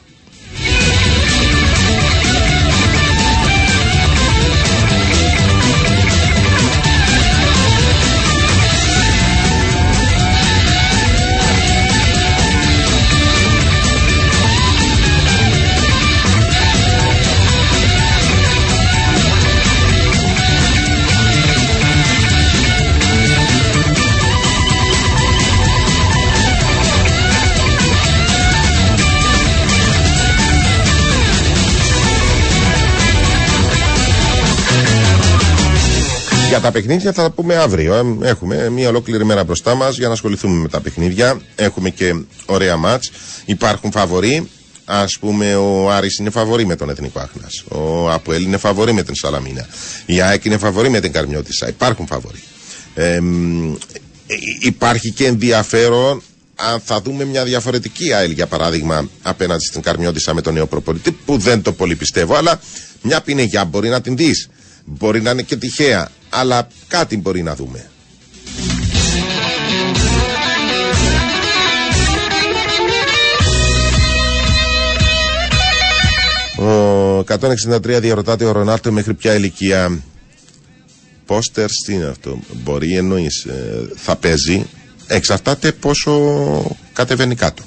Για 36.58 36.66
τα 36.66 36.72
παιχνίδια 36.72 37.12
θα 37.12 37.22
τα 37.22 37.30
πούμε 37.30 37.54
αύριο. 37.56 37.94
Ε, 37.94 38.28
Έχουμε 38.28 38.68
μία 38.70 38.88
ολόκληρη 38.88 39.24
μέρα 39.24 39.44
μπροστά 39.44 39.74
μας 39.74 39.96
για 39.96 40.06
να 40.06 40.12
ασχοληθούμε 40.12 40.54
με 40.60 40.68
τα 40.68 40.80
παιχνίδια. 40.80 41.40
Έχουμε 41.54 41.90
και 41.90 42.14
ωραία 42.46 42.76
μάτς. 42.76 43.10
Υπάρχουν 43.44 43.90
φαβοροί. 43.90 44.48
Α 44.84 45.04
πούμε, 45.20 45.54
ο 45.54 45.90
Άρης 45.90 46.18
είναι 46.18 46.30
φαβορή 46.30 46.66
με 46.66 46.76
τον 46.76 46.90
Εθνικό 46.90 47.20
Άχνα. 47.20 47.78
Ο 47.80 48.10
Αποέλ 48.10 48.42
είναι 48.42 48.56
φαβορή 48.56 48.92
με 48.92 49.02
την 49.02 49.14
Σαλαμίνα. 49.14 49.66
Η 50.06 50.20
ΑΕΚ 50.20 50.44
είναι 50.44 50.58
φαβορή 50.58 50.88
με 50.88 51.00
την 51.00 51.12
Καρμιώτησα. 51.12 51.68
Υπάρχουν 51.68 52.06
φαβοροί. 52.06 52.42
Ε, 52.94 53.20
μ, 53.20 53.72
ε, 54.26 54.34
υπάρχει 54.60 55.12
και 55.12 55.26
ενδιαφέρον 55.26 56.22
αν 56.54 56.80
θα 56.84 57.00
δούμε 57.00 57.24
μια 57.24 57.44
διαφορετική 57.44 58.12
ΑΕΛ 58.12 58.30
για 58.30 58.46
παράδειγμα 58.46 59.08
απέναντι 59.22 59.64
στην 59.64 59.82
Καρμιώτησα 59.82 60.34
με 60.34 60.40
τον 60.40 60.54
νέο 60.54 60.66
προπολιτή 60.66 61.12
που 61.12 61.36
δεν 61.38 61.62
το 61.62 61.72
πολύ 61.72 61.96
πιστεύω 61.96 62.34
αλλά 62.34 62.60
μια 63.02 63.20
πινεγιά 63.20 63.64
μπορεί 63.64 63.88
να 63.88 64.00
την 64.00 64.16
δεις 64.16 64.48
μπορεί 64.84 65.22
να 65.22 65.30
είναι 65.30 65.42
και 65.42 65.56
τυχαία 65.56 66.08
αλλά 66.28 66.68
κάτι 66.88 67.16
μπορεί 67.16 67.42
να 67.42 67.54
δούμε. 67.54 67.90
Ο 76.58 77.18
163 77.18 77.98
διαρωτάται 78.00 78.44
ο 78.44 78.52
Ρονάλτο 78.52 78.92
μέχρι 78.92 79.14
ποια 79.14 79.34
ηλικία. 79.34 80.02
Πόστερ 81.26 81.70
τι 81.86 81.94
είναι 81.94 82.04
αυτό; 82.04 82.38
Μπορεί 82.52 82.96
εννοείς 82.96 83.44
ε, 83.44 83.88
θα 83.96 84.16
παίζει. 84.16 84.66
Εξαρτάται 85.06 85.72
πόσο 85.72 86.76
κατεβαίνει 86.92 87.34
κάτω. 87.34 87.62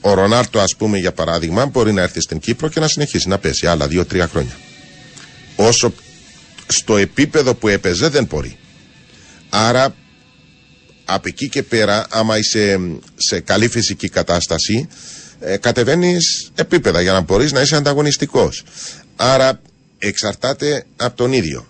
Ο 0.00 0.14
Ρονάλτο 0.14 0.60
ας 0.60 0.74
πούμε 0.76 0.98
για 0.98 1.12
παράδειγμα 1.12 1.66
Μπορεί 1.66 1.92
να 1.92 2.02
έρθει 2.02 2.20
στην 2.20 2.38
Κύπρο 2.38 2.68
και 2.68 2.80
να 2.80 2.88
συνεχίσει 2.88 3.28
να 3.28 3.38
παίζει 3.38 3.66
Άλλα 3.66 3.86
2-3 3.90 4.24
χρόνια. 4.30 4.56
Όσο 5.56 5.92
στο 6.66 6.96
επίπεδο 6.96 7.54
που 7.54 7.68
έπαιζε 7.68 8.08
δεν 8.08 8.24
μπορεί. 8.24 8.56
Άρα 9.50 9.94
από 11.04 11.28
εκεί 11.28 11.48
και 11.48 11.62
πέρα 11.62 12.06
άμα 12.10 12.38
είσαι 12.38 12.78
σε 13.16 13.40
καλή 13.40 13.68
φυσική 13.68 14.08
κατάσταση 14.08 14.88
ε, 15.40 15.56
κατεβαίνεις 15.56 16.50
επίπεδα 16.54 17.00
για 17.00 17.12
να 17.12 17.20
μπορείς 17.20 17.52
να 17.52 17.60
είσαι 17.60 17.76
ανταγωνιστικός. 17.76 18.62
Άρα 19.16 19.60
εξαρτάται 19.98 20.84
από 20.96 21.16
τον 21.16 21.32
ίδιο 21.32 21.66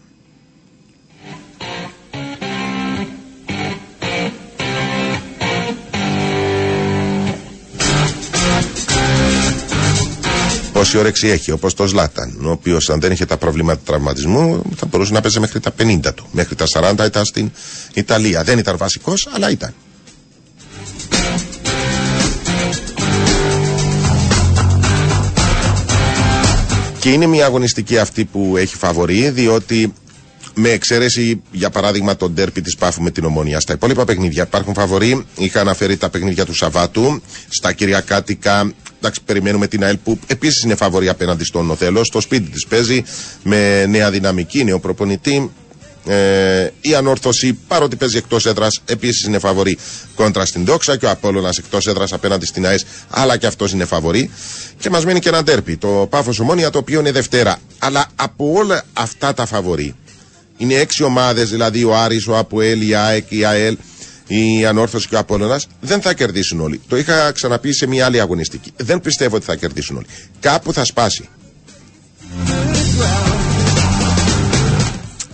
Πόση 10.84 10.98
όρεξη 10.98 11.28
έχει, 11.28 11.50
όπως 11.50 11.74
το 11.74 11.86
Ζλάταν, 11.86 12.46
ο 12.46 12.50
οποίος 12.50 12.90
αν 12.90 13.00
δεν 13.00 13.12
είχε 13.12 13.24
τα 13.24 13.36
προβλήματα 13.36 13.80
τραυματισμού 13.84 14.62
θα 14.76 14.86
μπορούσε 14.86 15.12
να 15.12 15.20
παίζει 15.20 15.40
μέχρι 15.40 15.60
τα 15.60 15.72
50 15.78 16.14
του. 16.14 16.26
Μέχρι 16.30 16.54
τα 16.54 16.66
40 16.72 17.04
ήταν 17.06 17.24
στην 17.24 17.50
Ιταλία. 17.94 18.42
Δεν 18.42 18.58
ήταν 18.58 18.76
βασικός, 18.76 19.28
αλλά 19.34 19.50
ήταν. 19.50 19.74
Και 26.98 27.10
είναι 27.10 27.26
μια 27.26 27.44
αγωνιστική 27.44 27.98
αυτή 27.98 28.24
που 28.24 28.56
έχει 28.56 28.76
φαβορεί, 28.76 29.30
διότι 29.30 29.92
με 30.54 30.68
εξαίρεση 30.68 31.42
για 31.50 31.70
παράδειγμα 31.70 32.16
τον 32.16 32.34
τέρπι 32.34 32.60
της 32.60 32.76
Πάφου 32.76 33.02
με 33.02 33.10
την 33.10 33.24
Ομόνια. 33.24 33.60
Στα 33.60 33.72
υπόλοιπα 33.72 34.04
παιχνίδια 34.04 34.42
υπάρχουν 34.42 34.74
φαβοροί. 34.74 35.26
Είχα 35.36 35.60
αναφέρει 35.60 35.96
τα 35.96 36.08
παιχνίδια 36.08 36.44
του 36.44 36.54
Σαββάτου. 36.54 37.22
Στα 37.48 37.72
Κυριακάτικα, 37.72 38.72
εντάξει, 39.04 39.22
περιμένουμε 39.24 39.66
την 39.66 39.84
ΑΕΛ 39.84 39.96
που 40.04 40.18
επίσης 40.26 40.62
είναι 40.62 40.74
φαβορή 40.74 41.08
απέναντι 41.08 41.44
στον 41.44 41.70
Οθέλο. 41.70 42.04
Στο 42.04 42.20
σπίτι 42.20 42.50
της 42.50 42.66
παίζει 42.66 43.04
με 43.42 43.86
νέα 43.86 44.10
δυναμική, 44.10 44.64
νέο 44.64 44.78
προπονητή. 44.78 45.50
Ε, 46.06 46.70
η 46.80 46.94
ανόρθωση, 46.94 47.52
παρότι 47.52 47.96
παίζει 47.96 48.16
εκτός 48.16 48.46
έδρας, 48.46 48.80
επίσης 48.84 49.24
είναι 49.24 49.38
φαβορή 49.38 49.78
κόντρα 50.14 50.44
στην 50.44 50.64
Δόξα 50.64 50.96
και 50.96 51.06
ο 51.06 51.10
Απόλογα 51.10 51.50
εκτός 51.58 51.86
έδρας 51.86 52.12
απέναντι 52.12 52.46
στην 52.46 52.66
ΑΕΣ, 52.66 52.84
αλλά 53.10 53.36
και 53.36 53.46
αυτός 53.46 53.72
είναι 53.72 53.84
φαβορή. 53.84 54.30
Και 54.78 54.90
μας 54.90 55.04
μένει 55.04 55.18
και 55.18 55.28
ένα 55.28 55.42
τέρπι, 55.42 55.76
το 55.76 56.06
Πάφο 56.10 56.30
Ομόνια, 56.40 56.70
το 56.70 56.78
οποίο 56.78 57.00
είναι 57.00 57.12
Δευτέρα. 57.12 57.56
Αλλά 57.78 58.06
από 58.16 58.52
όλα 58.54 58.84
αυτά 58.92 59.34
τα 59.34 59.46
φαβορή, 59.46 59.94
είναι 60.56 60.74
έξι 60.74 61.02
ομάδες, 61.02 61.50
δηλαδή 61.50 61.84
ο 61.84 61.96
Άρης, 61.96 62.26
ο 62.26 62.38
Αποέλ, 62.38 62.88
η 62.88 62.94
ΑΕΚ, 62.94 63.30
η 63.30 63.44
ΑΕΛ, 63.44 63.76
η 64.26 64.66
Ανόρθωση 64.66 65.08
και 65.08 65.14
ο 65.14 65.18
Απόλλωνας, 65.18 65.68
δεν 65.80 66.00
θα 66.00 66.14
κερδίσουν 66.14 66.60
όλοι. 66.60 66.80
Το 66.88 66.96
είχα 66.96 67.32
ξαναπεί 67.32 67.72
σε 67.72 67.86
μια 67.86 68.04
άλλη 68.04 68.20
αγωνιστική. 68.20 68.72
Δεν 68.76 69.00
πιστεύω 69.00 69.36
ότι 69.36 69.44
θα 69.44 69.56
κερδίσουν 69.56 69.96
όλοι. 69.96 70.06
Κάπου 70.40 70.72
θα 70.72 70.84
σπάσει. 70.84 71.28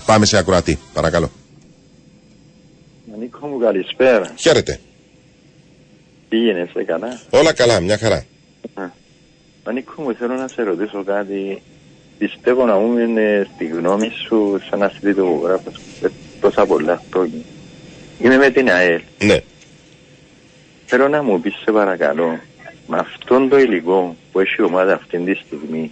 Πάμε 0.07 0.27
σε 0.27 0.37
ακροατή, 0.37 0.79
παρακαλώ. 0.93 1.31
Νίκο 3.19 3.47
μου 3.47 3.59
καλησπέρα. 3.59 4.33
Χαίρετε. 4.37 4.81
Τι 6.29 6.37
γίνεσαι 6.37 6.85
καλά; 6.85 7.21
Όλα 7.31 7.53
καλά, 7.53 7.81
μια 7.81 7.99
χαρά. 7.99 8.25
Μα 9.65 9.73
Νίκο 9.73 10.03
μου 10.03 10.15
θέλω 10.15 10.35
να 10.35 10.49
σε 10.49 10.62
ρωτήσω 10.62 11.05
κάτι. 11.05 11.62
Πιστεύω 12.19 12.67
να 12.67 12.77
μου 12.77 12.99
είναι 12.99 13.49
στη 13.55 13.67
γνώμη 13.67 14.11
σου 14.27 14.61
σαν 14.71 14.83
αστρίτογράφος 14.83 15.81
τόσα 16.41 16.67
πολλά 16.67 17.03
χρόνια. 17.12 17.43
Είμαι 18.22 18.36
με 18.36 18.51
την 18.51 18.70
ΑΕΛ. 18.70 19.01
Ναι. 19.24 19.40
Θέλω 20.86 21.09
να 21.09 21.22
μου 21.22 21.40
πεις 21.40 21.55
σε 21.64 21.70
παρακαλώ, 21.72 22.40
με 22.86 22.98
αυτόν 22.98 23.48
το 23.48 23.59
υλικό 23.59 24.16
που 24.32 24.40
έχει 24.40 24.55
η 24.59 24.62
ομάδα 24.62 24.94
αυτή 24.94 25.18
τη 25.18 25.34
στιγμή, 25.34 25.90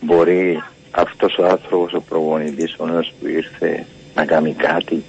μπορεί 0.00 0.62
αυτός 0.90 1.36
ο 1.38 1.44
άνθρωπος, 1.46 1.92
ο 1.92 2.00
προπονητής, 2.00 2.74
ο 2.78 2.86
νέος 2.86 3.12
που 3.20 3.26
ήρθε, 3.26 3.86
να 4.14 4.24
κάνει 4.24 4.52
κάτι; 4.54 5.02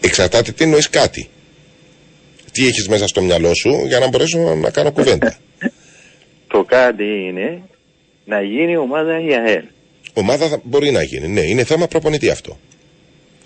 Εξαρτάται 0.00 0.52
τι 0.52 0.64
εννοείς 0.64 0.90
κάτι. 0.90 1.28
Τι 2.52 2.66
έχεις 2.66 2.88
μέσα 2.88 3.06
στο 3.06 3.22
μυαλό 3.22 3.54
σου 3.54 3.70
για 3.86 3.98
να 3.98 4.08
μπορέσω 4.08 4.54
να 4.54 4.70
κάνω 4.70 4.90
κουβέντα; 4.92 5.36
Το 6.52 6.64
κάτι 6.64 7.04
είναι 7.04 7.62
να 8.24 8.42
γίνει 8.42 8.72
η 8.72 8.76
ομάδα 8.76 9.20
η 9.20 9.34
ΑΕΛ. 9.34 9.62
Ομάδα 10.12 10.48
θα- 10.48 10.60
μπορεί 10.64 10.90
να 10.90 11.02
γίνει, 11.02 11.28
ναι. 11.28 11.40
Είναι 11.40 11.64
θέμα 11.64 11.86
προπονητή 11.86 12.30
αυτό. 12.30 12.58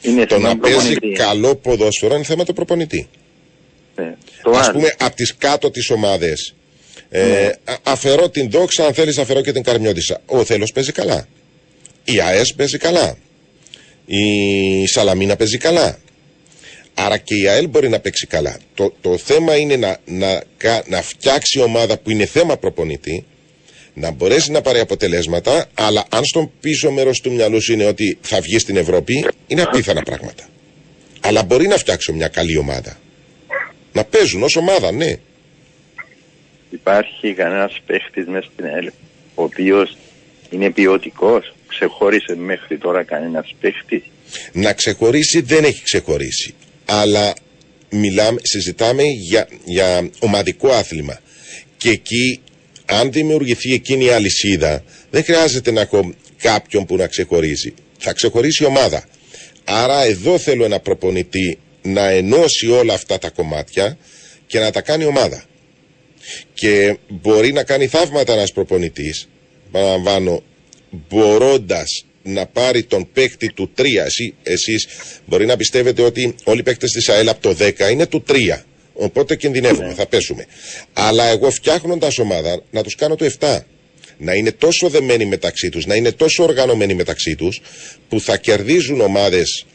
Είναι 0.02 0.26
Το 0.26 0.34
θέμα 0.34 0.48
να 0.48 0.58
παίζει 0.58 0.76
προπονητή. 0.92 1.16
καλό 1.22 1.54
ποδόσφαιρο 1.56 2.14
είναι 2.14 2.24
θέμα 2.24 2.44
του 2.44 2.52
προπονητή. 2.52 3.08
Ναι. 3.96 4.14
Το 4.42 4.50
Ας 4.50 4.68
άλλο. 4.68 4.78
πούμε 4.78 4.94
από 4.98 5.14
τις 5.16 5.34
κάτω 5.36 5.70
τις 5.70 5.90
ομάδες 5.90 6.54
Ε, 7.12 7.46
α- 7.46 7.52
αφαιρώ 7.82 8.28
την 8.30 8.50
δόξα, 8.50 8.86
αν 8.86 8.94
θέλεις, 8.94 9.18
αφαιρώ 9.18 9.40
και 9.40 9.52
την 9.52 9.62
καρμιώτησα. 9.62 10.20
Ο 10.26 10.44
Θέλο 10.44 10.70
παίζει 10.74 10.92
καλά. 10.92 11.28
Η 12.04 12.20
ΑΕΣ 12.20 12.54
παίζει 12.54 12.78
καλά. 12.78 13.16
Η 14.06 14.86
Σαλαμίνα 14.86 15.36
παίζει 15.36 15.58
καλά. 15.58 15.98
Άρα 16.94 17.16
και 17.16 17.34
η 17.34 17.48
ΑΕΛ 17.48 17.68
μπορεί 17.68 17.88
να 17.88 18.00
παίξει 18.00 18.26
καλά. 18.26 18.58
Το, 18.74 18.94
το 19.00 19.16
θέμα 19.16 19.56
είναι 19.56 19.76
να, 19.76 19.96
να, 20.04 20.42
κα- 20.56 20.82
να 20.86 21.02
φτιάξει 21.02 21.60
ομάδα 21.60 21.98
που 21.98 22.10
είναι 22.10 22.26
θέμα 22.26 22.56
προπονητή, 22.56 23.24
να 24.00 24.10
μπορέσει 24.10 24.50
να 24.50 24.60
πάρει 24.60 24.78
αποτελέσματα, 24.78 25.66
αλλά 25.74 26.04
αν 26.08 26.24
στον 26.24 26.50
πίσω 26.60 26.90
μέρος 26.90 27.20
του 27.20 27.32
μυαλού 27.32 27.62
σου 27.62 27.72
είναι 27.72 27.84
ότι 27.84 28.18
θα 28.20 28.40
βγει 28.40 28.58
στην 28.58 28.76
Ευρώπη, 28.76 29.26
είναι 29.46 29.62
απίθανα 29.62 30.02
πράγματα. 30.02 30.48
Αλλά 31.20 31.42
μπορεί 31.42 31.66
να 31.66 31.76
φτιάξω 31.76 32.12
μια 32.12 32.28
καλή 32.28 32.56
ομάδα. 32.56 32.98
Να 33.92 34.04
παίζουν 34.04 34.42
ως 34.42 34.56
ομάδα, 34.56 34.92
ναι. 34.92 35.16
Υπάρχει 36.70 37.34
κανένας 37.34 37.80
παίχτης 37.86 38.26
μέσα 38.26 38.48
στην 38.52 38.64
ΕΛ 38.64 38.90
ο 39.34 39.42
οποίος 39.42 39.96
είναι 40.50 40.70
ποιοτικός; 40.70 41.54
Ξεχώρισε 41.66 42.36
μέχρι 42.36 42.78
τώρα 42.78 43.02
κανένας 43.02 43.54
παίχτη; 43.60 44.02
Να 44.52 44.72
ξεχωρίσει 44.72 45.40
δεν 45.40 45.64
έχει 45.64 45.82
ξεχωρίσει. 45.82 46.54
Αλλά 46.84 47.34
μιλάμε, 47.90 48.40
συζητάμε 48.42 49.02
για, 49.02 49.48
για 49.64 50.10
ομαδικό 50.18 50.68
άθλημα. 50.68 51.20
Και 51.76 51.90
εκεί, 51.90 52.40
αν 52.90 53.12
δημιουργηθεί 53.12 53.72
εκείνη 53.72 54.04
η 54.04 54.10
αλυσίδα, 54.10 54.84
δεν 55.10 55.24
χρειάζεται 55.24 55.70
να 55.70 55.80
έχω 55.80 56.14
κάποιον 56.36 56.86
που 56.86 56.96
να 56.96 57.06
ξεχωρίζει. 57.06 57.74
Θα 57.98 58.12
ξεχωρίσει 58.12 58.62
η 58.62 58.66
ομάδα. 58.66 59.04
Άρα 59.64 60.04
εδώ 60.04 60.38
θέλω 60.38 60.64
ένα 60.64 60.80
προπονητή 60.80 61.58
να 61.82 62.08
ενώσει 62.08 62.70
όλα 62.70 62.94
αυτά 62.94 63.18
τα 63.18 63.30
κομμάτια 63.30 63.98
και 64.46 64.58
να 64.58 64.70
τα 64.70 64.80
κάνει 64.80 65.04
ομάδα. 65.04 65.44
Και 66.54 66.98
μπορεί 67.08 67.52
να 67.52 67.62
κάνει 67.64 67.86
θαύματα 67.86 68.32
ένας 68.32 68.52
προπονητής, 68.52 69.28
παραλαμβάνω, 69.70 70.42
μπορώντας 71.08 72.04
να 72.22 72.46
πάρει 72.46 72.82
τον 72.82 73.08
παίκτη 73.12 73.52
του 73.52 73.72
3. 73.76 74.04
Εσύ, 74.04 74.34
εσείς 74.42 74.86
μπορεί 75.26 75.46
να 75.46 75.56
πιστεύετε 75.56 76.02
ότι 76.02 76.34
όλοι 76.44 76.60
οι 76.60 76.62
παίκτες 76.62 76.90
της 76.90 77.08
ΑΕΛ 77.08 77.28
από 77.28 77.42
το 77.42 77.56
10 77.58 77.90
είναι 77.90 78.06
του 78.06 78.24
3. 78.28 78.64
Οπότε 79.00 79.36
κινδυνεύουμε, 79.36 79.94
θα 79.94 80.06
πέσουμε. 80.06 80.46
Αλλά 80.92 81.24
εγώ 81.24 81.50
φτιάχνοντας 81.50 82.18
ομάδα 82.18 82.62
να 82.70 82.82
τους 82.82 82.94
κάνω 82.94 83.14
το 83.16 83.30
7. 83.38 83.58
Να 84.18 84.34
είναι 84.34 84.52
τόσο 84.52 84.88
δεμένοι 84.88 85.24
μεταξύ 85.24 85.68
τους, 85.68 85.86
να 85.86 85.94
είναι 85.94 86.12
τόσο 86.12 86.42
οργανωμένοι 86.42 86.94
μεταξύ 86.94 87.34
τους, 87.36 87.60
που 88.08 88.20
θα 88.20 88.36
κερδίζουν 88.36 89.00
ομάδες 89.00 89.66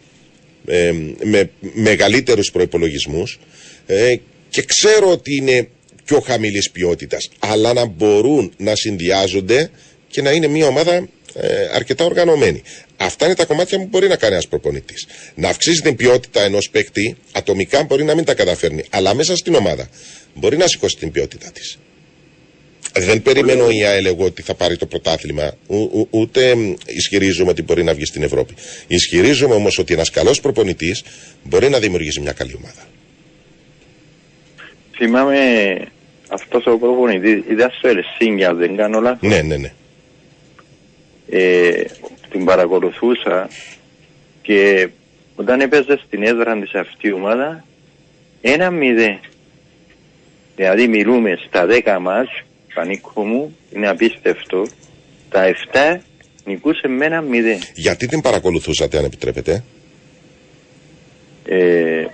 ε, 0.66 0.92
με 1.24 1.50
μεγαλύτερους 1.74 2.52
προϋπολογισμούς 2.52 3.40
ε, 3.86 4.16
και 4.50 4.62
ξέρω 4.62 5.12
ότι 5.12 5.36
είναι 5.36 5.68
πιο 6.06 6.20
χαμηλής 6.20 6.72
ποιότητας 6.72 7.30
αλλά 7.40 7.74
να 7.74 7.86
μπορούν 7.86 8.54
να 8.58 8.76
συνδυάζονται 8.76 9.70
και 10.08 10.22
να 10.22 10.32
είναι 10.32 10.48
μια 10.48 10.68
ομάδα 10.68 11.08
ε, 11.40 11.48
αρκετά 11.74 12.06
οργανωμένη. 12.06 12.62
Αυτά 12.98 13.26
είναι 13.26 13.36
τα 13.36 13.46
κομμάτια 13.46 13.78
που 13.78 13.88
μπορεί 13.90 14.08
να 14.08 14.16
κάνει 14.16 14.34
ένας 14.34 14.48
προπονητής. 14.48 15.08
Να 15.36 15.50
αυξήσει 15.50 15.82
την 15.82 15.96
ποιότητα 15.96 16.42
ενός 16.42 16.70
παίκτη, 16.70 17.16
ατομικά 17.32 17.84
μπορεί 17.84 18.04
να 18.04 18.16
μην 18.16 18.26
τα 18.26 18.34
καταφέρνει, 18.34 18.84
αλλά 18.90 19.14
μέσα 19.14 19.36
στην 19.36 19.56
ομάδα 19.56 19.90
μπορεί 20.34 20.58
να 20.58 20.68
σηκώσει 20.68 20.98
την 20.98 21.12
ποιότητα 21.12 21.52
της. 21.52 21.78
Δεν 22.98 23.22
περιμένω 23.22 23.70
η 23.70 23.84
ΑΕΛ 23.86 24.06
εγώ 24.06 24.26
ότι 24.26 24.42
θα 24.42 24.54
πάρει 24.54 24.78
το 24.78 24.86
πρωτάθλημα, 24.86 25.54
ου- 25.68 25.90
ου- 25.94 26.08
ούτε 26.10 26.56
μ, 26.56 26.74
ισχυρίζομαι 26.86 27.50
ότι 27.50 27.62
μπορεί 27.62 27.84
να 27.84 27.94
βγει 27.94 28.06
στην 28.06 28.24
Ευρώπη. 28.24 28.54
Ισχυρίζομαι 28.88 29.56
όμως 29.56 29.78
ότι 29.78 29.94
ένας 29.94 30.10
καλός 30.10 30.40
προπονητής 30.42 31.04
μπορεί 31.44 31.70
να 31.70 31.80
δημιουργήσει 31.80 32.20
μια 32.20 32.32
καλή 32.32 32.54
ομάδα. 32.58 32.88
Θυμάμαι 34.98 35.38
αυτός 36.28 36.66
ο 36.66 36.78
προπονητής, 36.78 37.44
ήταν 37.50 37.72
στο 37.78 37.88
Ελσίνια, 37.88 38.50
αν 38.50 38.58
δεν 38.58 38.76
κάνω 38.76 39.00
λάθος; 39.00 39.30
Ναι, 39.30 39.42
ναι, 39.42 39.58
ναι. 39.58 39.74
Ε, 41.30 41.84
την 42.30 42.46
παρακολουθούσα 42.46 43.50
και 44.42 44.90
όταν 45.36 45.60
έπαιζε 45.62 46.00
στην 46.06 46.24
έδρα 46.24 46.60
της 46.60 46.74
αυτή 46.74 47.08
η 47.08 47.12
ομάδα 47.12 47.66
ένα 48.42 48.72
μηδέ. 48.72 49.20
Δηλαδή 50.56 50.88
μιλούμε 50.88 51.38
στα 51.48 51.66
10 51.70 51.98
ματς, 52.02 52.28
Πανίκο 52.74 53.26
μου, 53.26 53.56
είναι 53.76 53.88
απίστευτο, 53.90 54.68
τα 55.30 55.54
7 55.74 56.00
νικούσε 56.46 56.88
με 56.88 57.06
ένα 57.06 57.22
μηδέ. 57.22 57.60
Γιατί 57.74 58.08
την 58.08 58.22
παρακολουθούσατε, 58.22 58.98
αν 58.98 59.04
επιτρέπετε; 59.06 59.64
Ε, 61.48 62.06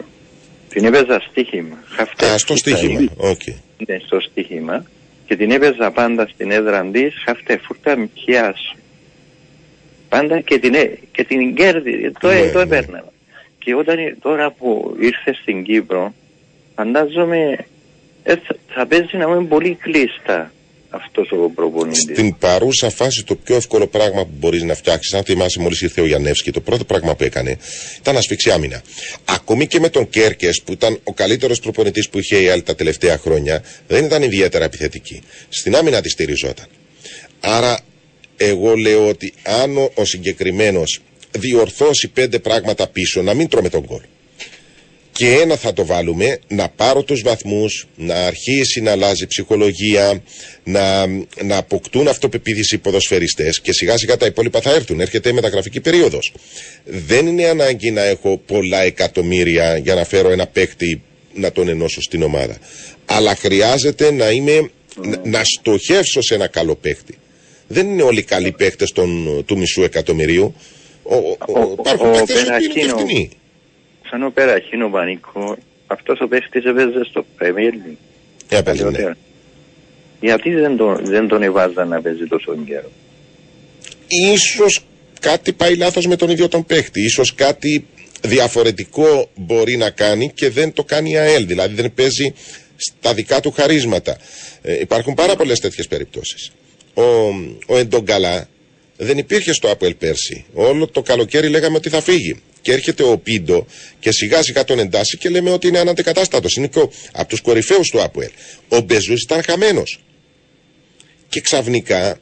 την 0.69 0.85
έπαιζα 0.85 1.21
στοίχημα. 1.29 1.77
Half 1.97 2.25
Α, 2.25 2.33
time 2.35 2.37
στο 2.37 2.53
full 2.53 2.57
στοίχημα. 2.57 2.99
time. 2.99 3.07
OK. 3.17 3.41
Ναι, 3.87 3.97
στο 4.05 4.19
στοίχημα 4.19 4.85
και 5.25 5.35
την 5.35 5.51
έπαιζα 5.51 5.91
πάντα 5.91 6.27
στην 6.33 6.51
έδρα 6.51 6.85
της, 6.91 7.13
χάφτε 7.25 7.57
φούρτα 7.63 7.97
μικιάς. 7.97 8.75
Πάντα 10.11 10.39
και 10.39 10.59
την, 10.59 10.73
έ- 10.73 10.97
και 11.11 11.23
την 11.23 11.55
κέρδη, 11.55 12.11
το, 12.19 12.27
Ναι, 12.27 12.39
ναι, 12.39 12.51
το 12.51 12.57
ναι. 12.57 12.63
έπαιρνα. 12.63 13.03
Και 13.59 13.75
όταν 13.75 13.97
ε- 13.97 14.15
τώρα 14.21 14.51
που 14.51 14.95
ήρθες 14.99 15.37
στην 15.41 15.63
Κύπρο, 15.63 16.13
φαντάζομαι 16.75 17.65
ε, 18.23 18.35
θα, 18.35 18.55
θα 18.67 18.85
παίζει 18.87 19.17
να 19.17 19.23
είναι 19.23 19.43
πολύ 19.43 19.75
κλειστά 19.81 20.51
αυτός 20.89 21.31
ο 21.31 21.49
προπονητής. 21.55 22.01
Στην 22.01 22.37
παρούσα 22.37 22.89
φάση 22.89 23.23
το 23.23 23.35
πιο 23.35 23.55
εύκολο 23.55 23.87
πράγμα 23.87 24.21
που 24.23 24.31
μπορείς 24.39 24.63
να 24.63 24.73
φτιάξεις, 24.75 25.13
αν 25.13 25.23
θυμάσαι 25.23 25.59
μόλις 25.59 25.81
ήρθε 25.81 26.01
ο 26.01 26.05
Γιαννεύσκη, 26.05 26.51
το 26.51 26.61
πρώτο 26.61 26.83
πράγμα 26.83 27.15
που 27.15 27.23
έκανε 27.23 27.57
ήταν 27.99 28.13
να 28.13 28.21
σφίξει 28.21 28.51
άμυνα. 28.51 28.81
Ακόμη 29.25 29.67
και 29.67 29.79
με 29.79 29.89
τον 29.89 30.09
Κέρκες, 30.09 30.61
που 30.61 30.71
ήταν 30.71 30.99
ο 31.03 31.13
καλύτερος 31.13 31.59
προπονητής 31.59 32.09
που 32.09 32.19
είχε 32.19 32.41
η 32.41 32.49
άλλη 32.49 32.61
τα 32.61 32.75
τελευταία 32.75 33.17
χρόνια, 33.17 33.63
δεν 33.87 34.05
ήταν 34.05 34.21
ιδιαίτερα 34.21 34.65
επιθετική. 34.65 35.21
Στην 35.49 35.75
άμυνα 35.75 36.01
τη 36.01 36.09
στηριζόταν. 36.09 36.65
Άρα, 37.39 37.79
εγώ 38.43 38.75
λέω 38.75 39.07
ότι 39.07 39.33
αν 39.43 39.77
ο, 39.77 39.91
ο 39.95 40.05
συγκεκριμένος 40.05 40.99
διορθώσει 41.31 42.07
πέντε 42.07 42.39
πράγματα 42.39 42.87
πίσω, 42.87 43.21
να 43.21 43.33
μην 43.33 43.47
τρώμε 43.47 43.69
τον 43.69 43.85
κόλ. 43.85 44.01
Και 45.11 45.31
ένα 45.31 45.55
θα 45.57 45.73
το 45.73 45.85
βάλουμε, 45.85 46.39
να 46.47 46.69
πάρω 46.69 47.03
τους 47.03 47.21
βαθμούς, 47.21 47.87
να 47.95 48.15
αρχίσει 48.15 48.81
να 48.81 48.91
αλλάζει 48.91 49.27
ψυχολογία, 49.27 50.23
να, 50.63 51.05
να 51.43 51.57
αποκτούν 51.57 52.07
αυτοπεποίθηση 52.07 52.75
οι 52.75 52.77
ποδοσφαιριστές 52.77 53.61
και 53.61 53.73
σιγά 53.73 53.97
σιγά 53.97 54.17
τα 54.17 54.25
υπόλοιπα 54.25 54.61
θα 54.61 54.73
έρθουν. 54.73 54.99
Έρχεται 54.99 55.29
η 55.29 55.33
μεταγραφική 55.33 55.79
περίοδος. 55.79 56.33
Δεν 56.85 57.27
είναι 57.27 57.45
ανάγκη 57.45 57.91
να 57.91 58.03
έχω 58.03 58.41
πολλά 58.45 58.81
εκατομμύρια 58.81 59.77
για 59.77 59.95
να 59.95 60.05
φέρω 60.05 60.29
ένα 60.29 60.47
παίκτη 60.47 61.01
να 61.33 61.51
τον 61.51 61.67
ενώσω 61.67 62.01
στην 62.01 62.23
ομάδα. 62.23 62.57
Αλλά 63.05 63.35
χρειάζεται 63.35 64.11
να 64.11 64.29
είμαι, 64.29 64.69
να, 64.95 65.21
να 65.23 65.41
στοχεύσω 65.43 66.21
σε 66.21 66.35
ένα 66.35 66.47
καλό 66.47 66.75
παίκτη. 66.75 67.17
Δεν 67.71 67.89
είναι 67.89 68.01
όλοι 68.03 68.23
καλοί 68.23 68.51
παίκτες 68.51 68.91
των- 68.91 69.43
του 69.45 69.57
μισού 69.57 69.83
εκατομμυρίου. 69.83 70.55
Ο, 71.03 71.15
ο, 71.15 71.19
ο, 71.47 71.59
Ο- 71.61 71.75
υπάρχουν 71.79 72.07
ο 72.07 72.11
παίκτες 72.11 72.35
που 72.35 72.47
είναι 72.47 72.57
και 72.57 72.73
Περακίνο. 72.73 72.97
φτηνοί. 72.97 73.29
Σαν 74.09 74.23
ο 74.23 74.29
Περαχίνο 74.29 74.89
Πανίκο, 74.89 75.57
αυτός 75.87 76.19
ο 76.21 76.27
παίχτης 76.27 76.63
έπαιζε 76.65 77.03
στο 77.09 77.25
Premier 77.39 77.73
League. 77.73 77.97
Έπαιζε, 78.49 78.83
ναι. 78.83 78.91
παλιότερα. 78.91 79.17
Γιατί 80.21 80.49
δεν 80.49 80.77
τον, 80.77 80.99
δεν 81.05 81.27
τον 81.27 81.43
εβάζαν 81.43 81.87
να 81.87 82.01
παίζει 82.01 82.25
τόσο 82.27 82.55
καιρό; 82.67 82.91
ίσως 84.07 84.79
κάτι 85.19 85.53
πάει 85.53 85.75
λάθος 85.75 86.07
με 86.07 86.15
τον 86.15 86.29
ίδιο 86.29 86.47
τον 86.47 86.65
παίχτη. 86.65 87.01
Ίσως 87.03 87.35
κάτι 87.35 87.85
διαφορετικό 88.21 89.29
μπορεί 89.35 89.77
να 89.77 89.89
κάνει 89.89 90.31
και 90.33 90.49
δεν 90.49 90.73
το 90.73 90.83
κάνει 90.83 91.09
η 91.11 91.17
ΑΕΛ. 91.17 91.45
Δηλαδή 91.47 91.75
δεν 91.81 91.93
παίζει 91.93 92.33
στα 92.75 93.13
δικά 93.13 93.39
του 93.39 93.51
χαρίσματα. 93.51 94.17
Ε, 94.61 94.79
υπάρχουν 94.79 95.13
πάρα 95.13 95.35
πολλές 95.35 95.59
τέτοιες 95.59 95.87
περιπτώσεις. 95.87 96.51
Ο, 96.93 97.03
ο 97.65 97.77
Εντογκαλά 97.77 98.49
δεν 98.97 99.17
υπήρχε 99.17 99.53
στο 99.53 99.71
Άπουελ 99.71 99.95
πέρσι. 99.95 100.45
Όλο 100.53 100.87
το 100.87 101.01
καλοκαίρι 101.01 101.49
λέγαμε 101.49 101.77
ότι 101.77 101.89
θα 101.89 102.01
φύγει. 102.01 102.41
Και 102.61 102.71
έρχεται 102.71 103.03
ο 103.03 103.17
Πίντο 103.17 103.65
και 103.99 104.11
σιγά 104.11 104.43
σιγά 104.43 104.63
τον 104.63 104.79
εντάσσει 104.79 105.17
και 105.17 105.29
λέμε 105.29 105.49
ότι 105.49 105.67
είναι 105.67 105.79
αναντεκατάστατος. 105.79 106.55
Είναι 106.55 106.67
και 106.67 106.79
ο, 106.79 106.91
από 107.11 107.27
τους 107.27 107.41
κορυφαίους 107.41 107.89
του 107.89 108.01
Άπουελ. 108.01 108.29
Ο 108.67 108.79
Μπεζούς 108.79 109.21
ήταν 109.21 109.43
χαμένος. 109.43 109.99
Και 111.29 111.41
ξαφνικά 111.41 112.19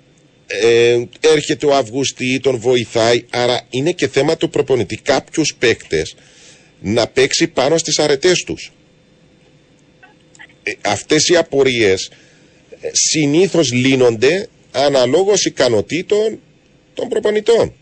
ε, 0.48 1.04
έρχεται 1.20 1.66
ο 1.66 1.76
Αυγουστή, 1.76 2.40
τον 2.40 2.58
βοηθάει. 2.60 3.26
Άρα 3.30 3.62
είναι 3.70 3.92
και 3.92 4.08
θέμα 4.08 4.38
του 4.38 4.50
προπονητή 4.50 4.96
κάποιους 4.96 5.56
παίκτες 5.60 6.16
να 6.82 7.08
παίξει 7.08 7.48
πάνω 7.48 7.78
στις 7.78 8.00
αρετές 8.00 8.44
τους. 8.44 8.72
Ε, 10.64 10.72
αυτές 10.82 11.28
οι 11.28 11.36
απορίες 11.36 12.10
ε, 12.82 12.90
συνήθως 12.92 13.72
λύνονται 13.72 14.48
αναλόγως 14.72 15.46
ικανοτήτων 15.46 16.40
των 16.94 17.08
προπονητών. 17.08 17.74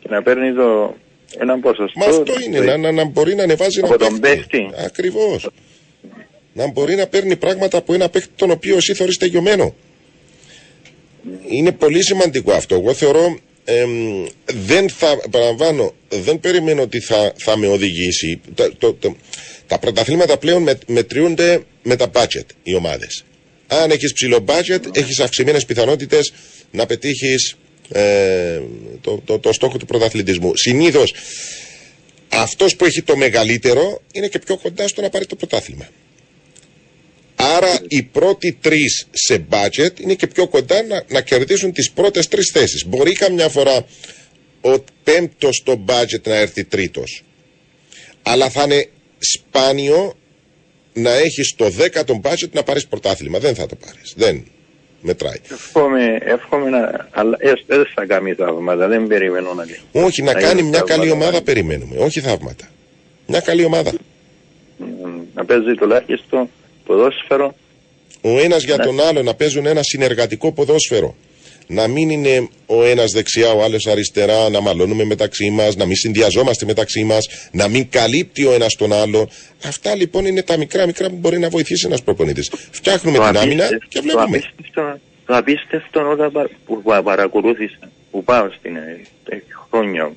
Και 0.00 0.08
να 0.10 0.22
παίρνει 0.22 0.52
το, 0.54 0.94
ένα 1.38 1.58
ποσοστό. 1.58 1.98
Μα 1.98 2.06
αυτό 2.06 2.32
είναι, 2.46 2.60
να, 2.60 2.76
να, 2.76 2.92
να 2.92 3.04
μπορεί 3.04 3.34
να 3.34 3.42
ανεβάζει 3.42 3.80
Από 3.80 3.94
ένα 3.94 4.08
τον 4.08 4.20
παίκτη. 4.20 4.70
Ακριβώς. 4.84 5.48
Να 6.52 6.70
μπορεί 6.70 6.94
να 6.94 7.06
παίρνει 7.06 7.36
πράγματα 7.36 7.78
από 7.78 7.94
ένα 7.94 8.08
παίκτη 8.08 8.28
τον 8.36 8.50
οποίο 8.50 8.76
εσύ 8.76 8.94
θεωρείς 8.94 9.16
τελειωμένο. 9.16 9.74
Είναι 11.48 11.72
πολύ 11.72 12.02
σημαντικό 12.04 12.52
αυτό. 12.52 12.74
Εγώ 12.74 12.94
θεωρώ 12.94 13.38
εμ, 13.64 14.24
δεν 14.44 14.88
θα, 14.90 15.18
παραμβάνω, 15.30 15.92
δεν 16.08 16.40
περιμένω 16.40 16.82
ότι 16.82 17.00
θα, 17.00 17.32
θα 17.36 17.56
με 17.56 17.66
οδηγήσει. 17.66 18.40
Τα, 18.54 18.70
το, 18.78 18.94
το- 18.94 19.16
τα 19.66 19.78
πρωταθλήματα 19.78 20.38
πλέον 20.38 20.62
με, 20.62 20.78
μετριούνται 20.86 21.62
με 21.82 21.96
τα 21.96 22.10
budget 22.12 22.46
οι 22.62 22.74
ομάδες. 22.74 23.24
Αν 23.68 23.90
έχεις 23.90 24.12
ψηλό 24.12 24.44
budget, 24.48 24.80
έχεις 24.92 25.20
αυξημένες 25.20 25.64
πιθανότητες 25.64 26.32
να 26.70 26.86
πετύχεις 26.86 27.56
ε, 27.92 28.60
το, 29.00 29.22
το, 29.24 29.38
το 29.38 29.52
στόχο 29.52 29.78
του 29.78 29.86
πρωταθλητισμού. 29.86 30.56
Συνήθως 30.56 31.14
αυτός 32.28 32.76
που 32.76 32.84
έχει 32.84 33.02
το 33.02 33.16
μεγαλύτερο 33.16 34.02
είναι 34.12 34.28
και 34.28 34.38
πιο 34.38 34.56
κοντά 34.56 34.88
στο 34.88 35.02
να 35.02 35.08
πάρει 35.08 35.26
το 35.26 35.36
πρωτάθλημα. 35.36 35.88
Άρα 37.34 37.78
οι 37.88 38.02
πρώτοι 38.02 38.58
τρεις 38.60 39.06
σε 39.10 39.46
budget 39.50 40.00
είναι 40.00 40.14
και 40.14 40.26
πιο 40.26 40.48
κοντά 40.48 40.82
να, 40.82 41.04
να 41.08 41.20
κερδίσουν 41.20 41.72
τις 41.72 41.90
πρώτες 41.90 42.28
τρεις 42.28 42.50
θέσεις. 42.50 42.86
Μπορεί 42.86 43.12
καμιά 43.12 43.48
φορά 43.48 43.86
ο 44.60 44.84
πέμπτος 45.04 45.56
στο 45.56 45.84
budget 45.88 46.22
να 46.22 46.34
έρθει 46.34 46.64
τρίτος. 46.64 47.24
Αλλά 48.22 48.50
θα 48.50 48.62
είναι 48.62 48.88
σπάνιο 49.18 50.16
να 50.98 51.10
έχεις 51.16 51.54
το 51.56 51.68
δέκατο 51.70 52.20
budget 52.24 52.50
να 52.52 52.62
πάρεις 52.62 52.86
πρωτάθλημα. 52.86 53.38
Δεν 53.38 53.54
θα 53.54 53.66
το 53.66 53.74
πάρεις. 53.86 54.14
Δεν 54.16 54.44
μετράει. 55.00 55.40
Εύχομαι, 55.50 56.18
εύχομαι 56.20 56.70
να. 56.70 57.08
Αλλά 57.10 57.36
ε, 57.40 57.52
δεν 57.66 57.86
θα 57.94 58.06
κάνει 58.06 58.34
θαύματα, 58.34 58.88
δεν 58.88 59.06
περιμένω 59.06 59.54
να 59.54 59.64
κάνει. 59.64 60.06
Όχι, 60.06 60.22
να 60.22 60.32
Θα 60.32 60.40
κάνει 60.40 60.54
γίνει 60.60 60.68
μια 60.68 60.80
καλή 60.80 61.08
θαύματα. 61.08 61.26
ομάδα 61.26 61.42
περιμένουμε. 61.42 61.96
Όχι 61.98 62.20
θαύματα. 62.20 62.68
Μια 63.26 63.40
καλή 63.40 63.64
ομάδα. 63.64 63.92
Μ, 64.76 64.84
Να 65.34 65.44
παίζει 65.44 65.74
τουλάχιστον 65.74 66.48
ποδόσφαιρο. 66.86 67.54
Ο 68.20 68.38
ένας 68.38 68.64
για 68.64 68.76
Ναι. 68.76 68.84
τον 68.84 69.00
άλλο 69.00 69.22
να 69.22 69.34
παίζουν 69.34 69.66
ένα 69.66 69.82
συνεργατικό 69.82 70.52
ποδόσφαιρο. 70.52 71.16
Να 71.70 71.88
μην 71.88 72.10
είναι 72.10 72.48
ο 72.66 72.84
ένας 72.84 73.12
δεξιά, 73.12 73.50
ο 73.52 73.62
άλλος 73.62 73.86
αριστερά, 73.86 74.48
να 74.50 74.60
μαλώνουμε 74.60 75.04
μεταξύ 75.04 75.50
μας, 75.50 75.76
να 75.76 75.84
μην 75.86 75.96
συνδυαζόμαστε 75.96 76.64
μεταξύ 76.64 77.04
μας, 77.04 77.28
να 77.52 77.68
μην 77.68 77.88
καλύπτει 77.90 78.44
ο 78.44 78.52
ένας 78.52 78.74
τον 78.74 78.92
άλλο. 78.92 79.28
Αυτά 79.64 79.94
λοιπόν 79.94 80.24
είναι 80.26 80.42
τα 80.42 80.56
μικρά 80.56 80.86
μικρά 80.86 81.08
που 81.08 81.16
μπορεί 81.16 81.38
να 81.38 81.48
βοηθήσει 81.48 81.86
ένας 81.86 82.02
προπονητής. 82.02 82.50
Φτιάχνουμε 82.70 83.18
την 83.18 83.26
άμυνα 83.36 83.40
απίστευτο- 83.64 83.86
και 83.88 83.98
το 83.98 84.02
βλέπουμε. 84.02 84.36
απίστευτο, 84.36 84.98
το 85.26 85.36
απίστευτο 85.36 86.10
όταν 86.10 86.32
πα- 86.32 86.50
που 86.66 86.82
πα- 86.82 87.02
παρακολούθησα, 87.02 87.78
που 88.10 88.24
πάω 88.24 88.48
στην 88.58 88.76
ε, 88.76 89.00
ε, 89.28 89.36
χρόνια 89.70 90.12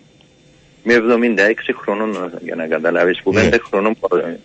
με 0.84 0.94
76 0.94 1.74
χρονών 1.82 2.32
για 2.44 2.56
να 2.56 2.68
καταλάβεις, 2.68 3.22
που 3.24 3.34
Ναι. 3.34 3.42
5 3.50 3.60
χρονών 3.68 3.96
που- 4.00 4.16
ε, 4.16 4.40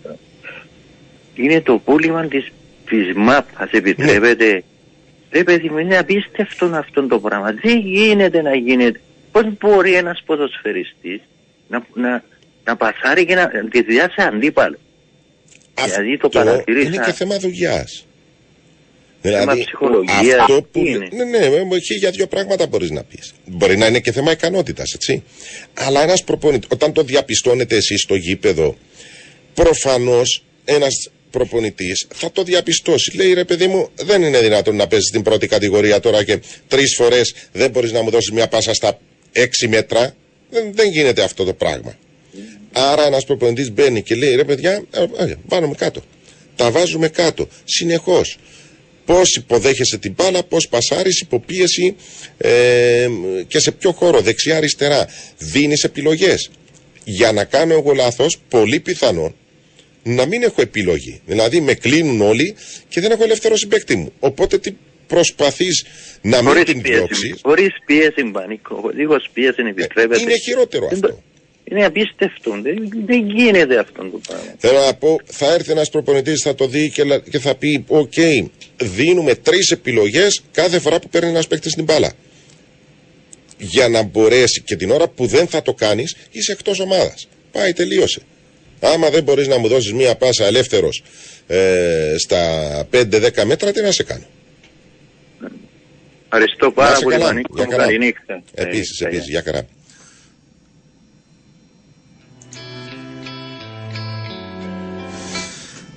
είναι 1.35 1.61
το 1.61 1.79
πούλημα 1.85 2.27
της, 2.27 2.49
της 2.89 3.13
ΜΑΠ, 3.15 3.47
ας 3.55 3.71
επιτρέπετε. 3.71 4.53
Ναι. 4.53 4.61
Ρε 5.37 5.45
παιδί 5.45 5.69
μου, 5.69 5.79
είναι 5.79 5.99
απίστευτο 5.99 6.67
αυτό 6.67 7.07
το 7.07 7.19
πράγμα. 7.21 7.53
Δεν 7.63 7.79
γίνεται 7.79 8.43
να 8.43 8.55
γίνεται; 8.55 9.01
Πώς 9.33 9.45
μπορεί 9.61 9.95
ένας 9.95 10.23
ποδοσφαιριστής 10.27 11.21
να, 11.69 11.87
να, 11.95 12.25
να 12.65 12.77
πασάρει 12.77 13.27
και 13.27 13.35
να 13.35 13.49
τη 13.71 13.83
διάσει 13.83 14.23
αντίπαλο; 14.23 14.79
Δηλαδή 15.85 16.17
το 16.17 16.27
Αυτό 16.27 16.39
παρατηρήσα. 16.39 16.89
είναι 16.89 17.05
και 17.05 17.13
θέμα 17.13 17.39
δουλειάς. 17.39 18.07
ψυχολογίας, 19.65 20.39
αυτό 20.41 20.63
που. 20.63 20.69
τι 20.73 20.91
είναι; 20.91 21.09
Ναι, 21.13 21.25
ναι, 21.25 21.39
ε, 21.39 21.79
και 21.79 21.95
για 21.95 22.11
δύο 22.11 22.27
πράγματα 22.27 22.67
μπορείς 22.67 22.91
να 22.91 23.03
πεις. 23.03 23.35
Μπορεί 23.47 23.77
να 23.77 23.87
είναι 23.87 24.01
και 24.01 24.13
θέμα 24.13 24.31
ικανότητας, 24.31 24.93
έτσι. 24.93 25.23
Αλλά 25.75 26.03
ένας 26.03 26.25
προπονητή, 26.25 26.67
όταν 26.71 26.93
το 26.93 27.03
διαπιστώνετε 27.03 27.77
εσείς 27.77 28.01
στο 28.01 28.15
γήπεδο, 28.15 28.77
προφανώς 29.55 30.45
ένας 30.65 31.11
προπονητής 31.37 32.07
θα 32.15 32.33
το 32.33 32.43
διαπιστώσει. 32.43 33.17
Λέει 33.17 33.33
ρε 33.33 33.45
παιδί 33.45 33.67
μου, 33.67 33.91
δεν 33.95 34.23
είναι 34.23 34.41
δυνατόν 34.41 34.77
να 34.77 34.87
παίζεις 34.87 35.09
στην 35.09 35.23
πρώτη 35.23 35.47
κατηγορία 35.47 36.01
τώρα 36.01 36.25
και 36.25 36.41
τρεις 36.69 36.95
φορές 36.95 37.35
δεν 37.53 37.71
μπορείς 37.71 37.93
να 37.93 38.03
μου 38.03 38.11
δώσεις 38.11 38.31
μια 38.31 38.49
πάσα 38.49 38.75
στα 38.75 38.99
έξι 39.33 39.69
μέτρα. 39.69 40.15
Δεν, 40.51 40.73
δεν 40.75 40.91
γίνεται 40.91 41.23
αυτό 41.23 41.45
το 41.45 41.53
πράγμα. 41.53 41.99
Άρα 42.73 43.07
ένας 43.07 43.25
προπονητής 43.25 43.73
μπαίνει 43.73 44.03
και 44.03 44.15
λέει 44.15 44.35
ρε 44.35 44.45
παιδιά, 44.45 44.85
ε, 44.91 45.25
ε, 45.25 45.35
βάλουμε 45.47 45.75
κάτω. 45.75 46.03
Τα 46.57 46.71
βάζουμε 46.71 47.09
κάτω. 47.09 47.49
Συνεχώς. 47.65 48.39
Πώς 49.05 49.37
υποδέχεσαι 49.37 49.99
την 49.99 50.13
μπάλα, 50.17 50.43
πώς 50.43 50.69
πασάρεις, 50.69 51.21
υποπίεση 51.21 51.97
ε, 52.37 53.09
και 53.47 53.59
σε 53.59 53.73
ποιο 53.73 53.93
χώρο, 53.93 54.21
δεξιά-αριστερά. 54.21 55.09
Δίνεις 55.39 55.85
επιλογές. 55.85 56.51
Για 57.05 57.33
να 57.33 57.45
κάνω 57.45 57.75
εγώ 57.75 57.93
λάθος, 57.93 58.39
πολύ 58.49 58.81
πιθανόν 58.81 59.35
να 60.09 60.27
μην 60.27 60.43
έχω 60.43 60.61
επιλογή. 60.63 61.21
Δηλαδή 61.27 61.61
με 61.61 61.75
κλείνουν 61.75 62.21
όλοι 62.21 62.55
και 62.89 63.01
δεν 63.01 63.11
έχω 63.11 63.25
ελεύθερο 63.25 63.57
συμπαίκτη 63.57 63.97
μου. 63.97 64.13
Οπότε 64.19 64.59
τι 64.59 64.73
προσπαθείς 65.07 65.85
να 66.23 66.37
μην 66.43 66.47
Χωρίς 66.49 66.65
την 66.65 66.83
πίεση, 66.83 66.97
διώξεις; 66.99 67.39
χωρίς 67.43 67.69
πίεση 67.87 68.25
Πανίκο, 68.33 68.91
λίγος 68.95 69.29
πίεση 69.33 69.63
επιτρέπεται. 69.69 70.21
Είναι 70.21 70.37
χειρότερο 70.39 70.89
Δεν 70.89 71.01
το- 71.01 71.07
αυτό. 71.09 71.23
Είναι 71.71 71.85
απίστευτο, 71.85 72.51
δεν, 72.63 72.89
δεν 73.07 73.27
γίνεται 73.31 73.79
αυτό 73.79 74.03
το 74.11 74.21
πράγμα. 74.27 74.55
Θέλω 74.59 74.79
να 74.81 74.95
πω, 74.95 75.19
θα 75.25 75.53
έρθει 75.53 75.71
ένας 75.71 75.91
προπονητής, 75.91 76.43
θα 76.43 76.55
το 76.55 76.67
δει 76.67 76.91
και, 76.91 77.05
λα- 77.05 77.19
και 77.19 77.39
θα 77.39 77.55
πει: 77.55 77.85
Οκ, 77.89 78.13
δίνουμε 78.77 79.35
τρεις 79.35 79.71
επιλογές 79.71 80.43
κάθε 80.53 80.79
φορά 80.79 80.99
που 80.99 81.09
παίρνει 81.09 81.29
ένας 81.29 81.47
παίκτης 81.47 81.73
στην 81.73 81.85
μπάλα. 81.85 82.13
Για 83.59 83.89
να 83.89 84.03
μπορέσει 84.03 84.63
και 84.63 84.77
την 84.77 84.91
ώρα 84.91 85.09
που 85.09 85.27
δεν 85.27 85.47
θα 85.47 85.63
το 85.63 85.75
κάνεις, 85.75 86.17
είσαι 86.31 86.53
εκτός 86.53 86.81
ομάδας. 86.81 87.29
Πάει, 87.53 87.73
τελείωσε. 87.73 88.21
Άμα 88.81 89.11
δεν 89.11 89.23
μπορείς 89.23 89.47
να 89.47 89.59
μου 89.59 89.69
δώσεις 89.69 89.93
μία 89.93 90.17
πάσα 90.17 90.45
ελεύθερος 90.47 91.03
ε, 91.47 92.15
στα 92.19 92.39
5-10 92.93 93.45
μέτρα, 93.45 93.73
τι 93.73 93.81
να 93.83 93.91
σε 93.91 94.03
κάνω; 94.03 94.25
Ευχαριστώ 96.29 96.67
Να 96.67 96.73
πάρα 96.73 96.93
είσαι 96.93 97.03
πολύ 97.03 97.15
καλά. 97.17 97.27
Πανίκο, 97.27 97.55
Για 97.57 97.65
καλά. 97.65 97.83
καληνύχτα. 97.85 98.43
Επίσης, 98.55 99.01
Ε, 99.01 99.05
επίσης, 99.07 99.29
για 99.29 99.43
χαρά. 99.45 99.67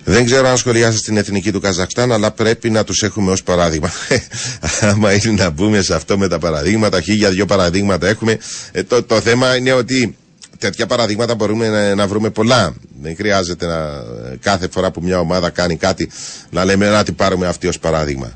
Δεν 0.03 0.25
ξέρω 0.25 0.47
αν 0.47 0.57
σχολιάσετε 0.57 0.97
στην 0.97 1.17
εθνική 1.17 1.51
του 1.51 1.59
Καζακστάν, 1.59 2.11
αλλά 2.11 2.31
πρέπει 2.31 2.69
να 2.69 2.83
τους 2.83 3.03
έχουμε 3.03 3.31
ως 3.31 3.43
παράδειγμα. 3.43 3.91
Άμα 4.89 5.13
είναι 5.13 5.31
να 5.43 5.49
μπούμε 5.49 5.81
σε 5.81 5.93
αυτό 5.95 6.17
με 6.17 6.27
τα 6.27 6.39
παραδείγματα, 6.39 7.01
χίλια 7.01 7.29
δυο 7.29 7.45
παραδείγματα 7.45 8.07
έχουμε. 8.07 8.37
Ε, 8.71 8.83
το, 8.83 9.03
το 9.03 9.21
θέμα 9.21 9.55
είναι 9.55 9.71
ότι 9.71 10.17
τέτοια 10.59 10.85
παραδείγματα 10.85 11.35
μπορούμε 11.35 11.69
να, 11.69 11.95
να 11.95 12.07
βρούμε 12.07 12.29
πολλά. 12.29 12.73
Δεν 13.01 13.15
χρειάζεται 13.15 13.65
να, 13.65 14.03
κάθε 14.39 14.67
φορά 14.71 14.91
που 14.91 15.01
μια 15.03 15.19
ομάδα 15.19 15.49
κάνει 15.49 15.75
κάτι 15.77 16.09
να 16.49 16.65
λέμε 16.65 16.89
να 16.89 17.03
την 17.03 17.15
πάρουμε 17.15 17.47
αυτή 17.47 17.67
ως 17.67 17.79
παράδειγμα 17.79 18.33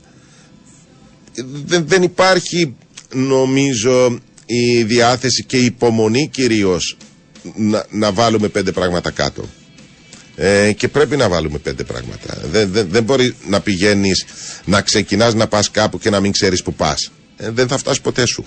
δεν, 1.65 1.87
δεν 1.87 2.03
υπάρχει 2.03 2.75
νομίζω 3.13 4.19
η 4.45 4.83
διάθεση 4.83 5.43
και 5.43 5.57
η 5.57 5.65
υπομονή 5.65 6.27
κυρίως 6.33 6.97
να, 7.55 7.85
να 7.89 8.11
βάλουμε 8.11 8.47
πέντε 8.47 8.71
πράγματα 8.71 9.11
κάτω. 9.11 9.45
Ε, 10.35 10.71
και 10.71 10.87
πρέπει 10.87 11.15
να 11.17 11.29
βάλουμε 11.29 11.57
πέντε 11.57 11.83
πράγματα. 11.83 12.37
Δεν, 12.51 12.71
δεν, 12.71 12.87
δεν 12.89 13.03
μπορεί 13.03 13.35
να 13.47 13.59
πηγαίνεις, 13.61 14.25
να 14.65 14.81
ξεκινάς 14.81 15.33
να 15.33 15.47
πας 15.47 15.71
κάπου 15.71 15.99
και 15.99 16.09
να 16.09 16.19
μην 16.19 16.31
ξέρεις 16.31 16.63
που 16.63 16.73
πας. 16.73 17.11
Ε, 17.37 17.49
δεν 17.51 17.67
θα 17.67 17.77
φτάσει 17.77 18.01
ποτέ 18.01 18.25
σου. 18.25 18.45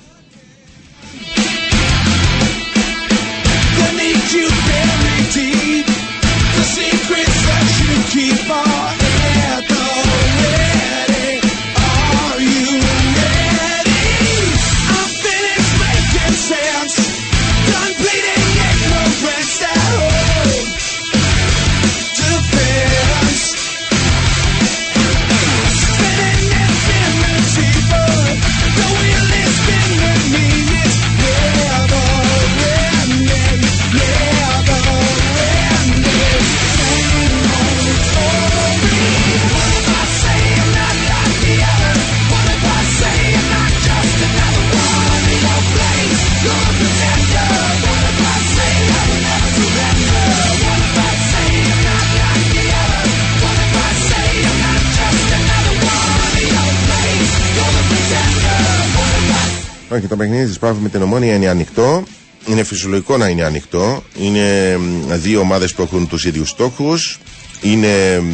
Όχι, 59.97 60.07
το 60.07 60.17
παιχνίδι 60.17 60.47
της 60.47 60.59
Πάφη 60.59 60.79
με 60.81 60.89
την 60.89 61.03
Ομόνια 61.03 61.35
είναι 61.35 61.49
ανοιχτό. 61.49 62.05
Είναι 62.47 62.63
φυσιολογικό 62.63 63.17
να 63.17 63.29
είναι 63.29 63.45
ανοιχτό. 63.45 64.03
Είναι 64.19 64.77
μ, 64.77 65.13
δύο 65.13 65.41
ομάδες 65.41 65.75
που 65.75 65.83
έχουν 65.83 66.09
τους 66.09 66.25
ίδιους 66.25 66.49
στόχους. 66.49 67.19
Είναι 67.61 68.21
μ, 68.21 68.31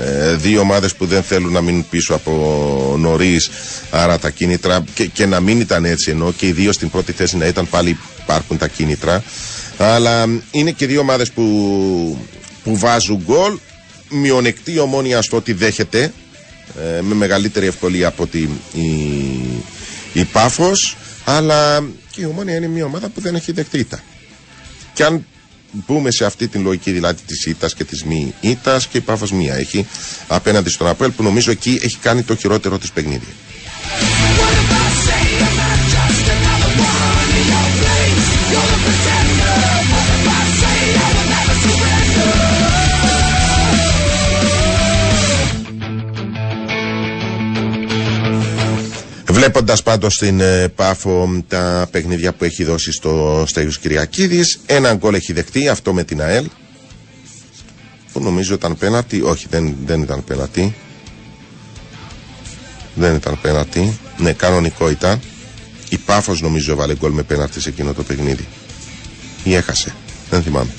ε, 0.00 0.34
δύο 0.34 0.60
ομάδες 0.60 0.94
που 0.94 1.06
δεν 1.06 1.22
θέλουν 1.22 1.52
να 1.52 1.60
μείνουν 1.60 1.86
πίσω 1.90 2.14
από 2.14 2.96
νωρίς. 2.98 3.50
Άρα 3.90 4.18
τα 4.18 4.30
κίνητρα 4.30 4.84
και, 4.94 5.06
και 5.06 5.26
να 5.26 5.40
μην 5.40 5.60
ήταν 5.60 5.84
έτσι 5.84 6.10
ενώ 6.10 6.32
και 6.32 6.46
οι 6.46 6.52
δύο 6.52 6.72
στην 6.72 6.90
πρώτη 6.90 7.12
θέση 7.12 7.36
να 7.36 7.46
ήταν 7.46 7.68
πάλι 7.68 7.98
υπάρχουν 8.22 8.58
τα 8.58 8.68
κίνητρα. 8.68 9.22
Αλλά 9.78 10.26
μ, 10.26 10.38
είναι 10.50 10.70
και 10.70 10.86
δύο 10.86 11.00
ομάδες 11.00 11.30
που, 11.30 12.26
που 12.64 12.76
βάζουν 12.76 13.22
γκολ. 13.24 13.58
Μειονεκτή 14.10 14.72
η 14.72 14.78
ομόνια 14.78 15.22
στο 15.22 15.36
ότι 15.36 15.52
δέχεται 15.52 16.12
ε, 16.76 17.00
με 17.02 17.14
μεγαλύτερη 17.14 17.66
ευκολία 17.66 18.08
από 18.08 18.22
ότι 18.22 18.38
η, 18.72 18.88
η 20.12 20.24
Πάφος 20.24 20.96
αλλά 21.24 21.84
και 22.10 22.20
η 22.20 22.24
Ομόνια 22.24 22.54
είναι 22.54 22.66
μια 22.68 22.84
ομάδα 22.84 23.08
που 23.08 23.20
δεν 23.20 23.34
έχει 23.34 23.52
δεχτεί 23.52 23.78
ήττα. 23.78 24.00
Και 24.92 25.04
αν 25.04 25.26
μπούμε 25.72 26.10
σε 26.10 26.24
αυτή 26.24 26.48
την 26.48 26.62
λογική 26.62 26.90
δηλαδή 26.92 27.22
της 27.26 27.46
ήττας 27.46 27.74
και 27.74 27.84
της 27.84 28.04
μη 28.04 28.34
ήττας 28.40 28.86
και 28.86 28.98
η 28.98 29.00
Πάφος 29.00 29.32
μία 29.32 29.54
έχει 29.54 29.86
απέναντι 30.28 30.70
στον 30.70 30.86
Αποέλ 30.86 31.10
που 31.10 31.22
νομίζω 31.22 31.50
εκεί 31.50 31.80
έχει 31.82 31.96
κάνει 31.98 32.22
το 32.22 32.36
χειρότερο 32.36 32.78
της 32.78 32.92
παιχνίδι. 32.92 33.34
Βλέποντας 49.48 49.82
πάντως 49.82 50.14
στην 50.14 50.40
ε, 50.40 50.68
Πάφο 50.68 51.42
τα 51.48 51.88
παιχνίδια 51.90 52.32
που 52.32 52.44
έχει 52.44 52.64
δώσει 52.64 52.92
στο 52.92 53.44
Στέγιο 53.46 53.70
Κυριακίδης, 53.80 54.60
ένα 54.66 54.94
γκολ 54.94 55.14
έχει 55.14 55.32
δεχτεί, 55.32 55.68
αυτό 55.68 55.92
με 55.92 56.04
την 56.04 56.22
ΑΕΛ. 56.22 56.46
Που 58.12 58.20
νομίζω 58.20 58.54
ήταν 58.54 58.76
πένατη. 58.76 59.22
Όχι, 59.22 59.46
δεν, 59.50 59.76
δεν 59.84 60.02
ήταν 60.02 60.24
πένατη. 60.24 60.74
Δεν 62.94 63.14
ήταν 63.14 63.38
πένατη. 63.40 63.98
Ναι, 64.18 64.32
κανονικό 64.32 64.90
ήταν. 64.90 65.20
Η 65.88 65.96
Πάφος 65.96 66.40
νομίζω 66.40 66.72
έβαλε 66.72 66.96
γκολ 66.96 67.12
με 67.12 67.22
πένατη 67.22 67.60
σε 67.60 67.68
εκείνο 67.68 67.92
το 67.92 68.02
παιχνίδι. 68.02 68.46
Ή 69.44 69.54
έχασε. 69.54 69.94
Δεν 70.30 70.42
θυμάμαι. 70.42 70.70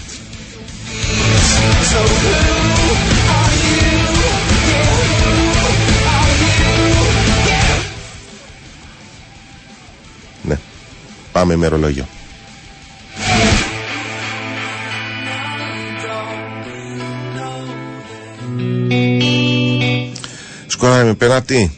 Πάμε 11.39 11.55
με 11.55 11.67
ρολόγιο. 11.67 12.07
Σκόραρε 20.67 21.03
με 21.03 21.13
πένατη. 21.13 21.71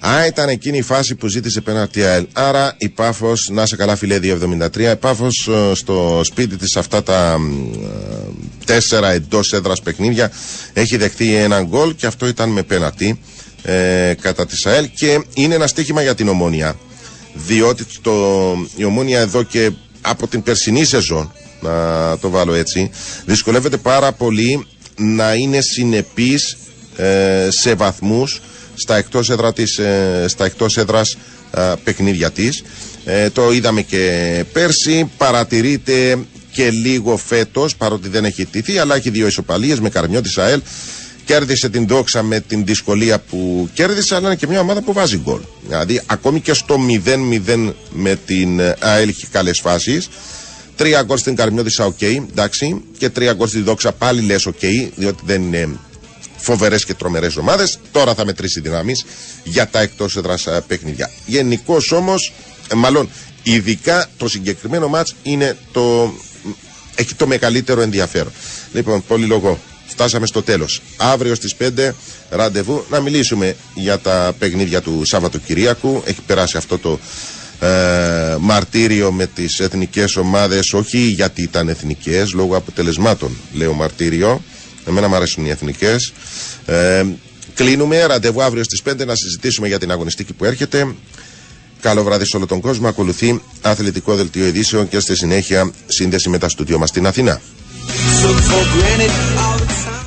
Α, 0.00 0.26
ήταν 0.26 0.48
εκείνη 0.48 0.78
η 0.78 0.82
φάση 0.82 1.14
που 1.14 1.26
ζήτησε 1.26 1.60
πέναλτι 1.60 2.04
ΑΕΛ. 2.04 2.26
Άρα 2.32 2.74
η 2.78 2.88
Πάφος, 2.88 3.48
να 3.52 3.66
σε 3.66 3.76
καλά 3.76 3.96
φιλέ 3.96 4.18
273, 4.18 4.92
η 4.92 4.96
Πάφος 4.96 5.48
στο 5.72 6.20
σπίτι 6.24 6.56
της 6.56 6.76
αυτά 6.76 7.02
τα 7.02 7.38
μ, 7.38 7.72
ε, 7.72 7.86
τέσσερα 8.64 9.10
εντός 9.10 9.52
έδρας 9.52 9.80
παιχνίδια 9.80 10.32
έχει 10.72 10.96
δεχτεί 10.96 11.34
ένα 11.34 11.62
γκολ 11.62 11.94
και 11.94 12.06
αυτό 12.06 12.26
ήταν 12.26 12.48
με 12.48 12.62
πέναλτι 12.62 13.20
ε, 13.62 14.14
κατά 14.20 14.46
της 14.46 14.66
ΑΕΛ 14.66 14.90
και 14.94 15.24
είναι 15.34 15.54
ένα 15.54 15.66
στίχημα 15.66 16.02
για 16.02 16.14
την 16.14 16.28
ομόνια. 16.28 16.76
Διότι 17.34 17.84
το, 18.00 18.12
η 18.76 18.84
ομόνια 18.84 19.20
εδώ 19.20 19.42
και 19.42 19.70
από 20.00 20.26
την 20.28 20.42
περσινή 20.42 20.84
σεζόν, 20.84 21.32
να 21.60 22.18
το 22.18 22.30
βάλω 22.30 22.54
έτσι, 22.54 22.90
δυσκολεύεται 23.24 23.76
πάρα 23.76 24.12
πολύ 24.12 24.66
να 24.96 25.34
είναι 25.34 25.60
συνεπής 25.60 26.56
ε, 26.96 27.48
σε 27.50 27.74
βαθμούς 27.74 28.40
στα 28.74 28.96
εκτός, 28.96 29.30
έδρα 29.30 29.52
της, 29.52 29.78
ε, 29.78 30.24
στα 30.28 30.44
εκτός 30.44 30.76
έδρας 30.76 31.16
ε, 31.54 31.72
παιχνίδια 31.84 32.30
της. 32.30 32.62
Ε, 33.04 33.30
το 33.30 33.52
είδαμε 33.52 33.82
και 33.82 34.44
πέρσι, 34.52 35.10
παρατηρείται 35.16 36.18
και 36.52 36.70
λίγο 36.70 37.16
φέτος, 37.16 37.76
παρότι 37.76 38.08
δεν 38.08 38.24
έχει 38.24 38.44
τηθεί, 38.46 38.78
αλλά 38.78 38.94
έχει 38.94 39.10
δύο 39.10 39.26
ισοπαλίες 39.26 39.80
με 39.80 39.88
Καρμιό 39.88 40.20
της 40.20 40.38
ΑΕΛ. 40.38 40.60
Κέρδισε 41.30 41.68
την 41.68 41.86
δόξα 41.86 42.22
με 42.22 42.40
την 42.40 42.64
δυσκολία 42.64 43.18
που 43.18 43.68
κέρδισε, 43.74 44.14
αλλά 44.14 44.26
είναι 44.26 44.36
και 44.36 44.46
μια 44.46 44.60
ομάδα 44.60 44.82
που 44.82 44.92
βάζει 44.92 45.18
γκολ. 45.18 45.40
Δηλαδή, 45.66 46.02
ακόμη 46.06 46.40
και 46.40 46.52
στο 46.52 46.76
0-0 47.46 47.72
με 47.90 48.18
την 48.26 48.60
ε, 48.60 48.76
ΑΕΛ 48.80 49.08
έχει 49.08 49.26
καλές 49.26 49.60
φάσεις. 49.60 50.08
Τρία 50.76 51.02
γκολ 51.02 51.18
στην 51.18 51.34
Καρμιώτισσα, 51.36 51.84
οκ, 51.84 52.02
εντάξει. 52.02 52.82
Και 52.98 53.08
τρία 53.10 53.32
γκολ 53.32 53.48
στη 53.48 53.60
Δόξα, 53.60 53.92
πάλι 53.92 54.20
λες, 54.20 54.46
οκ, 54.46 54.58
διότι 54.94 55.22
δεν 55.24 55.42
είναι 55.42 55.68
φοβερές 56.36 56.84
και 56.84 56.94
τρομερές 56.94 57.36
ομάδες. 57.36 57.78
Τώρα 57.92 58.14
θα 58.14 58.24
μετρήσει 58.24 58.60
δυνάμεις 58.60 59.04
για 59.44 59.68
τα 59.68 59.80
εκτός 59.80 60.16
έδρας 60.16 60.48
παιχνίδια. 60.66 61.10
Γενικώς 61.26 61.92
όμως, 61.92 62.32
μάλλον 62.74 63.10
ειδικά 63.42 64.06
το 64.16 64.28
συγκεκριμένο 64.28 64.88
μάτς 64.88 65.14
είναι 65.22 65.56
το. 65.72 66.12
Έχει 66.94 67.14
το 67.14 67.26
μεγαλύτερο 67.26 67.80
ενδιαφέρον. 67.80 68.32
Λοιπόν, 68.72 69.04
πολύ 69.06 69.26
λόγο. 69.26 69.58
Φτάσαμε 69.90 70.26
στο 70.26 70.42
τέλος. 70.42 70.82
Αύριο 70.96 71.34
στις 71.34 71.54
5 71.58 71.94
ραντεβού 72.30 72.84
να 72.90 73.00
μιλήσουμε 73.00 73.56
για 73.74 73.98
τα 73.98 74.32
παιχνίδια 74.38 74.80
του 74.80 75.04
Σαββατοκυριακού. 75.04 76.02
Έχει 76.04 76.20
περάσει 76.26 76.56
αυτό 76.56 76.78
το 76.78 76.98
ε, 77.60 78.36
μαρτύριο 78.40 79.12
με 79.12 79.26
τις 79.26 79.60
εθνικές 79.60 80.16
ομάδες 80.16 80.72
όχι 80.72 80.98
γιατί 80.98 81.42
ήταν 81.42 81.68
εθνικές 81.68 82.32
λόγω 82.32 82.56
αποτελεσμάτων 82.56 83.36
λέω 83.52 83.72
μαρτύριο 83.72 84.42
εμένα 84.86 85.08
μου 85.08 85.14
αρέσουν 85.14 85.44
οι 85.44 85.50
εθνικές 85.50 86.12
ε, 86.66 87.04
κλείνουμε 87.54 88.06
ραντεβού 88.06 88.42
αύριο 88.42 88.64
στις 88.64 88.82
5 88.88 89.06
να 89.06 89.14
συζητήσουμε 89.14 89.68
για 89.68 89.78
την 89.78 89.90
αγωνιστική 89.90 90.32
που 90.32 90.44
έρχεται 90.44 90.94
Καλό 91.80 92.02
βράδυ 92.02 92.24
σε 92.24 92.36
όλο 92.36 92.46
τον 92.46 92.60
κόσμο. 92.60 92.88
Ακολουθεί 92.88 93.42
αθλητικό 93.60 94.14
δελτίο 94.14 94.46
ειδήσεων 94.46 94.88
και 94.88 94.98
στη 94.98 95.16
συνέχεια 95.16 95.72
σύνδεση 95.86 96.28
με 96.28 96.38
τα 96.38 96.48
στούντιο 96.48 96.78
μας 96.78 96.88
στην 96.88 97.06
Αθήνα. 97.06 97.40
Took 97.86 98.36
for 98.36 98.64
granted 98.72 99.10
all 99.38 99.58
the 99.58 99.66
time. 99.66 99.99